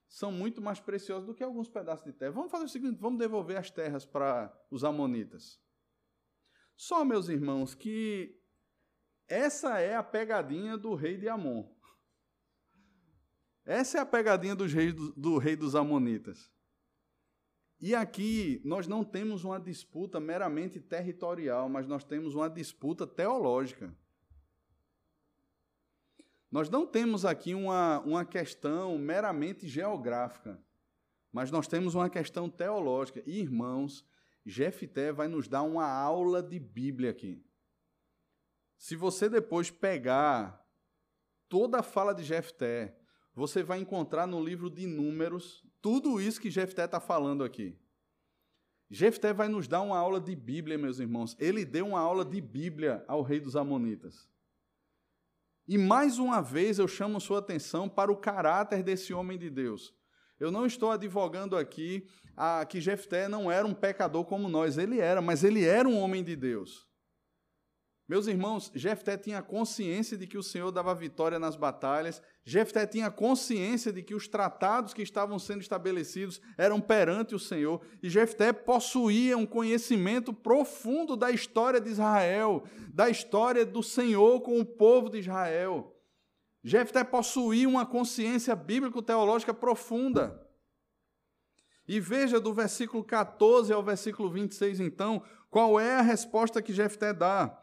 são 0.09 0.33
muito 0.33 0.63
mais 0.63 0.81
preciosas 0.81 1.27
do 1.27 1.35
que 1.35 1.45
alguns 1.45 1.69
pedaços 1.69 2.07
de 2.07 2.15
terra. 2.15 2.33
Vamos 2.33 2.51
fazer 2.51 2.65
o 2.65 2.69
seguinte, 2.71 2.99
vamos 2.99 3.19
devolver 3.19 3.59
as 3.59 3.71
terras 3.71 4.07
para 4.07 4.51
os 4.71 4.85
amonitas. 4.85 5.61
Só, 6.75 7.05
meus 7.05 7.29
irmãos, 7.29 7.75
que 7.75 8.41
essa 9.29 9.81
é 9.81 9.95
a 9.95 10.03
pegadinha 10.03 10.79
do 10.79 10.95
rei 10.95 11.19
de 11.19 11.29
Amon. 11.29 11.75
Essa 13.65 13.99
é 13.99 14.01
a 14.01 14.07
pegadinha 14.07 14.55
dos 14.55 14.73
reis 14.73 14.93
do, 14.93 15.13
do 15.13 15.39
rei 15.39 15.57
dos 15.57 15.75
amonitas. 15.75 16.51
E 17.81 17.95
aqui 17.95 18.61
nós 18.65 18.87
não 18.87 19.03
temos 19.03 19.45
uma 19.45 19.59
disputa 19.59 20.21
meramente 20.21 20.81
territorial, 20.81 21.69
mas 21.69 21.87
nós 21.87 22.05
temos 22.05 22.35
uma 22.35 22.49
disputa 22.49 23.07
teológica. 23.07 23.95
Nós 26.51 26.71
não 26.71 26.87
temos 26.87 27.25
aqui 27.25 27.55
uma, 27.55 28.01
uma 28.01 28.25
questão 28.25 28.97
meramente 28.97 29.67
geográfica, 29.67 30.63
mas 31.33 31.51
nós 31.51 31.67
temos 31.67 31.95
uma 31.95 32.09
questão 32.09 32.49
teológica. 32.49 33.23
E, 33.27 33.41
irmãos, 33.41 34.07
Jefté 34.47 35.11
vai 35.11 35.27
nos 35.27 35.49
dar 35.49 35.63
uma 35.63 35.87
aula 35.87 36.43
de 36.43 36.61
Bíblia 36.61 37.11
aqui. 37.11 37.45
Se 38.79 38.95
você 38.95 39.29
depois 39.29 39.71
pegar 39.71 40.65
toda 41.49 41.81
a 41.81 41.83
fala 41.83 42.15
de 42.15 42.23
Jefté, 42.23 42.97
você 43.35 43.63
vai 43.63 43.81
encontrar 43.81 44.27
no 44.27 44.43
livro 44.43 44.71
de 44.71 44.87
Números 44.87 45.65
tudo 45.83 46.21
isso 46.21 46.41
que 46.41 46.51
Jefté 46.51 46.85
está 46.85 47.01
falando 47.01 47.43
aqui. 47.43 47.77
Jefté 48.91 49.33
vai 49.33 49.49
nos 49.49 49.67
dar 49.67 49.81
uma 49.81 49.99
aula 49.99 50.21
de 50.21 50.37
Bíblia, 50.37 50.79
meus 50.79 51.01
irmãos. 51.01 51.37
Ele 51.39 51.65
deu 51.65 51.89
uma 51.89 52.01
aula 52.01 52.25
de 52.25 52.41
Bíblia 52.41 53.05
ao 53.09 53.23
rei 53.23 53.41
dos 53.41 53.57
Amonitas. 53.57 54.29
E 55.67 55.77
mais 55.77 56.19
uma 56.19 56.41
vez 56.41 56.79
eu 56.79 56.87
chamo 56.87 57.21
sua 57.21 57.39
atenção 57.39 57.89
para 57.89 58.13
o 58.13 58.17
caráter 58.17 58.83
desse 58.83 59.13
homem 59.13 59.39
de 59.39 59.51
Deus. 59.51 59.95
Eu 60.39 60.51
não 60.51 60.67
estou 60.67 60.91
advogando 60.91 61.57
aqui 61.57 62.07
a, 62.37 62.65
que 62.67 62.81
Jefté 62.81 63.29
não 63.29 63.51
era 63.51 63.67
um 63.67 63.75
pecador 63.75 64.25
como 64.25 64.49
nós, 64.49 64.77
ele 64.77 65.01
era, 65.01 65.23
mas 65.23 65.43
ele 65.43 65.65
era 65.65 65.89
um 65.89 65.99
homem 65.99 66.23
de 66.23 66.37
Deus. 66.37 66.87
Meus 68.07 68.27
irmãos, 68.27 68.71
Jefté 68.75 69.17
tinha 69.17 69.41
consciência 69.41 70.15
de 70.17 70.27
que 70.27 70.37
o 70.37 70.43
Senhor 70.43 70.71
dava 70.71 70.95
vitória 70.95 71.39
nas 71.39 71.57
batalhas, 71.57 72.21
Jefté 72.45 72.87
tinha 72.87 73.11
consciência 73.11 73.91
de 73.91 74.03
que 74.03 74.15
os 74.15 74.29
tratados 74.29 74.93
que 74.93 75.01
estavam 75.01 75.39
sendo 75.39 75.63
estabelecidos 75.63 76.39
eram 76.59 76.83
perante 76.83 77.35
o 77.35 77.39
Senhor, 77.39 77.81
e 78.03 78.11
Jefté 78.11 78.53
possuía 78.53 79.39
um 79.39 79.47
conhecimento 79.47 80.35
profundo 80.35 81.17
da 81.17 81.31
história 81.31 81.81
de 81.81 81.89
Israel, 81.89 82.65
da 82.93 83.09
história 83.09 83.65
do 83.65 83.83
Senhor 83.83 84.43
com 84.43 84.61
o 84.61 84.67
povo 84.67 85.09
de 85.09 85.21
Israel. 85.21 85.97
Jefté 86.63 87.03
possuía 87.03 87.67
uma 87.67 87.87
consciência 87.87 88.55
bíblico-teológica 88.55 89.55
profunda. 89.55 90.47
E 91.89 92.01
veja 92.01 92.39
do 92.39 92.53
versículo 92.53 93.03
14 93.03 93.73
ao 93.73 93.83
versículo 93.83 94.31
26, 94.31 94.81
então, 94.81 95.23
qual 95.51 95.81
é 95.81 95.97
a 95.97 96.03
resposta 96.03 96.61
que 96.61 96.73
Jefté 96.73 97.13
dá. 97.13 97.59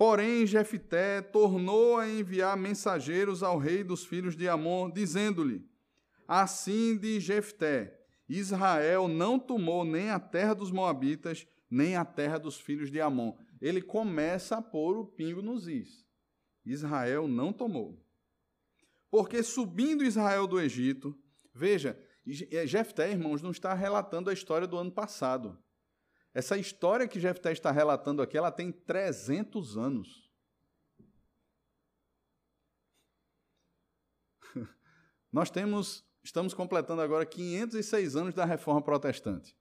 Porém, 0.00 0.46
Jefté 0.46 1.20
tornou 1.20 1.98
a 1.98 2.08
enviar 2.08 2.56
mensageiros 2.56 3.42
ao 3.42 3.58
rei 3.58 3.84
dos 3.84 4.02
filhos 4.02 4.34
de 4.34 4.48
Amon, 4.48 4.90
dizendo-lhe: 4.90 5.62
Assim 6.26 6.96
diz 6.96 7.22
Jefté: 7.22 8.00
Israel 8.26 9.06
não 9.06 9.38
tomou 9.38 9.84
nem 9.84 10.08
a 10.08 10.18
terra 10.18 10.54
dos 10.54 10.70
Moabitas, 10.70 11.46
nem 11.70 11.96
a 11.96 12.04
terra 12.06 12.38
dos 12.38 12.58
filhos 12.58 12.90
de 12.90 12.98
Amon. 12.98 13.36
Ele 13.60 13.82
começa 13.82 14.56
a 14.56 14.62
pôr 14.62 14.96
o 14.96 15.04
pingo 15.04 15.42
nos 15.42 15.68
is. 15.68 16.02
Israel 16.64 17.28
não 17.28 17.52
tomou. 17.52 18.02
Porque 19.10 19.42
subindo 19.42 20.02
Israel 20.02 20.46
do 20.46 20.58
Egito, 20.58 21.14
veja, 21.54 22.02
Jefté, 22.64 23.10
irmãos, 23.10 23.42
não 23.42 23.50
está 23.50 23.74
relatando 23.74 24.30
a 24.30 24.32
história 24.32 24.66
do 24.66 24.78
ano 24.78 24.92
passado. 24.92 25.58
Essa 26.32 26.56
história 26.56 27.08
que 27.08 27.18
Jefté 27.18 27.50
está 27.52 27.70
relatando 27.70 28.22
aqui, 28.22 28.38
ela 28.38 28.52
tem 28.52 28.70
300 28.70 29.76
anos. 29.76 30.30
Nós 35.32 35.50
temos, 35.50 36.04
estamos 36.22 36.54
completando 36.54 37.02
agora 37.02 37.26
506 37.26 38.14
anos 38.14 38.34
da 38.34 38.44
Reforma 38.44 38.80
Protestante. 38.82 39.58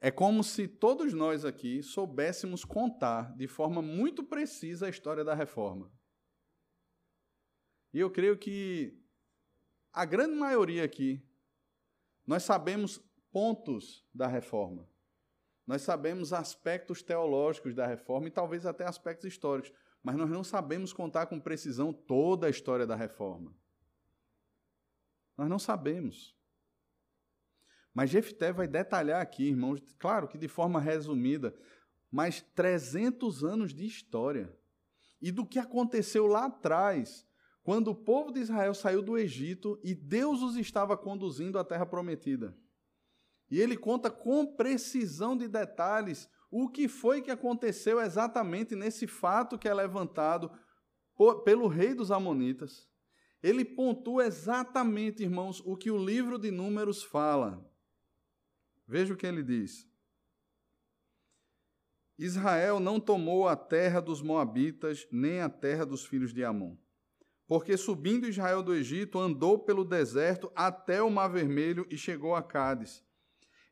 É 0.00 0.10
como 0.10 0.42
se 0.42 0.66
todos 0.66 1.12
nós 1.12 1.44
aqui 1.44 1.80
soubéssemos 1.80 2.64
contar 2.64 3.32
de 3.36 3.46
forma 3.46 3.80
muito 3.80 4.24
precisa 4.24 4.86
a 4.86 4.88
história 4.88 5.22
da 5.22 5.32
Reforma. 5.32 5.92
E 7.94 8.00
eu 8.00 8.10
creio 8.10 8.36
que 8.36 8.98
a 9.92 10.04
grande 10.04 10.34
maioria 10.34 10.82
aqui, 10.82 11.22
nós 12.26 12.42
sabemos 12.42 13.00
pontos 13.32 14.06
da 14.14 14.28
reforma. 14.28 14.88
Nós 15.66 15.82
sabemos 15.82 16.32
aspectos 16.32 17.02
teológicos 17.02 17.74
da 17.74 17.86
reforma 17.86 18.28
e 18.28 18.30
talvez 18.30 18.66
até 18.66 18.84
aspectos 18.84 19.26
históricos, 19.26 19.72
mas 20.02 20.16
nós 20.16 20.28
não 20.28 20.44
sabemos 20.44 20.92
contar 20.92 21.26
com 21.26 21.40
precisão 21.40 21.92
toda 21.92 22.46
a 22.46 22.50
história 22.50 22.86
da 22.86 22.94
reforma. 22.94 23.54
Nós 25.36 25.48
não 25.48 25.58
sabemos. 25.58 26.36
Mas 27.94 28.10
Jefté 28.10 28.52
vai 28.52 28.66
detalhar 28.66 29.20
aqui, 29.20 29.44
irmãos, 29.44 29.80
claro 29.98 30.28
que 30.28 30.38
de 30.38 30.48
forma 30.48 30.80
resumida, 30.80 31.54
mas 32.10 32.42
300 32.54 33.44
anos 33.44 33.72
de 33.72 33.86
história. 33.86 34.54
E 35.20 35.30
do 35.30 35.46
que 35.46 35.58
aconteceu 35.58 36.26
lá 36.26 36.46
atrás, 36.46 37.26
quando 37.62 37.88
o 37.88 37.94
povo 37.94 38.32
de 38.32 38.40
Israel 38.40 38.74
saiu 38.74 39.02
do 39.02 39.16
Egito 39.16 39.78
e 39.84 39.94
Deus 39.94 40.42
os 40.42 40.56
estava 40.56 40.96
conduzindo 40.96 41.58
à 41.58 41.64
terra 41.64 41.86
prometida. 41.86 42.56
E 43.52 43.60
ele 43.60 43.76
conta 43.76 44.10
com 44.10 44.46
precisão 44.46 45.36
de 45.36 45.46
detalhes 45.46 46.26
o 46.50 46.70
que 46.70 46.88
foi 46.88 47.20
que 47.20 47.30
aconteceu 47.30 48.00
exatamente 48.00 48.74
nesse 48.74 49.06
fato 49.06 49.58
que 49.58 49.68
é 49.68 49.74
levantado 49.74 50.50
por, 51.14 51.42
pelo 51.42 51.68
rei 51.68 51.92
dos 51.92 52.10
Amonitas. 52.10 52.88
Ele 53.42 53.62
pontua 53.62 54.24
exatamente, 54.24 55.22
irmãos, 55.22 55.60
o 55.66 55.76
que 55.76 55.90
o 55.90 56.02
livro 56.02 56.38
de 56.38 56.50
Números 56.50 57.02
fala. 57.02 57.62
Veja 58.88 59.12
o 59.12 59.16
que 59.18 59.26
ele 59.26 59.42
diz. 59.42 59.86
Israel 62.18 62.80
não 62.80 62.98
tomou 62.98 63.46
a 63.46 63.54
terra 63.54 64.00
dos 64.00 64.22
Moabitas, 64.22 65.06
nem 65.12 65.42
a 65.42 65.50
terra 65.50 65.84
dos 65.84 66.06
filhos 66.06 66.32
de 66.32 66.42
Amon 66.42 66.74
porque 67.52 67.76
subindo 67.76 68.26
Israel 68.26 68.62
do 68.62 68.74
Egito, 68.74 69.18
andou 69.18 69.58
pelo 69.58 69.84
deserto 69.84 70.50
até 70.56 71.02
o 71.02 71.10
Mar 71.10 71.28
Vermelho 71.28 71.86
e 71.90 71.98
chegou 71.98 72.34
a 72.34 72.42
Cádiz. 72.42 73.04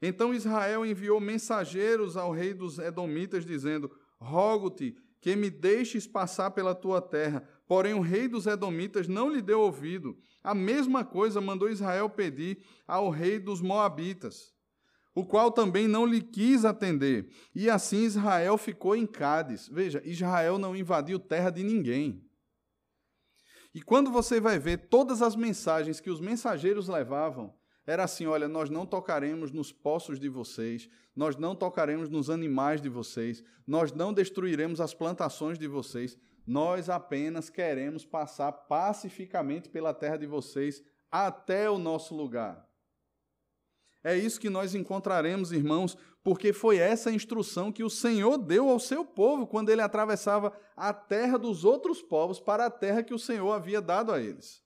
Então 0.03 0.33
Israel 0.35 0.85
enviou 0.87 1.21
mensageiros 1.21 2.17
ao 2.17 2.33
rei 2.33 2.55
dos 2.55 2.79
Edomitas, 2.79 3.45
dizendo: 3.45 3.91
Rogo-te 4.19 4.97
que 5.21 5.37
me 5.37 5.51
deixes 5.51 6.07
passar 6.07 6.51
pela 6.53 6.75
tua 6.75 7.03
terra. 7.03 7.47
Porém, 7.69 7.93
o 7.93 8.01
rei 8.01 8.27
dos 8.27 8.47
Edomitas 8.47 9.07
não 9.07 9.29
lhe 9.29 9.43
deu 9.43 9.61
ouvido. 9.61 10.17
A 10.43 10.55
mesma 10.55 11.05
coisa 11.05 11.41
mandou 11.41 11.69
Israel 11.69 12.09
pedir 12.09 12.65
ao 12.89 13.11
rei 13.11 13.39
dos 13.39 13.61
Moabitas, 13.61 14.55
o 15.15 15.25
qual 15.25 15.53
também 15.53 15.87
não 15.87 16.07
lhe 16.07 16.23
quis 16.23 16.65
atender. 16.65 17.29
E 17.55 17.69
assim 17.69 18.05
Israel 18.05 18.57
ficou 18.57 18.97
em 18.97 19.07
Cádiz. 19.07 19.69
Veja, 19.69 20.01
Israel 20.05 20.59
não 20.59 20.75
invadiu 20.75 21.19
terra 21.19 21.51
de 21.51 21.63
ninguém. 21.63 22.25
E 23.75 23.83
quando 23.83 24.11
você 24.11 24.41
vai 24.41 24.59
ver 24.59 24.89
todas 24.89 25.23
as 25.23 25.37
mensagens 25.37 26.01
que 26.01 26.11
os 26.11 26.21
mensageiros 26.21 26.89
levavam, 26.89 27.55
era 27.87 28.05
assim: 28.05 28.27
olha, 28.27 28.49
nós 28.49 28.71
não 28.71 28.87
tocaremos 28.87 29.51
nos 29.51 29.73
poços 29.73 30.19
de 30.19 30.29
vocês, 30.29 30.89
nós 31.15 31.37
não 31.37 31.55
tocaremos 31.55 32.09
nos 32.09 32.31
animais 32.31 32.81
de 32.81 32.89
vocês, 32.89 33.43
nós 33.67 33.93
não 33.93 34.13
destruiremos 34.13 34.81
as 34.81 34.95
plantações 34.95 35.59
de 35.59 35.67
vocês, 35.67 36.19
nós 36.47 36.89
apenas 36.89 37.51
queremos 37.51 38.05
passar 38.05 38.53
pacificamente 38.53 39.69
pela 39.69 39.95
terra 39.95 40.17
de 40.17 40.27
vocês 40.27 40.83
até 41.11 41.69
o 41.69 41.79
nosso 41.79 42.15
lugar. 42.15 42.69
É 44.03 44.17
isso 44.17 44.41
que 44.41 44.49
nós 44.49 44.75
encontraremos, 44.75 45.53
irmãos, 45.53 45.97
porque 46.23 46.53
foi 46.53 46.79
essa 46.79 47.11
instrução 47.11 47.73
que 47.73 47.85
o 47.85 47.91
Senhor 47.91 48.39
deu 48.39 48.69
ao 48.69 48.79
seu 48.79 49.05
povo 49.05 49.47
quando 49.47 49.69
ele 49.71 49.83
atravessava 49.83 50.53
a 50.77 50.93
terra 50.93 51.39
dos 51.39 51.65
outros 51.65 52.01
povos 52.03 52.41
para 52.41 52.67
a 52.67 52.71
terra 52.71 53.03
que 53.03 53.15
o 53.15 53.19
Senhor 53.19 53.53
havia 53.53 53.81
dado 53.81 54.13
a 54.13 54.21
eles. 54.21 54.63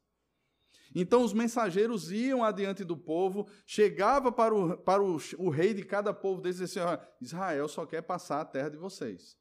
Então 0.95 1.23
os 1.23 1.33
mensageiros 1.33 2.13
iam 2.13 2.45
adiante 2.45 2.85
do 2.85 2.97
povo, 2.97 3.49
chegava 3.67 4.31
para 4.31 4.55
o, 4.55 4.77
para 4.79 5.03
o, 5.03 5.19
o 5.39 5.51
rei 5.51 5.75
de 5.75 5.83
cada 5.83 6.15
povo 6.15 6.41
deles 6.41 6.61
e 6.61 6.65
dizia 6.65 6.85
assim, 6.85 7.03
Israel 7.21 7.69
só 7.69 7.85
quer 7.85 8.03
passar 8.03 8.41
a 8.41 8.45
terra 8.45 8.69
de 8.69 8.77
vocês. 8.77 9.37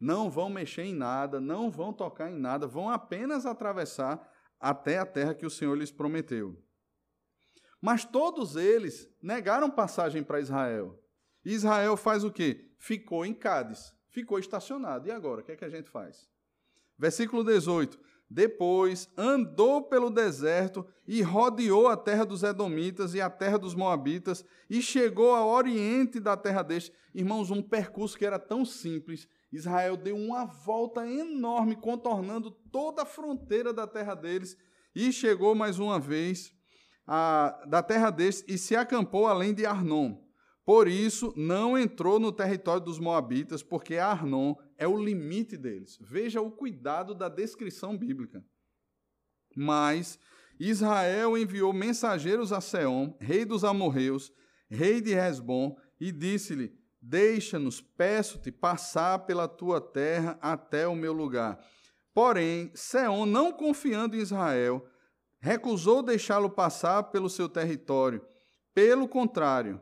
Não 0.00 0.30
vão 0.30 0.48
mexer 0.48 0.82
em 0.82 0.94
nada, 0.94 1.40
não 1.40 1.70
vão 1.70 1.92
tocar 1.92 2.30
em 2.30 2.38
nada, 2.38 2.66
vão 2.66 2.88
apenas 2.88 3.44
atravessar 3.44 4.30
até 4.58 4.98
a 4.98 5.04
terra 5.04 5.34
que 5.34 5.44
o 5.44 5.50
Senhor 5.50 5.74
lhes 5.76 5.92
prometeu. 5.92 6.58
Mas 7.80 8.04
todos 8.04 8.56
eles 8.56 9.06
negaram 9.22 9.70
passagem 9.70 10.22
para 10.22 10.40
Israel. 10.40 10.98
Israel 11.44 11.98
faz 11.98 12.24
o 12.24 12.32
quê? 12.32 12.72
Ficou 12.78 13.26
em 13.26 13.34
Cádiz, 13.34 13.92
ficou 14.08 14.38
estacionado. 14.38 15.06
E 15.06 15.10
agora, 15.10 15.42
o 15.42 15.44
que 15.44 15.52
é 15.52 15.56
que 15.56 15.66
a 15.66 15.68
gente 15.68 15.90
faz? 15.90 16.26
Versículo 16.98 17.44
18. 17.44 18.00
Depois 18.34 19.08
andou 19.16 19.84
pelo 19.84 20.10
deserto 20.10 20.84
e 21.06 21.22
rodeou 21.22 21.86
a 21.86 21.96
terra 21.96 22.24
dos 22.24 22.42
Edomitas 22.42 23.14
e 23.14 23.20
a 23.20 23.30
terra 23.30 23.56
dos 23.56 23.76
Moabitas 23.76 24.44
e 24.68 24.82
chegou 24.82 25.36
ao 25.36 25.48
oriente 25.48 26.18
da 26.18 26.36
terra 26.36 26.62
deste. 26.62 26.92
Irmãos, 27.14 27.52
um 27.52 27.62
percurso 27.62 28.18
que 28.18 28.26
era 28.26 28.36
tão 28.36 28.64
simples. 28.64 29.28
Israel 29.52 29.96
deu 29.96 30.16
uma 30.16 30.46
volta 30.46 31.06
enorme, 31.08 31.76
contornando 31.76 32.50
toda 32.50 33.02
a 33.02 33.06
fronteira 33.06 33.72
da 33.72 33.86
terra 33.86 34.16
deles 34.16 34.56
e 34.92 35.12
chegou 35.12 35.54
mais 35.54 35.78
uma 35.78 36.00
vez 36.00 36.52
a, 37.06 37.62
da 37.68 37.84
terra 37.84 38.10
destes 38.10 38.52
e 38.52 38.58
se 38.58 38.74
acampou 38.74 39.28
além 39.28 39.54
de 39.54 39.64
Arnon. 39.64 40.16
Por 40.64 40.88
isso, 40.88 41.32
não 41.36 41.78
entrou 41.78 42.18
no 42.18 42.32
território 42.32 42.82
dos 42.82 42.98
Moabitas, 42.98 43.62
porque 43.62 43.96
Arnon 43.96 44.56
é 44.84 44.88
o 44.88 45.02
limite 45.02 45.56
deles. 45.56 45.98
Veja 46.00 46.42
o 46.42 46.50
cuidado 46.50 47.14
da 47.14 47.28
descrição 47.28 47.96
bíblica. 47.96 48.44
Mas 49.56 50.18
Israel 50.60 51.38
enviou 51.38 51.72
mensageiros 51.72 52.52
a 52.52 52.60
Seom, 52.60 53.16
rei 53.18 53.46
dos 53.46 53.64
amorreus, 53.64 54.30
rei 54.68 55.00
de 55.00 55.14
Resbom, 55.14 55.76
e 55.98 56.12
disse-lhe: 56.12 56.78
Deixa-nos, 57.00 57.80
peço-te, 57.80 58.52
passar 58.52 59.20
pela 59.20 59.48
tua 59.48 59.80
terra 59.80 60.38
até 60.40 60.86
o 60.86 60.94
meu 60.94 61.14
lugar. 61.14 61.58
Porém, 62.12 62.70
Seom, 62.74 63.24
não 63.24 63.52
confiando 63.52 64.16
em 64.16 64.20
Israel, 64.20 64.86
recusou 65.40 66.02
deixá-lo 66.02 66.50
passar 66.50 67.04
pelo 67.04 67.30
seu 67.30 67.48
território. 67.48 68.22
Pelo 68.74 69.08
contrário, 69.08 69.80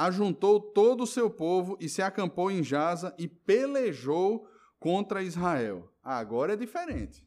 ajuntou 0.00 0.58
todo 0.58 1.02
o 1.02 1.06
seu 1.06 1.28
povo 1.28 1.76
e 1.78 1.86
se 1.86 2.00
acampou 2.00 2.50
em 2.50 2.62
Jaza 2.62 3.14
e 3.18 3.28
pelejou 3.28 4.48
contra 4.78 5.22
Israel. 5.22 5.92
Agora 6.02 6.54
é 6.54 6.56
diferente. 6.56 7.22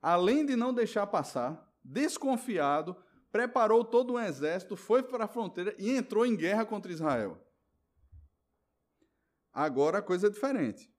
Além 0.00 0.46
de 0.46 0.56
não 0.56 0.72
deixar 0.72 1.06
passar, 1.08 1.70
desconfiado, 1.84 2.96
preparou 3.30 3.84
todo 3.84 4.14
um 4.14 4.18
exército, 4.18 4.74
foi 4.74 5.02
para 5.02 5.26
a 5.26 5.28
fronteira 5.28 5.74
e 5.78 5.94
entrou 5.94 6.24
em 6.24 6.34
guerra 6.34 6.64
contra 6.64 6.90
Israel. 6.90 7.38
Agora 9.52 9.98
a 9.98 10.02
coisa 10.02 10.28
é 10.28 10.30
diferente. 10.30 10.90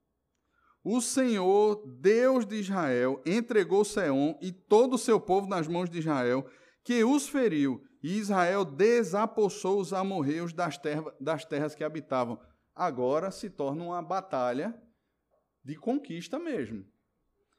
O 0.84 1.00
Senhor, 1.00 1.84
Deus 1.98 2.46
de 2.46 2.54
Israel, 2.60 3.20
entregou 3.26 3.84
Seom 3.84 4.38
e 4.40 4.52
todo 4.52 4.94
o 4.94 4.98
seu 4.98 5.18
povo 5.18 5.48
nas 5.48 5.66
mãos 5.66 5.90
de 5.90 5.98
Israel, 5.98 6.48
que 6.84 7.02
os 7.02 7.28
feriu, 7.28 7.84
e 8.04 8.18
Israel 8.18 8.64
desapossou 8.64 9.80
os 9.80 9.92
amorreus 9.92 10.52
das, 10.52 10.78
terra, 10.78 11.12
das 11.18 11.44
terras 11.44 11.74
que 11.74 11.82
habitavam. 11.82 12.38
Agora 12.72 13.32
se 13.32 13.50
torna 13.50 13.82
uma 13.82 14.00
batalha 14.00 14.80
de 15.64 15.74
conquista 15.74 16.38
mesmo. 16.38 16.86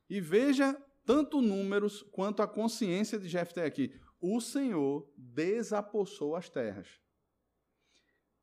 E 0.10 0.22
veja 0.22 0.82
tanto 1.06 1.42
números 1.42 2.02
quanto 2.12 2.42
a 2.42 2.48
consciência 2.48 3.20
de 3.20 3.28
Jefté 3.28 3.66
aqui. 3.66 4.00
O 4.22 4.40
Senhor 4.40 5.12
desapossou 5.18 6.36
as 6.36 6.48
terras 6.48 7.04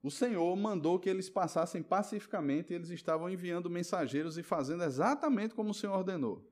o 0.02 0.10
Senhor 0.10 0.54
mandou 0.56 0.98
que 0.98 1.08
eles 1.08 1.30
passassem 1.30 1.80
pacificamente 1.80 2.72
e 2.72 2.76
eles 2.76 2.90
estavam 2.90 3.30
enviando 3.30 3.70
mensageiros 3.70 4.36
e 4.36 4.42
fazendo 4.42 4.82
exatamente 4.82 5.54
como 5.54 5.70
o 5.70 5.74
Senhor 5.74 5.96
ordenou. 5.96 6.44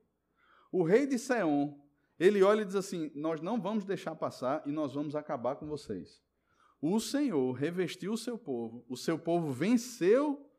O 0.71 0.83
rei 0.83 1.05
de 1.05 1.19
Seom, 1.19 1.77
ele 2.23 2.43
olha 2.43 2.61
e 2.61 2.65
diz 2.65 2.75
assim: 2.75 3.11
Nós 3.15 3.41
não 3.41 3.59
vamos 3.59 3.83
deixar 3.83 4.15
passar 4.15 4.61
e 4.65 4.71
nós 4.71 4.93
vamos 4.93 5.15
acabar 5.15 5.55
com 5.55 5.65
vocês. 5.65 6.21
O 6.81 6.99
Senhor 6.99 7.53
revestiu 7.53 8.13
o 8.13 8.17
seu 8.17 8.37
povo, 8.37 8.85
o 8.89 8.97
seu 8.97 9.17
povo 9.17 9.51
venceu 9.51 10.49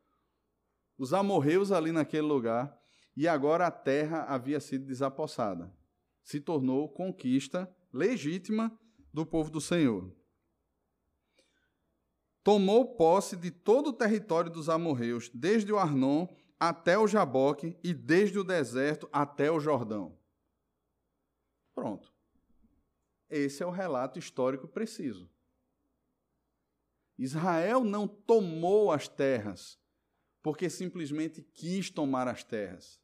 os 0.97 1.13
amorreus 1.13 1.71
ali 1.71 1.91
naquele 1.91 2.27
lugar 2.27 2.77
e 3.15 3.27
agora 3.27 3.67
a 3.67 3.71
terra 3.71 4.23
havia 4.23 4.59
sido 4.59 4.85
desapossada. 4.85 5.73
Se 6.23 6.39
tornou 6.39 6.89
conquista 6.89 7.69
legítima 7.91 8.71
do 9.13 9.25
povo 9.25 9.51
do 9.51 9.59
Senhor 9.59 10.11
tomou 12.43 12.95
posse 12.95 13.37
de 13.37 13.49
todo 13.49 13.87
o 13.87 13.93
território 13.93 14.51
dos 14.51 14.67
amorreus, 14.69 15.31
desde 15.33 15.71
o 15.71 15.77
Arnon 15.77 16.27
até 16.59 16.97
o 16.97 17.07
Jaboque 17.07 17.77
e 17.83 17.93
desde 17.93 18.37
o 18.37 18.43
deserto 18.43 19.07
até 19.11 19.49
o 19.49 19.59
Jordão. 19.59 20.17
Pronto. 21.73 22.13
Esse 23.29 23.63
é 23.63 23.65
o 23.65 23.71
relato 23.71 24.19
histórico 24.19 24.67
preciso. 24.67 25.29
Israel 27.17 27.83
não 27.83 28.07
tomou 28.07 28.91
as 28.91 29.07
terras 29.07 29.79
porque 30.41 30.69
simplesmente 30.69 31.41
quis 31.41 31.89
tomar 31.89 32.27
as 32.27 32.43
terras. 32.43 33.01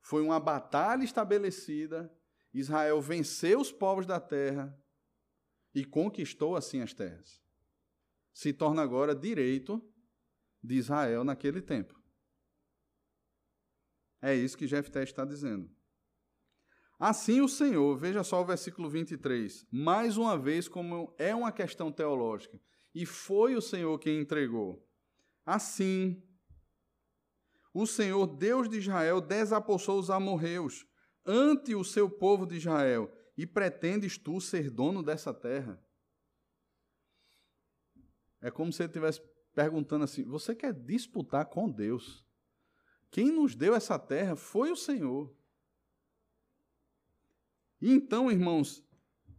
Foi 0.00 0.22
uma 0.22 0.40
batalha 0.40 1.04
estabelecida, 1.04 2.12
Israel 2.52 3.00
venceu 3.00 3.60
os 3.60 3.70
povos 3.70 4.06
da 4.06 4.18
terra 4.18 4.76
e 5.74 5.84
conquistou 5.84 6.56
assim 6.56 6.80
as 6.80 6.92
terras 6.92 7.42
se 8.32 8.52
torna 8.52 8.82
agora 8.82 9.14
direito 9.14 9.82
de 10.62 10.76
Israel 10.76 11.24
naquele 11.24 11.60
tempo. 11.60 12.00
É 14.20 14.34
isso 14.34 14.56
que 14.56 14.66
Jefté 14.66 15.02
está 15.02 15.24
dizendo. 15.24 15.70
Assim 17.04 17.40
o 17.40 17.48
Senhor, 17.48 17.96
veja 17.96 18.22
só 18.22 18.40
o 18.40 18.44
versículo 18.44 18.88
23, 18.88 19.66
mais 19.72 20.16
uma 20.16 20.38
vez, 20.38 20.68
como 20.68 21.12
é 21.18 21.34
uma 21.34 21.50
questão 21.50 21.90
teológica, 21.90 22.60
e 22.94 23.04
foi 23.04 23.56
o 23.56 23.60
Senhor 23.60 23.98
quem 23.98 24.20
entregou. 24.20 24.88
Assim, 25.44 26.22
o 27.74 27.88
Senhor, 27.88 28.24
Deus 28.28 28.68
de 28.68 28.78
Israel, 28.78 29.20
desapossou 29.20 29.98
os 29.98 30.10
amorreus 30.10 30.86
ante 31.26 31.74
o 31.74 31.82
seu 31.82 32.08
povo 32.08 32.46
de 32.46 32.54
Israel, 32.54 33.12
e 33.36 33.48
pretendes 33.48 34.16
tu 34.16 34.40
ser 34.40 34.70
dono 34.70 35.02
dessa 35.02 35.34
terra? 35.34 35.84
É 38.40 38.48
como 38.48 38.72
se 38.72 38.80
ele 38.80 38.90
estivesse 38.90 39.20
perguntando 39.52 40.04
assim: 40.04 40.22
você 40.22 40.54
quer 40.54 40.72
disputar 40.72 41.46
com 41.46 41.68
Deus? 41.68 42.24
Quem 43.10 43.32
nos 43.32 43.56
deu 43.56 43.74
essa 43.74 43.98
terra 43.98 44.36
foi 44.36 44.70
o 44.70 44.76
Senhor. 44.76 45.41
Então, 47.82 48.30
irmãos, 48.30 48.80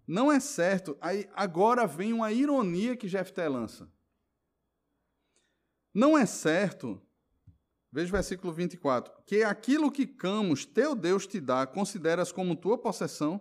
não 0.06 0.30
é 0.30 0.39
certo. 0.39 0.98
Aí 1.00 1.30
agora 1.34 1.88
vem 1.88 2.12
uma 2.12 2.32
ironia 2.32 2.98
que 2.98 3.08
Jefté 3.08 3.48
lança. 3.48 3.89
Não 5.94 6.18
é 6.18 6.26
certo, 6.26 7.02
veja 7.91 8.10
o 8.10 8.12
versículo 8.12 8.52
24, 8.52 9.14
que 9.26 9.44
aquilo 9.44 9.91
que 9.91 10.08
Camos, 10.08 10.66
teu 10.66 10.96
Deus, 10.96 11.26
te 11.26 11.39
dá, 11.39 11.66
consideras 11.68 12.32
como 12.32 12.56
tua 12.56 12.78
possessão? 12.78 13.39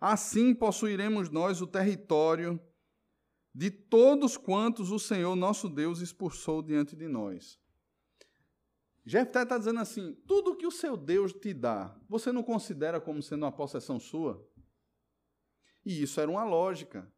Assim 0.00 0.54
possuiremos 0.54 1.30
nós 1.30 1.62
o 1.62 1.66
território 1.66 2.60
de 3.54 3.70
todos 3.70 4.36
quantos 4.36 4.90
o 4.90 4.98
Senhor 4.98 5.34
nosso 5.34 5.68
Deus 5.68 6.00
expulsou 6.00 6.60
diante 6.60 6.94
de 6.94 7.08
nós. 7.08 7.58
Jefté 9.08 9.42
está 9.42 9.56
dizendo 9.56 9.80
assim: 9.80 10.12
tudo 10.26 10.54
que 10.54 10.66
o 10.66 10.70
seu 10.70 10.94
Deus 10.94 11.32
te 11.32 11.54
dá, 11.54 11.98
você 12.06 12.30
não 12.30 12.42
considera 12.42 13.00
como 13.00 13.22
sendo 13.22 13.44
uma 13.44 13.52
possessão 13.52 13.98
sua? 13.98 14.46
E 15.82 16.02
isso 16.02 16.20
era 16.20 16.30
uma 16.30 16.44
lógica. 16.44 17.10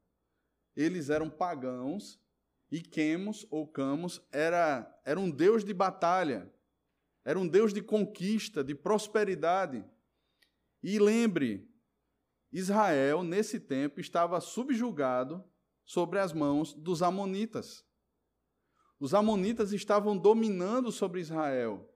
Eles 0.76 1.10
eram 1.10 1.28
pagãos 1.28 2.20
e 2.70 2.80
Quemos 2.80 3.44
ou 3.50 3.66
Camos 3.66 4.24
era, 4.30 4.88
era 5.04 5.18
um 5.18 5.28
Deus 5.28 5.64
de 5.64 5.74
batalha, 5.74 6.48
era 7.24 7.36
um 7.36 7.48
Deus 7.48 7.74
de 7.74 7.82
conquista, 7.82 8.62
de 8.62 8.72
prosperidade. 8.72 9.84
E 10.80 10.96
lembre, 11.00 11.68
Israel, 12.52 13.24
nesse 13.24 13.58
tempo, 13.58 13.98
estava 13.98 14.40
subjugado 14.40 15.44
sobre 15.84 16.20
as 16.20 16.32
mãos 16.32 16.72
dos 16.72 17.02
Amonitas. 17.02 17.84
Os 19.00 19.14
Amonitas 19.14 19.72
estavam 19.72 20.16
dominando 20.16 20.92
sobre 20.92 21.20
Israel. 21.20 21.90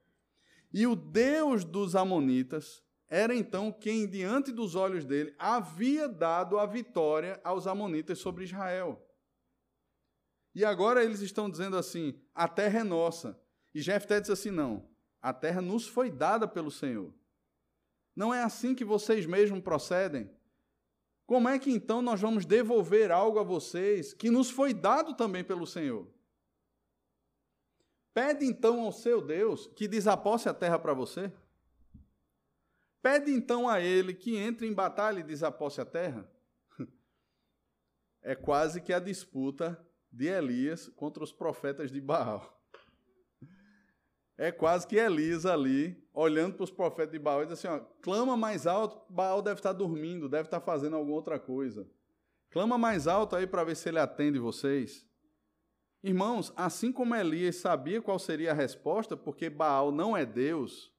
E 0.72 0.86
o 0.86 0.96
Deus 0.96 1.62
dos 1.62 1.94
Amonitas 1.94 2.82
era 3.06 3.34
então 3.34 3.70
quem, 3.70 4.08
diante 4.08 4.50
dos 4.50 4.74
olhos 4.74 5.04
dele, 5.04 5.34
havia 5.38 6.08
dado 6.08 6.58
a 6.58 6.64
vitória 6.64 7.38
aos 7.44 7.66
Amonitas 7.66 8.18
sobre 8.18 8.44
Israel. 8.44 9.06
E 10.54 10.64
agora 10.64 11.04
eles 11.04 11.20
estão 11.20 11.50
dizendo 11.50 11.76
assim: 11.76 12.18
a 12.34 12.48
terra 12.48 12.80
é 12.80 12.84
nossa. 12.84 13.38
E 13.74 13.82
Jefté 13.82 14.18
diz 14.18 14.30
assim: 14.30 14.50
não, 14.50 14.88
a 15.20 15.32
terra 15.32 15.60
nos 15.60 15.86
foi 15.86 16.10
dada 16.10 16.48
pelo 16.48 16.70
Senhor. 16.70 17.12
Não 18.16 18.32
é 18.32 18.42
assim 18.42 18.74
que 18.74 18.84
vocês 18.84 19.26
mesmos 19.26 19.60
procedem? 19.60 20.30
Como 21.26 21.48
é 21.48 21.58
que 21.58 21.70
então 21.70 22.00
nós 22.00 22.20
vamos 22.20 22.46
devolver 22.46 23.10
algo 23.10 23.38
a 23.38 23.42
vocês 23.42 24.14
que 24.14 24.30
nos 24.30 24.48
foi 24.50 24.72
dado 24.72 25.14
também 25.14 25.44
pelo 25.44 25.66
Senhor? 25.66 26.08
Pede 28.14 28.46
então 28.46 28.80
ao 28.80 28.92
seu 28.92 29.20
Deus 29.20 29.66
que 29.66 29.88
desaposse 29.88 30.48
a 30.48 30.54
terra 30.54 30.78
para 30.78 30.94
você. 30.94 31.32
Pede 33.02 33.32
então 33.32 33.68
a 33.68 33.80
ele 33.80 34.14
que 34.14 34.36
entre 34.36 34.68
em 34.68 34.72
batalha 34.72 35.18
e 35.18 35.24
desaposse 35.24 35.80
a 35.80 35.84
terra. 35.84 36.30
É 38.26 38.34
quase 38.34 38.80
que 38.80 38.90
a 38.90 38.98
disputa 38.98 39.78
de 40.10 40.28
Elias 40.28 40.88
contra 40.88 41.22
os 41.22 41.30
profetas 41.30 41.92
de 41.92 42.00
Baal. 42.00 42.58
É 44.38 44.50
quase 44.50 44.86
que 44.86 44.96
Elias 44.96 45.44
ali, 45.44 46.02
olhando 46.10 46.54
para 46.54 46.64
os 46.64 46.70
profetas 46.70 47.12
de 47.12 47.18
Baal, 47.18 47.42
e 47.42 47.46
diz 47.46 47.52
assim: 47.52 47.68
ó, 47.68 47.80
clama 48.00 48.34
mais 48.34 48.66
alto, 48.66 48.98
Baal 49.12 49.42
deve 49.42 49.60
estar 49.60 49.74
dormindo, 49.74 50.26
deve 50.26 50.46
estar 50.46 50.60
fazendo 50.60 50.96
alguma 50.96 51.16
outra 51.16 51.38
coisa. 51.38 51.86
Clama 52.48 52.78
mais 52.78 53.06
alto 53.06 53.36
aí 53.36 53.46
para 53.46 53.64
ver 53.64 53.76
se 53.76 53.90
ele 53.90 53.98
atende 53.98 54.38
vocês. 54.38 55.06
Irmãos, 56.06 56.52
assim 56.54 56.92
como 56.92 57.14
Elias 57.14 57.56
sabia 57.56 58.02
qual 58.02 58.18
seria 58.18 58.50
a 58.50 58.54
resposta, 58.54 59.16
porque 59.16 59.48
Baal 59.48 59.90
não 59.90 60.14
é 60.14 60.26
Deus, 60.26 60.92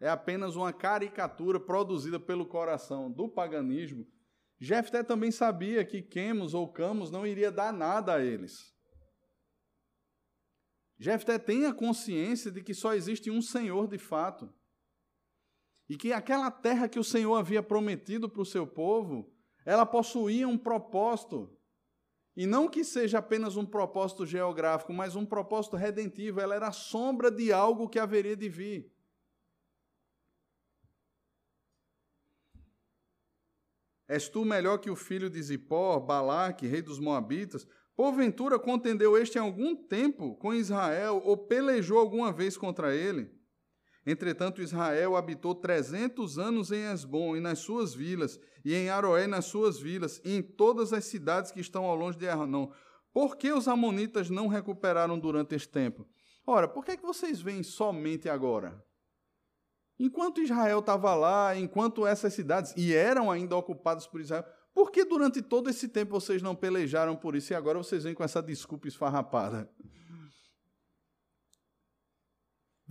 é 0.00 0.08
apenas 0.08 0.56
uma 0.56 0.72
caricatura 0.72 1.60
produzida 1.60 2.18
pelo 2.18 2.46
coração 2.46 3.12
do 3.12 3.28
paganismo, 3.28 4.06
Jefté 4.58 5.02
também 5.02 5.30
sabia 5.30 5.84
que 5.84 6.00
Quemos 6.00 6.54
ou 6.54 6.66
Camos 6.66 7.10
não 7.10 7.26
iria 7.26 7.52
dar 7.52 7.74
nada 7.74 8.14
a 8.14 8.24
eles. 8.24 8.74
Jefté 10.98 11.38
tem 11.38 11.66
a 11.66 11.74
consciência 11.74 12.50
de 12.50 12.62
que 12.62 12.72
só 12.72 12.94
existe 12.94 13.30
um 13.30 13.42
Senhor 13.42 13.86
de 13.86 13.98
fato. 13.98 14.50
E 15.90 15.96
que 15.98 16.10
aquela 16.10 16.50
terra 16.50 16.88
que 16.88 16.98
o 16.98 17.04
Senhor 17.04 17.34
havia 17.34 17.62
prometido 17.62 18.30
para 18.30 18.40
o 18.40 18.46
seu 18.46 18.66
povo, 18.66 19.30
ela 19.66 19.84
possuía 19.84 20.48
um 20.48 20.56
propósito 20.56 21.54
e 22.36 22.46
não 22.46 22.68
que 22.68 22.82
seja 22.82 23.18
apenas 23.18 23.56
um 23.56 23.66
propósito 23.66 24.24
geográfico, 24.24 24.92
mas 24.92 25.14
um 25.14 25.24
propósito 25.24 25.76
redentivo. 25.76 26.40
Ela 26.40 26.54
era 26.54 26.68
a 26.68 26.72
sombra 26.72 27.30
de 27.30 27.52
algo 27.52 27.88
que 27.88 27.98
haveria 27.98 28.36
de 28.36 28.48
vir. 28.48 28.90
És 34.08 34.28
tu 34.28 34.44
melhor 34.44 34.78
que 34.78 34.90
o 34.90 34.96
filho 34.96 35.30
de 35.30 35.42
Zippor, 35.42 36.00
Balaque, 36.00 36.66
rei 36.66 36.82
dos 36.82 36.98
Moabitas? 36.98 37.66
Porventura 37.94 38.58
contendeu 38.58 39.16
este 39.16 39.36
em 39.36 39.40
algum 39.40 39.76
tempo 39.76 40.34
com 40.36 40.54
Israel 40.54 41.22
ou 41.24 41.36
pelejou 41.36 41.98
alguma 41.98 42.32
vez 42.32 42.56
contra 42.56 42.94
ele? 42.94 43.30
Entretanto, 44.04 44.60
Israel 44.60 45.16
habitou 45.16 45.54
trezentos 45.54 46.38
anos 46.38 46.72
em 46.72 46.90
Esbom 46.92 47.36
e 47.36 47.40
nas 47.40 47.60
suas 47.60 47.94
vilas, 47.94 48.38
e 48.64 48.74
em 48.74 48.90
Aroé 48.90 49.26
nas 49.26 49.44
suas 49.44 49.78
vilas, 49.78 50.20
e 50.24 50.36
em 50.36 50.42
todas 50.42 50.92
as 50.92 51.04
cidades 51.04 51.52
que 51.52 51.60
estão 51.60 51.84
ao 51.84 51.94
longe 51.94 52.18
de 52.18 52.28
Arnon. 52.28 52.70
Por 53.12 53.36
que 53.36 53.52
os 53.52 53.68
amonitas 53.68 54.28
não 54.28 54.48
recuperaram 54.48 55.18
durante 55.18 55.54
este 55.54 55.68
tempo? 55.68 56.06
Ora, 56.44 56.66
por 56.66 56.84
que, 56.84 56.92
é 56.92 56.96
que 56.96 57.06
vocês 57.06 57.40
veem 57.40 57.62
somente 57.62 58.28
agora? 58.28 58.84
Enquanto 59.98 60.40
Israel 60.40 60.80
estava 60.80 61.14
lá, 61.14 61.56
enquanto 61.56 62.04
essas 62.04 62.32
cidades, 62.34 62.74
e 62.76 62.92
eram 62.92 63.30
ainda 63.30 63.54
ocupadas 63.54 64.06
por 64.06 64.20
Israel, 64.20 64.44
por 64.74 64.90
que 64.90 65.04
durante 65.04 65.40
todo 65.40 65.70
esse 65.70 65.86
tempo 65.86 66.12
vocês 66.12 66.42
não 66.42 66.56
pelejaram 66.56 67.14
por 67.14 67.36
isso 67.36 67.52
e 67.52 67.54
agora 67.56 67.78
vocês 67.78 68.02
vêm 68.02 68.14
com 68.14 68.24
essa 68.24 68.42
desculpa 68.42 68.88
esfarrapada? 68.88 69.70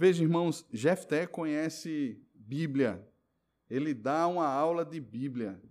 Veja, 0.01 0.23
irmãos, 0.23 0.65
Jefté 0.73 1.27
conhece 1.27 2.19
Bíblia. 2.33 3.07
Ele 3.69 3.93
dá 3.93 4.25
uma 4.25 4.47
aula 4.47 4.83
de 4.83 4.99
Bíblia. 4.99 5.61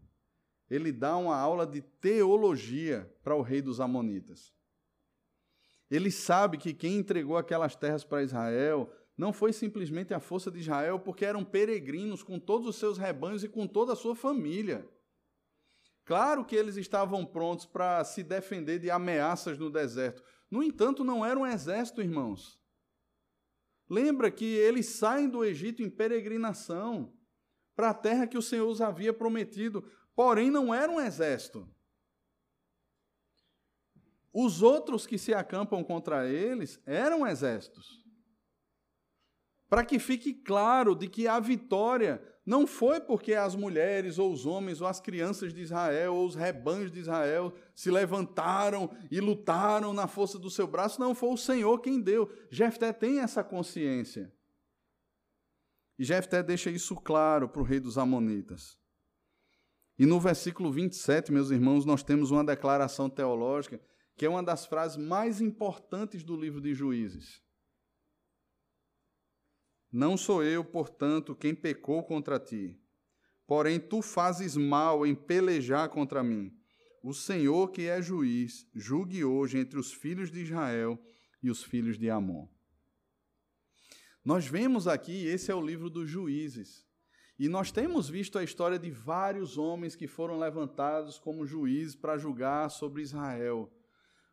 Ele 0.70 0.92
dá 0.92 1.16
uma 1.16 1.34
aula 1.34 1.66
de 1.66 1.80
teologia 1.80 3.12
para 3.24 3.34
o 3.34 3.42
rei 3.42 3.60
dos 3.60 3.80
Amonitas. 3.80 4.54
Ele 5.90 6.12
sabe 6.12 6.58
que 6.58 6.72
quem 6.72 6.98
entregou 6.98 7.36
aquelas 7.36 7.74
terras 7.74 8.04
para 8.04 8.22
Israel 8.22 8.88
não 9.18 9.32
foi 9.32 9.52
simplesmente 9.52 10.14
a 10.14 10.20
força 10.20 10.48
de 10.48 10.60
Israel, 10.60 11.00
porque 11.00 11.24
eram 11.24 11.44
peregrinos 11.44 12.22
com 12.22 12.38
todos 12.38 12.68
os 12.68 12.76
seus 12.76 12.98
rebanhos 12.98 13.42
e 13.42 13.48
com 13.48 13.66
toda 13.66 13.94
a 13.94 13.96
sua 13.96 14.14
família. 14.14 14.88
Claro 16.04 16.44
que 16.44 16.54
eles 16.54 16.76
estavam 16.76 17.26
prontos 17.26 17.66
para 17.66 18.04
se 18.04 18.22
defender 18.22 18.78
de 18.78 18.92
ameaças 18.92 19.58
no 19.58 19.68
deserto. 19.68 20.22
No 20.48 20.62
entanto, 20.62 21.02
não 21.02 21.26
era 21.26 21.36
um 21.36 21.44
exército, 21.44 22.00
irmãos. 22.00 22.59
Lembra 23.90 24.30
que 24.30 24.44
eles 24.44 24.86
saem 24.86 25.28
do 25.28 25.44
Egito 25.44 25.82
em 25.82 25.90
peregrinação 25.90 27.12
para 27.74 27.90
a 27.90 27.94
terra 27.94 28.24
que 28.24 28.38
o 28.38 28.42
Senhor 28.42 28.68
os 28.68 28.80
havia 28.80 29.12
prometido, 29.12 29.82
porém 30.14 30.48
não 30.48 30.72
era 30.72 30.92
um 30.92 31.00
exército. 31.00 31.68
Os 34.32 34.62
outros 34.62 35.08
que 35.08 35.18
se 35.18 35.34
acampam 35.34 35.82
contra 35.82 36.28
eles 36.28 36.80
eram 36.86 37.26
exércitos. 37.26 38.06
Para 39.68 39.84
que 39.84 39.98
fique 39.98 40.34
claro 40.34 40.94
de 40.94 41.08
que 41.08 41.26
a 41.26 41.40
vitória 41.40 42.22
não 42.50 42.66
foi 42.66 42.98
porque 42.98 43.34
as 43.34 43.54
mulheres, 43.54 44.18
ou 44.18 44.32
os 44.32 44.44
homens, 44.44 44.80
ou 44.80 44.88
as 44.88 45.00
crianças 45.00 45.54
de 45.54 45.60
Israel, 45.60 46.16
ou 46.16 46.26
os 46.26 46.34
rebanhos 46.34 46.90
de 46.90 46.98
Israel 46.98 47.54
se 47.76 47.92
levantaram 47.92 48.90
e 49.08 49.20
lutaram 49.20 49.92
na 49.92 50.08
força 50.08 50.36
do 50.36 50.50
seu 50.50 50.66
braço, 50.66 51.00
não, 51.00 51.14
foi 51.14 51.28
o 51.28 51.36
Senhor 51.36 51.78
quem 51.78 52.00
deu. 52.00 52.28
Jefté 52.50 52.92
tem 52.92 53.20
essa 53.20 53.44
consciência. 53.44 54.32
E 55.96 56.02
Jefté 56.02 56.42
deixa 56.42 56.72
isso 56.72 56.96
claro 56.96 57.48
para 57.48 57.62
o 57.62 57.64
rei 57.64 57.78
dos 57.78 57.96
Amonitas. 57.96 58.76
E 59.96 60.04
no 60.04 60.18
versículo 60.18 60.72
27, 60.72 61.30
meus 61.30 61.52
irmãos, 61.52 61.84
nós 61.84 62.02
temos 62.02 62.32
uma 62.32 62.42
declaração 62.42 63.08
teológica 63.08 63.80
que 64.16 64.26
é 64.26 64.28
uma 64.28 64.42
das 64.42 64.66
frases 64.66 64.96
mais 64.96 65.40
importantes 65.40 66.24
do 66.24 66.34
livro 66.34 66.60
de 66.60 66.74
Juízes. 66.74 67.40
Não 69.92 70.16
sou 70.16 70.42
eu, 70.44 70.64
portanto, 70.64 71.34
quem 71.34 71.54
pecou 71.54 72.02
contra 72.04 72.38
ti. 72.38 72.78
Porém, 73.46 73.80
tu 73.80 74.00
fazes 74.00 74.56
mal 74.56 75.04
em 75.04 75.14
pelejar 75.14 75.88
contra 75.88 76.22
mim. 76.22 76.56
O 77.02 77.12
Senhor, 77.12 77.70
que 77.72 77.88
é 77.88 78.00
juiz, 78.00 78.68
julgue 78.74 79.24
hoje 79.24 79.58
entre 79.58 79.78
os 79.78 79.92
filhos 79.92 80.30
de 80.30 80.40
Israel 80.40 80.96
e 81.42 81.50
os 81.50 81.64
filhos 81.64 81.98
de 81.98 82.08
Amon. 82.08 82.46
Nós 84.24 84.46
vemos 84.46 84.86
aqui, 84.86 85.26
esse 85.26 85.50
é 85.50 85.54
o 85.54 85.64
livro 85.64 85.88
dos 85.90 86.08
juízes. 86.08 86.86
E 87.38 87.48
nós 87.48 87.72
temos 87.72 88.08
visto 88.08 88.38
a 88.38 88.44
história 88.44 88.78
de 88.78 88.90
vários 88.90 89.56
homens 89.56 89.96
que 89.96 90.06
foram 90.06 90.38
levantados 90.38 91.18
como 91.18 91.46
juízes 91.46 91.96
para 91.96 92.18
julgar 92.18 92.70
sobre 92.70 93.00
Israel. 93.00 93.72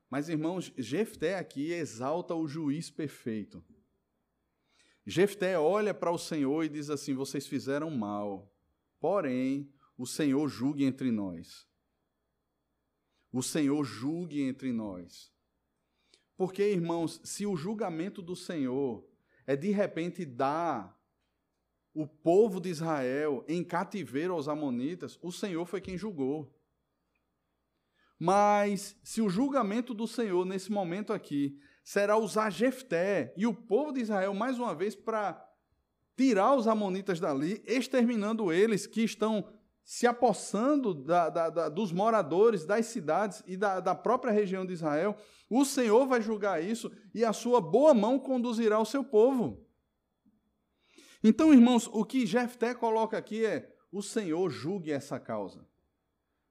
Mas, 0.09 0.27
irmãos, 0.27 0.73
Jefté 0.77 1.35
aqui 1.35 1.71
exalta 1.71 2.35
o 2.35 2.47
juiz 2.47 2.89
perfeito. 2.89 3.63
Jefté 5.09 5.57
olha 5.57 5.93
para 5.93 6.11
o 6.11 6.17
Senhor 6.17 6.65
e 6.65 6.69
diz 6.69 6.89
assim: 6.89 7.13
Vocês 7.13 7.47
fizeram 7.47 7.89
mal, 7.89 8.53
porém 8.99 9.73
o 9.97 10.05
Senhor 10.05 10.49
julgue 10.49 10.83
entre 10.83 11.11
nós. 11.11 11.65
O 13.31 13.41
Senhor 13.41 13.81
julgue 13.85 14.41
entre 14.41 14.73
nós. 14.73 15.31
Porque, 16.35 16.61
irmãos, 16.61 17.21
se 17.23 17.45
o 17.45 17.55
julgamento 17.55 18.21
do 18.21 18.35
Senhor 18.35 19.09
é 19.45 19.55
de 19.55 19.71
repente 19.71 20.25
dar 20.25 21.01
o 21.93 22.05
povo 22.05 22.59
de 22.59 22.67
Israel 22.67 23.45
em 23.47 23.63
cativeiro 23.63 24.33
aos 24.33 24.49
Amonitas, 24.49 25.17
o 25.21 25.31
Senhor 25.31 25.65
foi 25.65 25.79
quem 25.79 25.97
julgou. 25.97 26.53
Mas 28.19 28.99
se 29.03 29.21
o 29.21 29.29
julgamento 29.29 29.93
do 29.93 30.05
Senhor 30.05 30.45
nesse 30.45 30.69
momento 30.69 31.13
aqui 31.13 31.57
será 31.87 32.17
usar 32.17 32.49
Jefté 32.49 33.33
e 33.37 33.47
o 33.47 33.53
povo 33.53 33.93
de 33.93 34.01
Israel 34.01 34.33
mais 34.33 34.59
uma 34.59 34.75
vez 34.75 34.93
para 34.93 35.41
tirar 36.17 36.53
os 36.53 36.67
amonitas 36.67 37.17
dali, 37.17 37.63
exterminando 37.65 38.51
eles 38.51 38.85
que 38.85 39.05
estão 39.05 39.47
se 39.85 40.05
apossando 40.05 40.93
da, 40.93 41.29
da, 41.29 41.49
da, 41.49 41.69
dos 41.69 41.93
moradores 41.93 42.65
das 42.65 42.87
cidades 42.87 43.41
e 43.47 43.55
da, 43.55 43.95
própria 43.95 44.33
região 44.33 44.65
de 44.65 44.73
Israel, 44.73 45.15
o 45.49 45.63
Senhor 45.63 46.05
vai 46.05 46.21
julgar 46.21 46.61
isso 46.61 46.91
e 47.15 47.23
a 47.23 47.31
sua 47.31 47.61
boa 47.61 47.93
mão 47.93 48.19
conduzirá 48.19 48.77
o 48.77 48.85
seu 48.85 49.01
povo. 49.01 49.65
Então, 51.23 51.53
irmãos, 51.53 51.87
o 51.87 52.03
que 52.03 52.25
Jefté 52.25 52.75
coloca 52.75 53.17
aqui 53.17 53.45
é: 53.45 53.73
o 53.89 54.01
Senhor 54.01 54.49
julgue 54.49 54.91
essa 54.91 55.21
causa. 55.21 55.65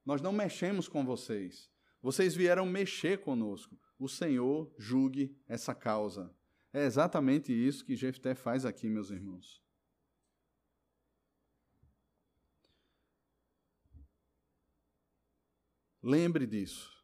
Nós 0.03 0.22
não 0.22 0.32
mexemos 0.32 0.89
com 0.89 1.05
vocês. 1.05 1.68
Vocês 2.01 2.34
vieram 2.34 2.64
mexer 2.64 3.18
conosco 3.20 3.76
o 3.99 4.09
Senhor 4.09 4.72
julgue 4.78 5.36
essa 5.49 5.74
causa. 5.74 6.34
É 6.72 6.84
exatamente 6.84 7.53
isso 7.53 7.84
que 7.84 7.97
Jefté 7.97 8.34
faz 8.34 8.64
aqui, 8.64 8.88
meus 8.88 9.11
irmãos. 9.11 9.62
Lembre 16.03 16.47
disso. 16.47 16.97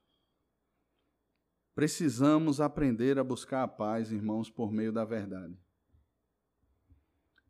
Precisamos 1.75 2.61
aprender 2.61 3.19
a 3.19 3.25
buscar 3.25 3.63
a 3.63 3.69
paz, 3.69 4.13
irmãos, 4.13 4.51
por 4.51 4.71
meio 4.71 4.93
da 4.93 5.05
verdade. 5.05 5.59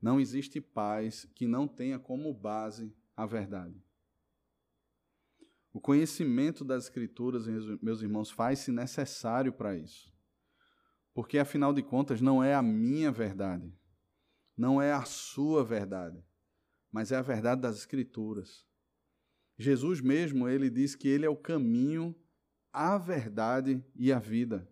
Não 0.01 0.20
existe 0.20 0.61
paz 0.61 1.24
que 1.34 1.47
não 1.47 1.66
tenha 1.66 1.99
como 1.99 2.32
base 2.32 2.95
a 3.16 3.26
verdade. 3.26 3.82
O 5.73 5.81
conhecimento 5.81 6.64
das 6.64 6.85
Escrituras, 6.85 7.47
meus 7.81 8.03
irmãos, 8.03 8.31
faz-se 8.31 8.70
necessário 8.70 9.53
para 9.53 9.75
isso. 9.77 10.12
Porque, 11.14 11.39
afinal 11.39 11.73
de 11.73 11.83
contas, 11.83 12.20
não 12.20 12.43
é 12.43 12.55
a 12.55 12.62
minha 12.62 13.11
verdade, 13.11 13.75
não 14.57 14.81
é 14.81 14.93
a 14.93 15.05
sua 15.05 15.64
verdade, 15.64 16.23
mas 16.91 17.11
é 17.11 17.16
a 17.16 17.23
verdade 17.23 17.61
das 17.61 17.77
Escrituras. 17.77 18.66
Jesus 19.59 20.01
mesmo, 20.01 20.49
ele 20.49 20.68
diz 20.68 20.95
que 20.95 21.09
ele 21.09 21.25
é 21.25 21.29
o 21.29 21.37
caminho, 21.37 22.14
a 22.73 22.99
verdade 22.99 23.85
e 23.95 24.12
a 24.12 24.18
vida. 24.18 24.68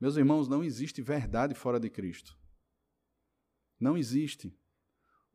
Meus 0.00 0.16
irmãos, 0.16 0.48
não 0.48 0.64
existe 0.64 1.02
verdade 1.02 1.54
fora 1.54 1.78
de 1.78 1.90
Cristo. 1.90 2.38
Não 3.78 3.96
existe. 3.96 4.56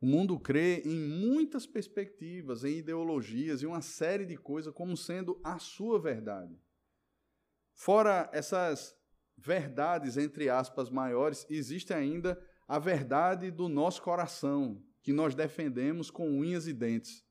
O 0.06 0.08
mundo 0.08 0.38
crê 0.38 0.82
em 0.84 1.00
muitas 1.00 1.66
perspectivas, 1.66 2.62
em 2.62 2.76
ideologias 2.76 3.60
e 3.60 3.66
uma 3.66 3.82
série 3.82 4.24
de 4.24 4.36
coisas 4.36 4.72
como 4.72 4.96
sendo 4.96 5.40
a 5.42 5.58
sua 5.58 5.98
verdade. 5.98 6.56
Fora 7.74 8.30
essas 8.32 8.96
verdades, 9.36 10.16
entre 10.16 10.48
aspas, 10.48 10.90
maiores, 10.90 11.44
existe 11.50 11.92
ainda 11.92 12.40
a 12.68 12.78
verdade 12.78 13.50
do 13.50 13.68
nosso 13.68 14.00
coração, 14.00 14.80
que 15.02 15.12
nós 15.12 15.34
defendemos 15.34 16.08
com 16.08 16.38
unhas 16.38 16.68
e 16.68 16.72
dentes. 16.72 17.26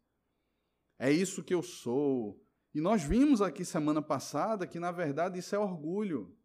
É 1.00 1.10
isso 1.10 1.46
que 1.46 1.54
eu 1.54 1.64
sou. 1.64 2.46
E 2.74 2.82
nós 2.82 3.02
vimos 3.02 3.42
aqui 3.42 3.64
semana 3.64 4.02
passada 4.02 4.68
que, 4.68 4.82
na 4.82 4.92
verdade, 4.92 5.40
isso 5.40 5.56
é 5.56 5.60
orgulho. 5.60 6.38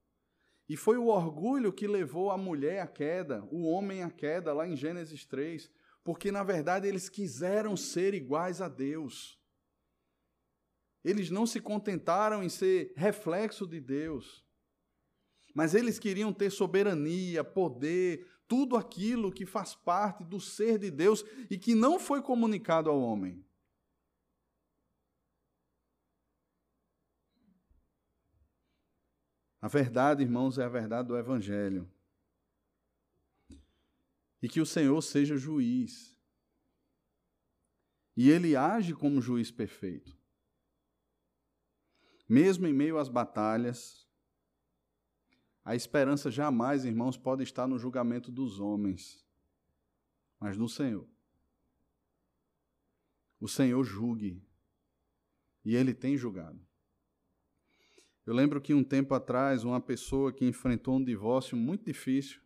E 0.69 0.77
foi 0.77 0.97
o 0.97 1.09
orgulho 1.09 1.73
que 1.73 1.89
levou 1.89 2.31
a 2.31 2.39
mulher 2.39 2.83
à 2.83 2.87
queda, 2.87 3.43
o 3.51 3.65
homem 3.69 4.05
à 4.05 4.11
queda, 4.13 4.53
lá 4.53 4.65
em 4.65 4.77
Gênesis 4.77 5.25
3 5.25 5.69
porque 6.03 6.33
na 6.33 6.43
verdade 6.43 6.89
eles 6.89 7.09
quiseram 7.09 7.77
ser 7.77 8.15
iguais 8.15 8.61
a 8.61 8.69
Deus. 8.69 9.39
Eles 11.05 11.31
não 11.31 11.47
se 11.47 11.61
contentaram 11.61 12.43
em 12.43 12.49
ser 12.49 12.93
reflexo 12.97 13.67
de 13.67 13.81
Deus, 13.81 14.45
mas 15.55 15.75
eles 15.75 15.99
queriam 15.99 16.33
ter 16.33 16.51
soberania, 16.51 17.43
poder, 17.43 18.27
tudo 18.47 18.77
aquilo 18.77 19.33
que 19.33 19.47
faz 19.47 19.75
parte 19.75 20.25
do 20.25 20.41
ser 20.41 20.79
de 20.79 20.91
Deus 20.91 21.25
e 21.51 21.57
que 21.57 21.75
não 21.75 21.99
foi 21.99 22.21
comunicado 22.23 22.91
ao 22.91 23.01
homem. 23.01 23.45
A 29.63 29.69
verdade, 29.69 30.23
irmãos, 30.23 30.59
é 30.59 30.65
a 30.65 30.69
verdade 30.69 31.09
do 31.09 31.17
Evangelho 31.17 31.91
e 34.43 34.49
que 34.49 34.61
o 34.61 34.67
Senhor 34.67 35.01
seja 35.03 35.37
juiz. 35.37 36.17
E 38.17 38.31
ele 38.31 38.57
age 38.57 38.95
como 38.95 39.21
juiz 39.21 39.51
perfeito. 39.51 40.19
Mesmo 42.29 42.67
em 42.67 42.73
meio 42.73 42.99
às 42.99 43.09
batalhas, 43.09 44.09
a 45.65 45.75
esperança 45.75 46.31
jamais, 46.31 46.85
irmãos, 46.85 47.17
pode 47.17 47.43
estar 47.43 47.67
no 47.67 47.79
julgamento 47.79 48.31
dos 48.31 48.61
homens, 48.61 49.25
mas 50.39 50.57
no 50.57 50.69
Senhor. 50.69 51.09
O 53.41 53.49
Senhor 53.49 53.83
julgue, 53.85 54.47
e 55.65 55.75
ele 55.75 55.95
tem 55.95 56.17
julgado. 56.17 56.61
Eu 58.27 58.35
lembro 58.35 58.61
que 58.61 58.75
um 58.75 58.85
tempo 58.85 59.15
atrás, 59.15 59.65
uma 59.65 59.81
pessoa 59.81 60.33
que 60.33 60.45
enfrentou 60.45 60.97
um 60.97 61.05
divórcio 61.05 61.57
muito 61.57 61.85
difícil, 61.85 62.41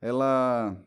ela 0.00 0.84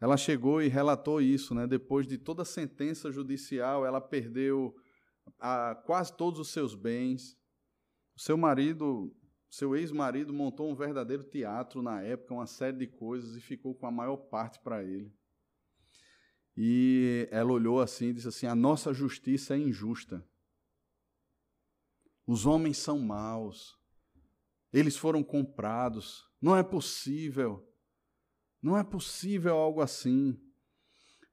ela 0.00 0.16
chegou 0.16 0.60
e 0.60 0.68
relatou 0.68 1.20
isso, 1.20 1.54
né? 1.54 1.66
Depois 1.66 2.06
de 2.06 2.18
toda 2.18 2.42
a 2.42 2.44
sentença 2.44 3.10
judicial, 3.10 3.86
ela 3.86 4.00
perdeu 4.00 4.74
a, 5.38 5.74
quase 5.86 6.14
todos 6.14 6.38
os 6.38 6.50
seus 6.50 6.74
bens. 6.74 7.38
O 8.14 8.20
seu 8.20 8.36
marido, 8.36 9.16
seu 9.48 9.74
ex-marido, 9.74 10.32
montou 10.32 10.70
um 10.70 10.74
verdadeiro 10.74 11.24
teatro 11.24 11.80
na 11.80 12.02
época, 12.02 12.34
uma 12.34 12.46
série 12.46 12.76
de 12.76 12.86
coisas 12.86 13.34
e 13.34 13.40
ficou 13.40 13.74
com 13.74 13.86
a 13.86 13.90
maior 13.90 14.16
parte 14.16 14.60
para 14.60 14.84
ele. 14.84 15.10
E 16.56 17.26
ela 17.30 17.52
olhou 17.52 17.80
assim 17.80 18.08
e 18.08 18.12
disse 18.12 18.28
assim: 18.28 18.46
A 18.46 18.54
nossa 18.54 18.92
justiça 18.92 19.54
é 19.54 19.58
injusta. 19.58 20.22
Os 22.26 22.46
homens 22.46 22.78
são 22.78 22.98
maus. 22.98 23.76
Eles 24.72 24.96
foram 24.96 25.22
comprados. 25.22 26.28
Não 26.40 26.56
é 26.56 26.62
possível. 26.62 27.66
Não 28.64 28.78
é 28.78 28.82
possível 28.82 29.54
algo 29.58 29.82
assim. 29.82 30.40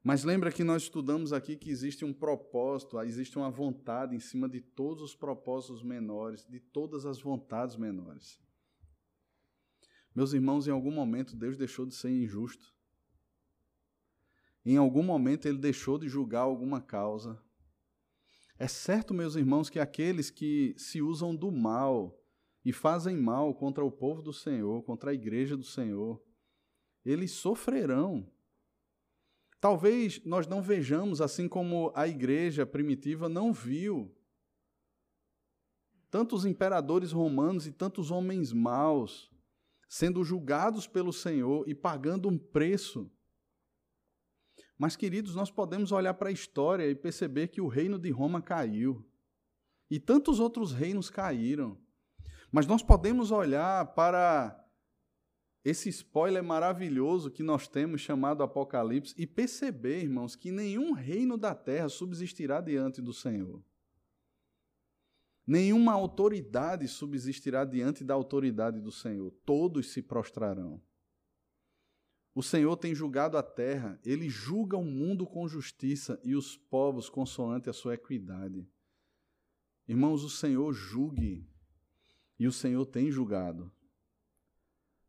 Mas 0.03 0.25
lembra 0.25 0.51
que 0.51 0.65
nós 0.65 0.83
estudamos 0.83 1.31
aqui 1.31 1.55
que 1.55 1.69
existe 1.69 2.03
um 2.03 2.11
propósito, 2.11 2.99
existe 2.99 3.37
uma 3.37 3.49
vontade 3.49 4.13
em 4.13 4.19
cima 4.19 4.49
de 4.49 4.59
todos 4.59 5.01
os 5.01 5.15
propósitos 5.15 5.81
menores, 5.81 6.45
de 6.45 6.59
todas 6.59 7.05
as 7.05 7.21
vontades 7.21 7.77
menores. 7.77 8.37
Meus 10.13 10.33
irmãos, 10.33 10.67
em 10.67 10.71
algum 10.71 10.91
momento 10.91 11.37
Deus 11.37 11.55
deixou 11.55 11.85
de 11.85 11.95
ser 11.95 12.09
injusto. 12.09 12.75
Em 14.65 14.75
algum 14.75 15.01
momento 15.01 15.47
ele 15.47 15.57
deixou 15.57 15.97
de 15.97 16.09
julgar 16.09 16.41
alguma 16.41 16.81
causa. 16.81 17.41
É 18.59 18.67
certo, 18.67 19.13
meus 19.13 19.37
irmãos, 19.37 19.69
que 19.69 19.79
aqueles 19.79 20.29
que 20.29 20.75
se 20.77 21.01
usam 21.01 21.33
do 21.33 21.49
mal 21.49 22.21
e 22.65 22.73
fazem 22.73 23.15
mal 23.15 23.55
contra 23.55 23.85
o 23.85 23.91
povo 23.91 24.21
do 24.21 24.33
Senhor, 24.33 24.83
contra 24.83 25.11
a 25.11 25.13
igreja 25.13 25.55
do 25.55 25.63
Senhor, 25.63 26.21
eles 27.05 27.31
sofrerão. 27.31 28.31
Talvez 29.59 30.23
nós 30.25 30.47
não 30.47 30.61
vejamos 30.61 31.21
assim 31.21 31.47
como 31.47 31.91
a 31.95 32.07
igreja 32.07 32.65
primitiva 32.65 33.29
não 33.29 33.53
viu. 33.53 34.15
Tantos 36.09 36.45
imperadores 36.45 37.11
romanos 37.11 37.67
e 37.67 37.71
tantos 37.71 38.11
homens 38.11 38.51
maus 38.51 39.31
sendo 39.87 40.23
julgados 40.23 40.87
pelo 40.87 41.11
Senhor 41.11 41.67
e 41.67 41.75
pagando 41.75 42.29
um 42.29 42.37
preço. 42.37 43.11
Mas, 44.77 44.95
queridos, 44.95 45.35
nós 45.35 45.51
podemos 45.51 45.91
olhar 45.91 46.13
para 46.13 46.29
a 46.29 46.31
história 46.31 46.89
e 46.89 46.95
perceber 46.95 47.49
que 47.49 47.61
o 47.61 47.67
reino 47.67 47.99
de 47.99 48.09
Roma 48.09 48.41
caiu. 48.41 49.05
E 49.89 49.99
tantos 49.99 50.39
outros 50.39 50.71
reinos 50.71 51.09
caíram. 51.09 51.77
Mas 52.51 52.65
nós 52.65 52.81
podemos 52.81 53.31
olhar 53.31 53.93
para 53.93 54.60
esse 55.63 55.89
spoiler 55.89 56.43
maravilhoso 56.43 57.29
que 57.29 57.43
nós 57.43 57.67
temos 57.67 58.01
chamado 58.01 58.41
Apocalipse 58.41 59.13
e 59.17 59.27
perceber, 59.27 60.01
irmãos, 60.01 60.35
que 60.35 60.51
nenhum 60.51 60.91
reino 60.91 61.37
da 61.37 61.53
terra 61.53 61.87
subsistirá 61.87 62.59
diante 62.59 63.01
do 63.01 63.13
Senhor. 63.13 63.63
Nenhuma 65.45 65.93
autoridade 65.93 66.87
subsistirá 66.87 67.63
diante 67.63 68.03
da 68.03 68.13
autoridade 68.13 68.79
do 68.79 68.91
Senhor. 68.91 69.31
Todos 69.45 69.91
se 69.91 70.01
prostrarão. 70.01 70.81
O 72.33 72.41
Senhor 72.41 72.75
tem 72.77 72.95
julgado 72.95 73.37
a 73.37 73.43
terra, 73.43 73.99
ele 74.05 74.29
julga 74.29 74.77
o 74.77 74.85
mundo 74.85 75.27
com 75.27 75.47
justiça 75.47 76.19
e 76.23 76.35
os 76.35 76.55
povos 76.55 77.09
consoante 77.09 77.69
a 77.69 77.73
sua 77.73 77.95
equidade. 77.95 78.65
Irmãos, 79.87 80.23
o 80.23 80.29
Senhor 80.29 80.71
julgue 80.71 81.45
e 82.39 82.47
o 82.47 82.51
Senhor 82.51 82.85
tem 82.85 83.11
julgado. 83.11 83.71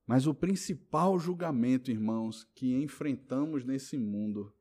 Mas 0.06 0.26
o 0.26 0.34
principal 0.34 1.18
julgamento, 1.18 1.90
irmãos, 1.90 2.44
que 2.54 2.74
enfrentamos 2.74 3.64
nesse 3.64 3.96
mundo, 3.96 4.52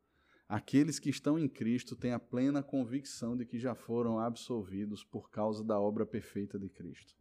aqueles 0.47 0.99
que 0.99 1.09
estão 1.09 1.37
em 1.37 1.47
Cristo 1.47 1.95
têm 1.95 2.13
a 2.13 2.19
plena 2.19 2.61
convicção 2.61 3.35
de 3.35 3.45
que 3.45 3.57
já 3.57 3.73
foram 3.73 4.19
absolvidos 4.19 5.03
por 5.03 5.29
causa 5.29 5.63
da 5.63 5.79
obra 5.79 6.05
perfeita 6.05 6.59
de 6.59 6.69
Cristo. 6.69 7.15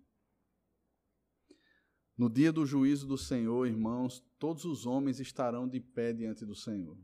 No 2.17 2.29
dia 2.29 2.53
do 2.53 2.67
juízo 2.67 3.07
do 3.07 3.17
Senhor, 3.17 3.67
irmãos, 3.67 4.23
todos 4.39 4.67
os 4.67 4.85
homens 4.85 5.21
estarão 5.21 5.67
de 5.67 5.81
pé 5.81 6.13
diante 6.13 6.45
do 6.45 6.55
Senhor. 6.55 6.99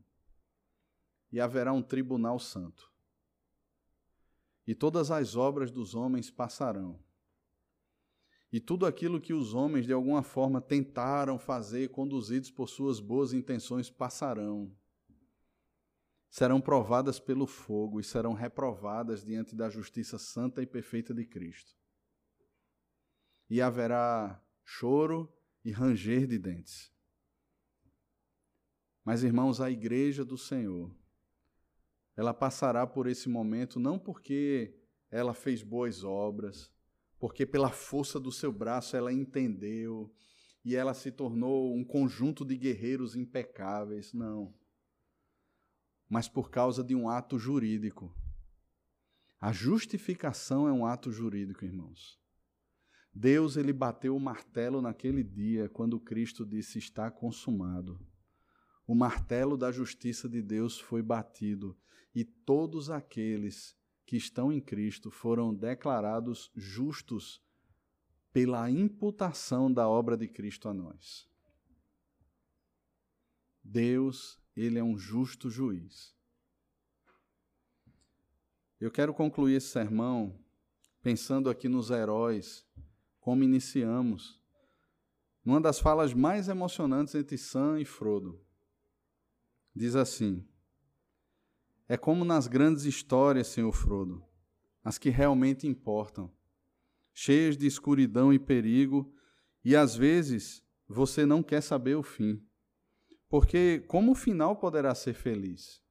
E 1.33 1.41
haverá 1.41 1.73
um 1.73 1.83
tribunal 1.83 2.39
santo. 2.39 2.93
E 4.67 4.75
todas 4.75 5.11
as 5.11 5.35
obras 5.35 5.71
dos 5.71 5.95
homens 5.95 6.31
passarão 6.31 7.03
e 8.53 8.61
tudo 8.61 8.87
aquilo 8.87 9.21
que 9.21 9.35
os 9.35 9.55
homens 9.55 9.87
de 9.87 9.93
alguma 9.93 10.23
forma 10.23 10.61
tentaram 10.61 11.39
fazer, 11.39 11.89
conduzidos 11.89 12.51
por 12.51 12.69
suas 12.69 13.01
boas 13.01 13.33
intenções, 13.33 13.91
passarão. 13.91 14.73
Serão 16.31 16.61
provadas 16.61 17.19
pelo 17.19 17.47
fogo 17.47 17.99
e 17.99 18.05
serão 18.05 18.33
reprovadas 18.33 19.25
diante 19.25 19.55
da 19.55 19.69
justiça 19.69 20.19
santa 20.19 20.63
e 20.63 20.67
perfeita 20.67 21.13
de 21.13 21.25
Cristo. 21.25 21.75
E 23.49 23.61
haverá 23.61 24.43
choro 24.65 25.33
e 25.65 25.71
ranger 25.71 26.27
de 26.27 26.39
dentes. 26.39 26.93
Mas, 29.05 29.23
irmãos, 29.23 29.61
a 29.61 29.71
igreja 29.71 30.25
do 30.25 30.37
Senhor, 30.37 30.95
ela 32.17 32.35
passará 32.35 32.87
por 32.87 33.07
esse 33.07 33.29
momento 33.29 33.79
não 33.79 33.99
porque 33.99 34.75
ela 35.11 35.33
fez 35.33 35.63
boas 35.63 36.03
obras, 36.03 36.73
porque 37.19 37.47
pela 37.47 37.71
força 37.71 38.21
do 38.21 38.31
seu 38.31 38.53
braço 38.53 38.97
ela 38.97 39.13
entendeu 39.13 40.13
e 40.65 40.75
ela 40.75 40.95
se 40.95 41.11
tornou 41.11 41.75
um 41.75 41.85
conjunto 41.85 42.45
de 42.45 42.57
guerreiros 42.57 43.15
impecáveis. 43.15 44.13
Não. 44.13 44.55
Mas 46.09 46.29
por 46.29 46.51
causa 46.51 46.83
de 46.83 46.95
um 46.95 47.09
ato 47.09 47.39
jurídico. 47.39 48.15
A 49.41 49.53
justificação 49.53 50.67
é 50.67 50.73
um 50.73 50.85
ato 50.85 51.13
jurídico, 51.13 51.65
irmãos. 51.65 52.19
Deus 53.15 53.57
ele 53.57 53.73
bateu 53.73 54.15
o 54.15 54.21
martelo 54.21 54.83
naquele 54.83 55.23
dia 55.23 55.69
quando 55.69 55.99
Cristo 55.99 56.45
disse 56.45 56.79
está 56.79 57.11
consumado. 57.11 57.99
O 58.87 58.95
martelo 58.95 59.57
da 59.57 59.73
justiça 59.73 60.29
de 60.29 60.43
Deus 60.43 60.79
foi 60.79 61.03
batido 61.03 61.77
e 62.15 62.25
todos 62.25 62.91
aqueles 62.91 63.77
que 64.07 64.17
estão 64.17 64.53
em 64.53 64.61
Cristo 64.61 65.11
foram 65.11 65.53
declarados 65.53 66.51
justos 66.55 67.43
pela 68.33 68.71
imputação 68.71 69.73
da 69.73 69.89
obra 69.89 70.17
de 70.17 70.29
Cristo 70.29 70.69
a 70.69 70.75
nós. 70.75 71.29
Deus, 73.65 74.39
ele 74.57 74.79
é 74.79 74.85
um 74.85 74.97
justo 74.97 75.51
juiz. 75.51 76.15
Eu 78.79 78.91
quero 78.91 79.13
concluir 79.13 79.57
esse 79.57 79.69
sermão 79.69 80.39
pensando 81.03 81.51
aqui 81.51 81.69
nos 81.69 81.91
heróis, 81.91 82.65
como 83.19 83.43
iniciamos, 83.43 84.41
numa 85.45 85.61
das 85.61 85.81
falas 85.81 86.13
mais 86.13 86.49
emocionantes 86.49 87.15
entre 87.15 87.39
Sam 87.39 87.81
e 87.81 87.85
Frodo. 87.85 88.41
Diz 89.75 89.97
assim: 89.97 90.47
é 91.89 91.97
como 91.97 92.25
nas 92.25 92.47
grandes 92.47 92.85
histórias, 92.85 93.47
Senhor 93.49 93.73
Frodo, 93.73 94.25
as 94.83 94.99
que 94.99 95.11
realmente 95.11 95.67
importam, 95.67 96.31
cheias 97.15 97.57
de 97.57 97.67
escuridão 97.67 98.33
e 98.33 98.39
perigo, 98.39 99.13
e 99.65 99.75
às 99.75 99.97
vezes 99.97 100.65
você 100.89 101.25
não 101.25 101.43
quer 101.43 101.61
saber 101.61 101.97
o 101.97 102.03
fim. 102.03 102.43
Porque 103.29 103.81
como 103.89 104.13
o 104.13 104.17
final 104.17 104.57
poderá 104.57 104.95
ser 104.95 105.15
feliz? 105.15 105.83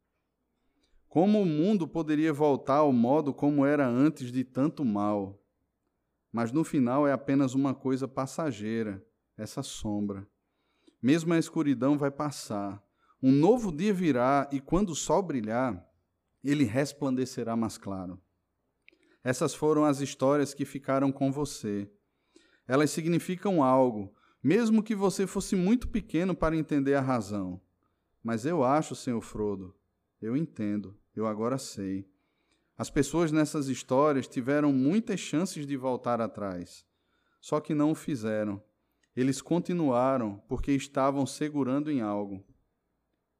Como 1.07 1.41
o 1.41 1.45
mundo 1.45 1.87
poderia 1.87 2.33
voltar 2.33 2.77
ao 2.77 2.91
modo 2.91 3.33
como 3.33 3.65
era 3.65 3.87
antes 3.87 4.31
de 4.31 4.43
tanto 4.43 4.83
mal? 4.83 5.41
Mas 6.31 6.51
no 6.51 6.63
final 6.63 7.07
é 7.07 7.13
apenas 7.13 7.53
uma 7.53 7.73
coisa 7.73 8.07
passageira, 8.07 9.05
essa 9.37 9.63
sombra. 9.63 10.27
Mesmo 11.01 11.33
a 11.33 11.39
escuridão 11.39 11.97
vai 11.97 12.11
passar, 12.11 12.83
um 13.21 13.31
novo 13.31 13.71
dia 13.71 13.93
virá 13.93 14.49
e 14.51 14.59
quando 14.59 14.89
o 14.89 14.95
sol 14.95 15.23
brilhar, 15.23 15.84
ele 16.51 16.63
resplandecerá 16.63 17.55
mais 17.55 17.77
claro. 17.77 18.21
Essas 19.23 19.55
foram 19.55 19.83
as 19.83 20.01
histórias 20.01 20.53
que 20.53 20.65
ficaram 20.65 21.11
com 21.11 21.31
você. 21.31 21.89
Elas 22.67 22.91
significam 22.91 23.63
algo, 23.63 24.13
mesmo 24.43 24.83
que 24.83 24.93
você 24.93 25.25
fosse 25.25 25.55
muito 25.55 25.87
pequeno 25.87 26.35
para 26.35 26.55
entender 26.55 26.93
a 26.93 27.01
razão. 27.01 27.59
Mas 28.21 28.45
eu 28.45 28.63
acho, 28.63 28.95
senhor 28.95 29.21
Frodo, 29.21 29.75
eu 30.21 30.37
entendo, 30.37 30.95
eu 31.15 31.25
agora 31.25 31.57
sei. 31.57 32.07
As 32.77 32.89
pessoas 32.89 33.31
nessas 33.31 33.67
histórias 33.67 34.27
tiveram 34.27 34.73
muitas 34.73 35.19
chances 35.19 35.65
de 35.65 35.77
voltar 35.77 36.19
atrás, 36.19 36.85
só 37.39 37.59
que 37.59 37.73
não 37.73 37.91
o 37.91 37.95
fizeram. 37.95 38.61
Eles 39.15 39.41
continuaram 39.41 40.43
porque 40.47 40.71
estavam 40.73 41.25
segurando 41.25 41.89
em 41.89 42.01
algo. 42.01 42.45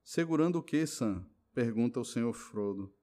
Segurando 0.04 0.60
o 0.60 0.64
que, 0.64 0.88
Sam? 0.88 1.26
Pergunta 1.54 2.00
o 2.00 2.06
Senhor 2.06 2.32
Frodo. 2.32 2.95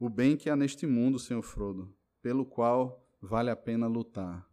O 0.00 0.08
bem 0.08 0.36
que 0.36 0.48
há 0.48 0.54
neste 0.54 0.86
mundo, 0.86 1.18
Senhor 1.18 1.42
Frodo, 1.42 1.92
pelo 2.22 2.46
qual 2.46 3.04
vale 3.20 3.50
a 3.50 3.56
pena 3.56 3.88
lutar. 3.88 4.48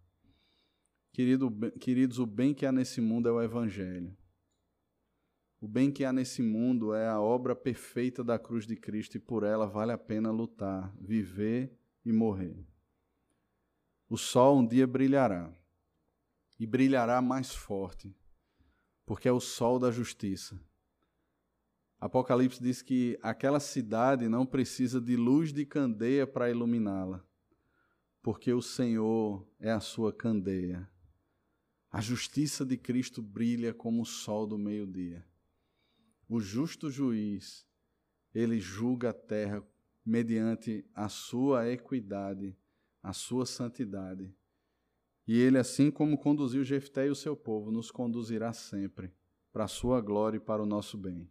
Querido, 1.14 1.52
queridos, 1.80 2.18
o 2.18 2.26
bem 2.26 2.52
que 2.52 2.66
há 2.66 2.72
nesse 2.72 3.00
mundo 3.00 3.30
é 3.30 3.32
o 3.32 3.41
Evangelho. 3.41 4.18
O 5.62 5.68
bem 5.68 5.91
que 5.91 6.04
há 6.04 6.12
nesse 6.12 6.41
mundo 6.41 6.96
é 6.96 7.08
a 7.08 7.22
obra 7.22 7.56
perfeita 7.56 8.24
da 8.24 8.39
cruz 8.39 8.66
de 8.66 8.76
Cristo 8.76 9.18
e 9.18 9.20
por 9.20 9.43
ela 9.43 9.68
vale 9.68 9.91
a 9.91 9.98
pena 10.00 10.32
lutar, 10.32 10.91
viver 11.00 11.78
e 12.04 12.12
morrer. 12.12 12.66
O 14.10 14.18
sol 14.18 14.58
um 14.58 14.68
dia 14.68 14.88
brilhará 14.88 15.54
e 16.60 16.66
brilhará 16.66 17.22
mais 17.22 17.54
forte, 17.54 18.16
porque 19.06 19.28
é 19.28 19.32
o 19.32 19.39
sol 19.39 19.78
da 19.78 19.91
justiça 19.91 20.60
Apocalipse 22.00 22.62
diz 22.62 22.82
que 22.82 23.18
aquela 23.22 23.60
cidade 23.60 24.28
não 24.28 24.46
precisa 24.46 25.00
de 25.00 25.16
luz 25.16 25.54
de 25.54 25.66
candeia 25.66 26.28
para 26.28 26.50
iluminá-la, 26.50 27.26
porque 28.22 28.52
o 28.54 28.62
Senhor 28.62 29.48
é 29.60 29.72
a 29.72 29.80
sua 29.80 30.12
candeia. 30.12 30.89
A 31.89 32.02
justiça 32.02 32.66
de 32.66 32.78
Cristo 32.78 33.22
brilha 33.22 33.74
como 33.74 34.02
o 34.02 34.06
sol 34.06 34.46
do 34.46 34.58
meio-dia. 34.58 35.26
O 36.28 36.41
justo 36.41 36.91
juiz, 36.91 37.66
ele 38.34 38.60
julga 38.60 39.12
a 39.12 39.14
terra 39.14 39.64
mediante 40.06 40.86
a 40.93 41.08
sua 41.08 41.70
equidade, 41.70 42.56
a 43.02 43.14
sua 43.14 43.46
santidade. 43.46 44.36
E 45.28 45.39
ele, 45.39 45.58
assim 45.58 45.89
como 45.89 46.18
conduziu 46.18 46.64
Jefté 46.64 47.08
e 47.08 47.10
o 47.10 47.16
seu 47.16 47.36
povo, 47.36 47.72
nos 47.72 47.89
conduzirá 47.89 48.54
sempre 48.54 49.14
para 49.52 49.64
a 49.64 49.70
sua 49.70 50.02
glória 50.02 50.38
e 50.38 50.41
para 50.41 50.62
o 50.62 50.66
nosso 50.66 50.98
bem. 50.98 51.30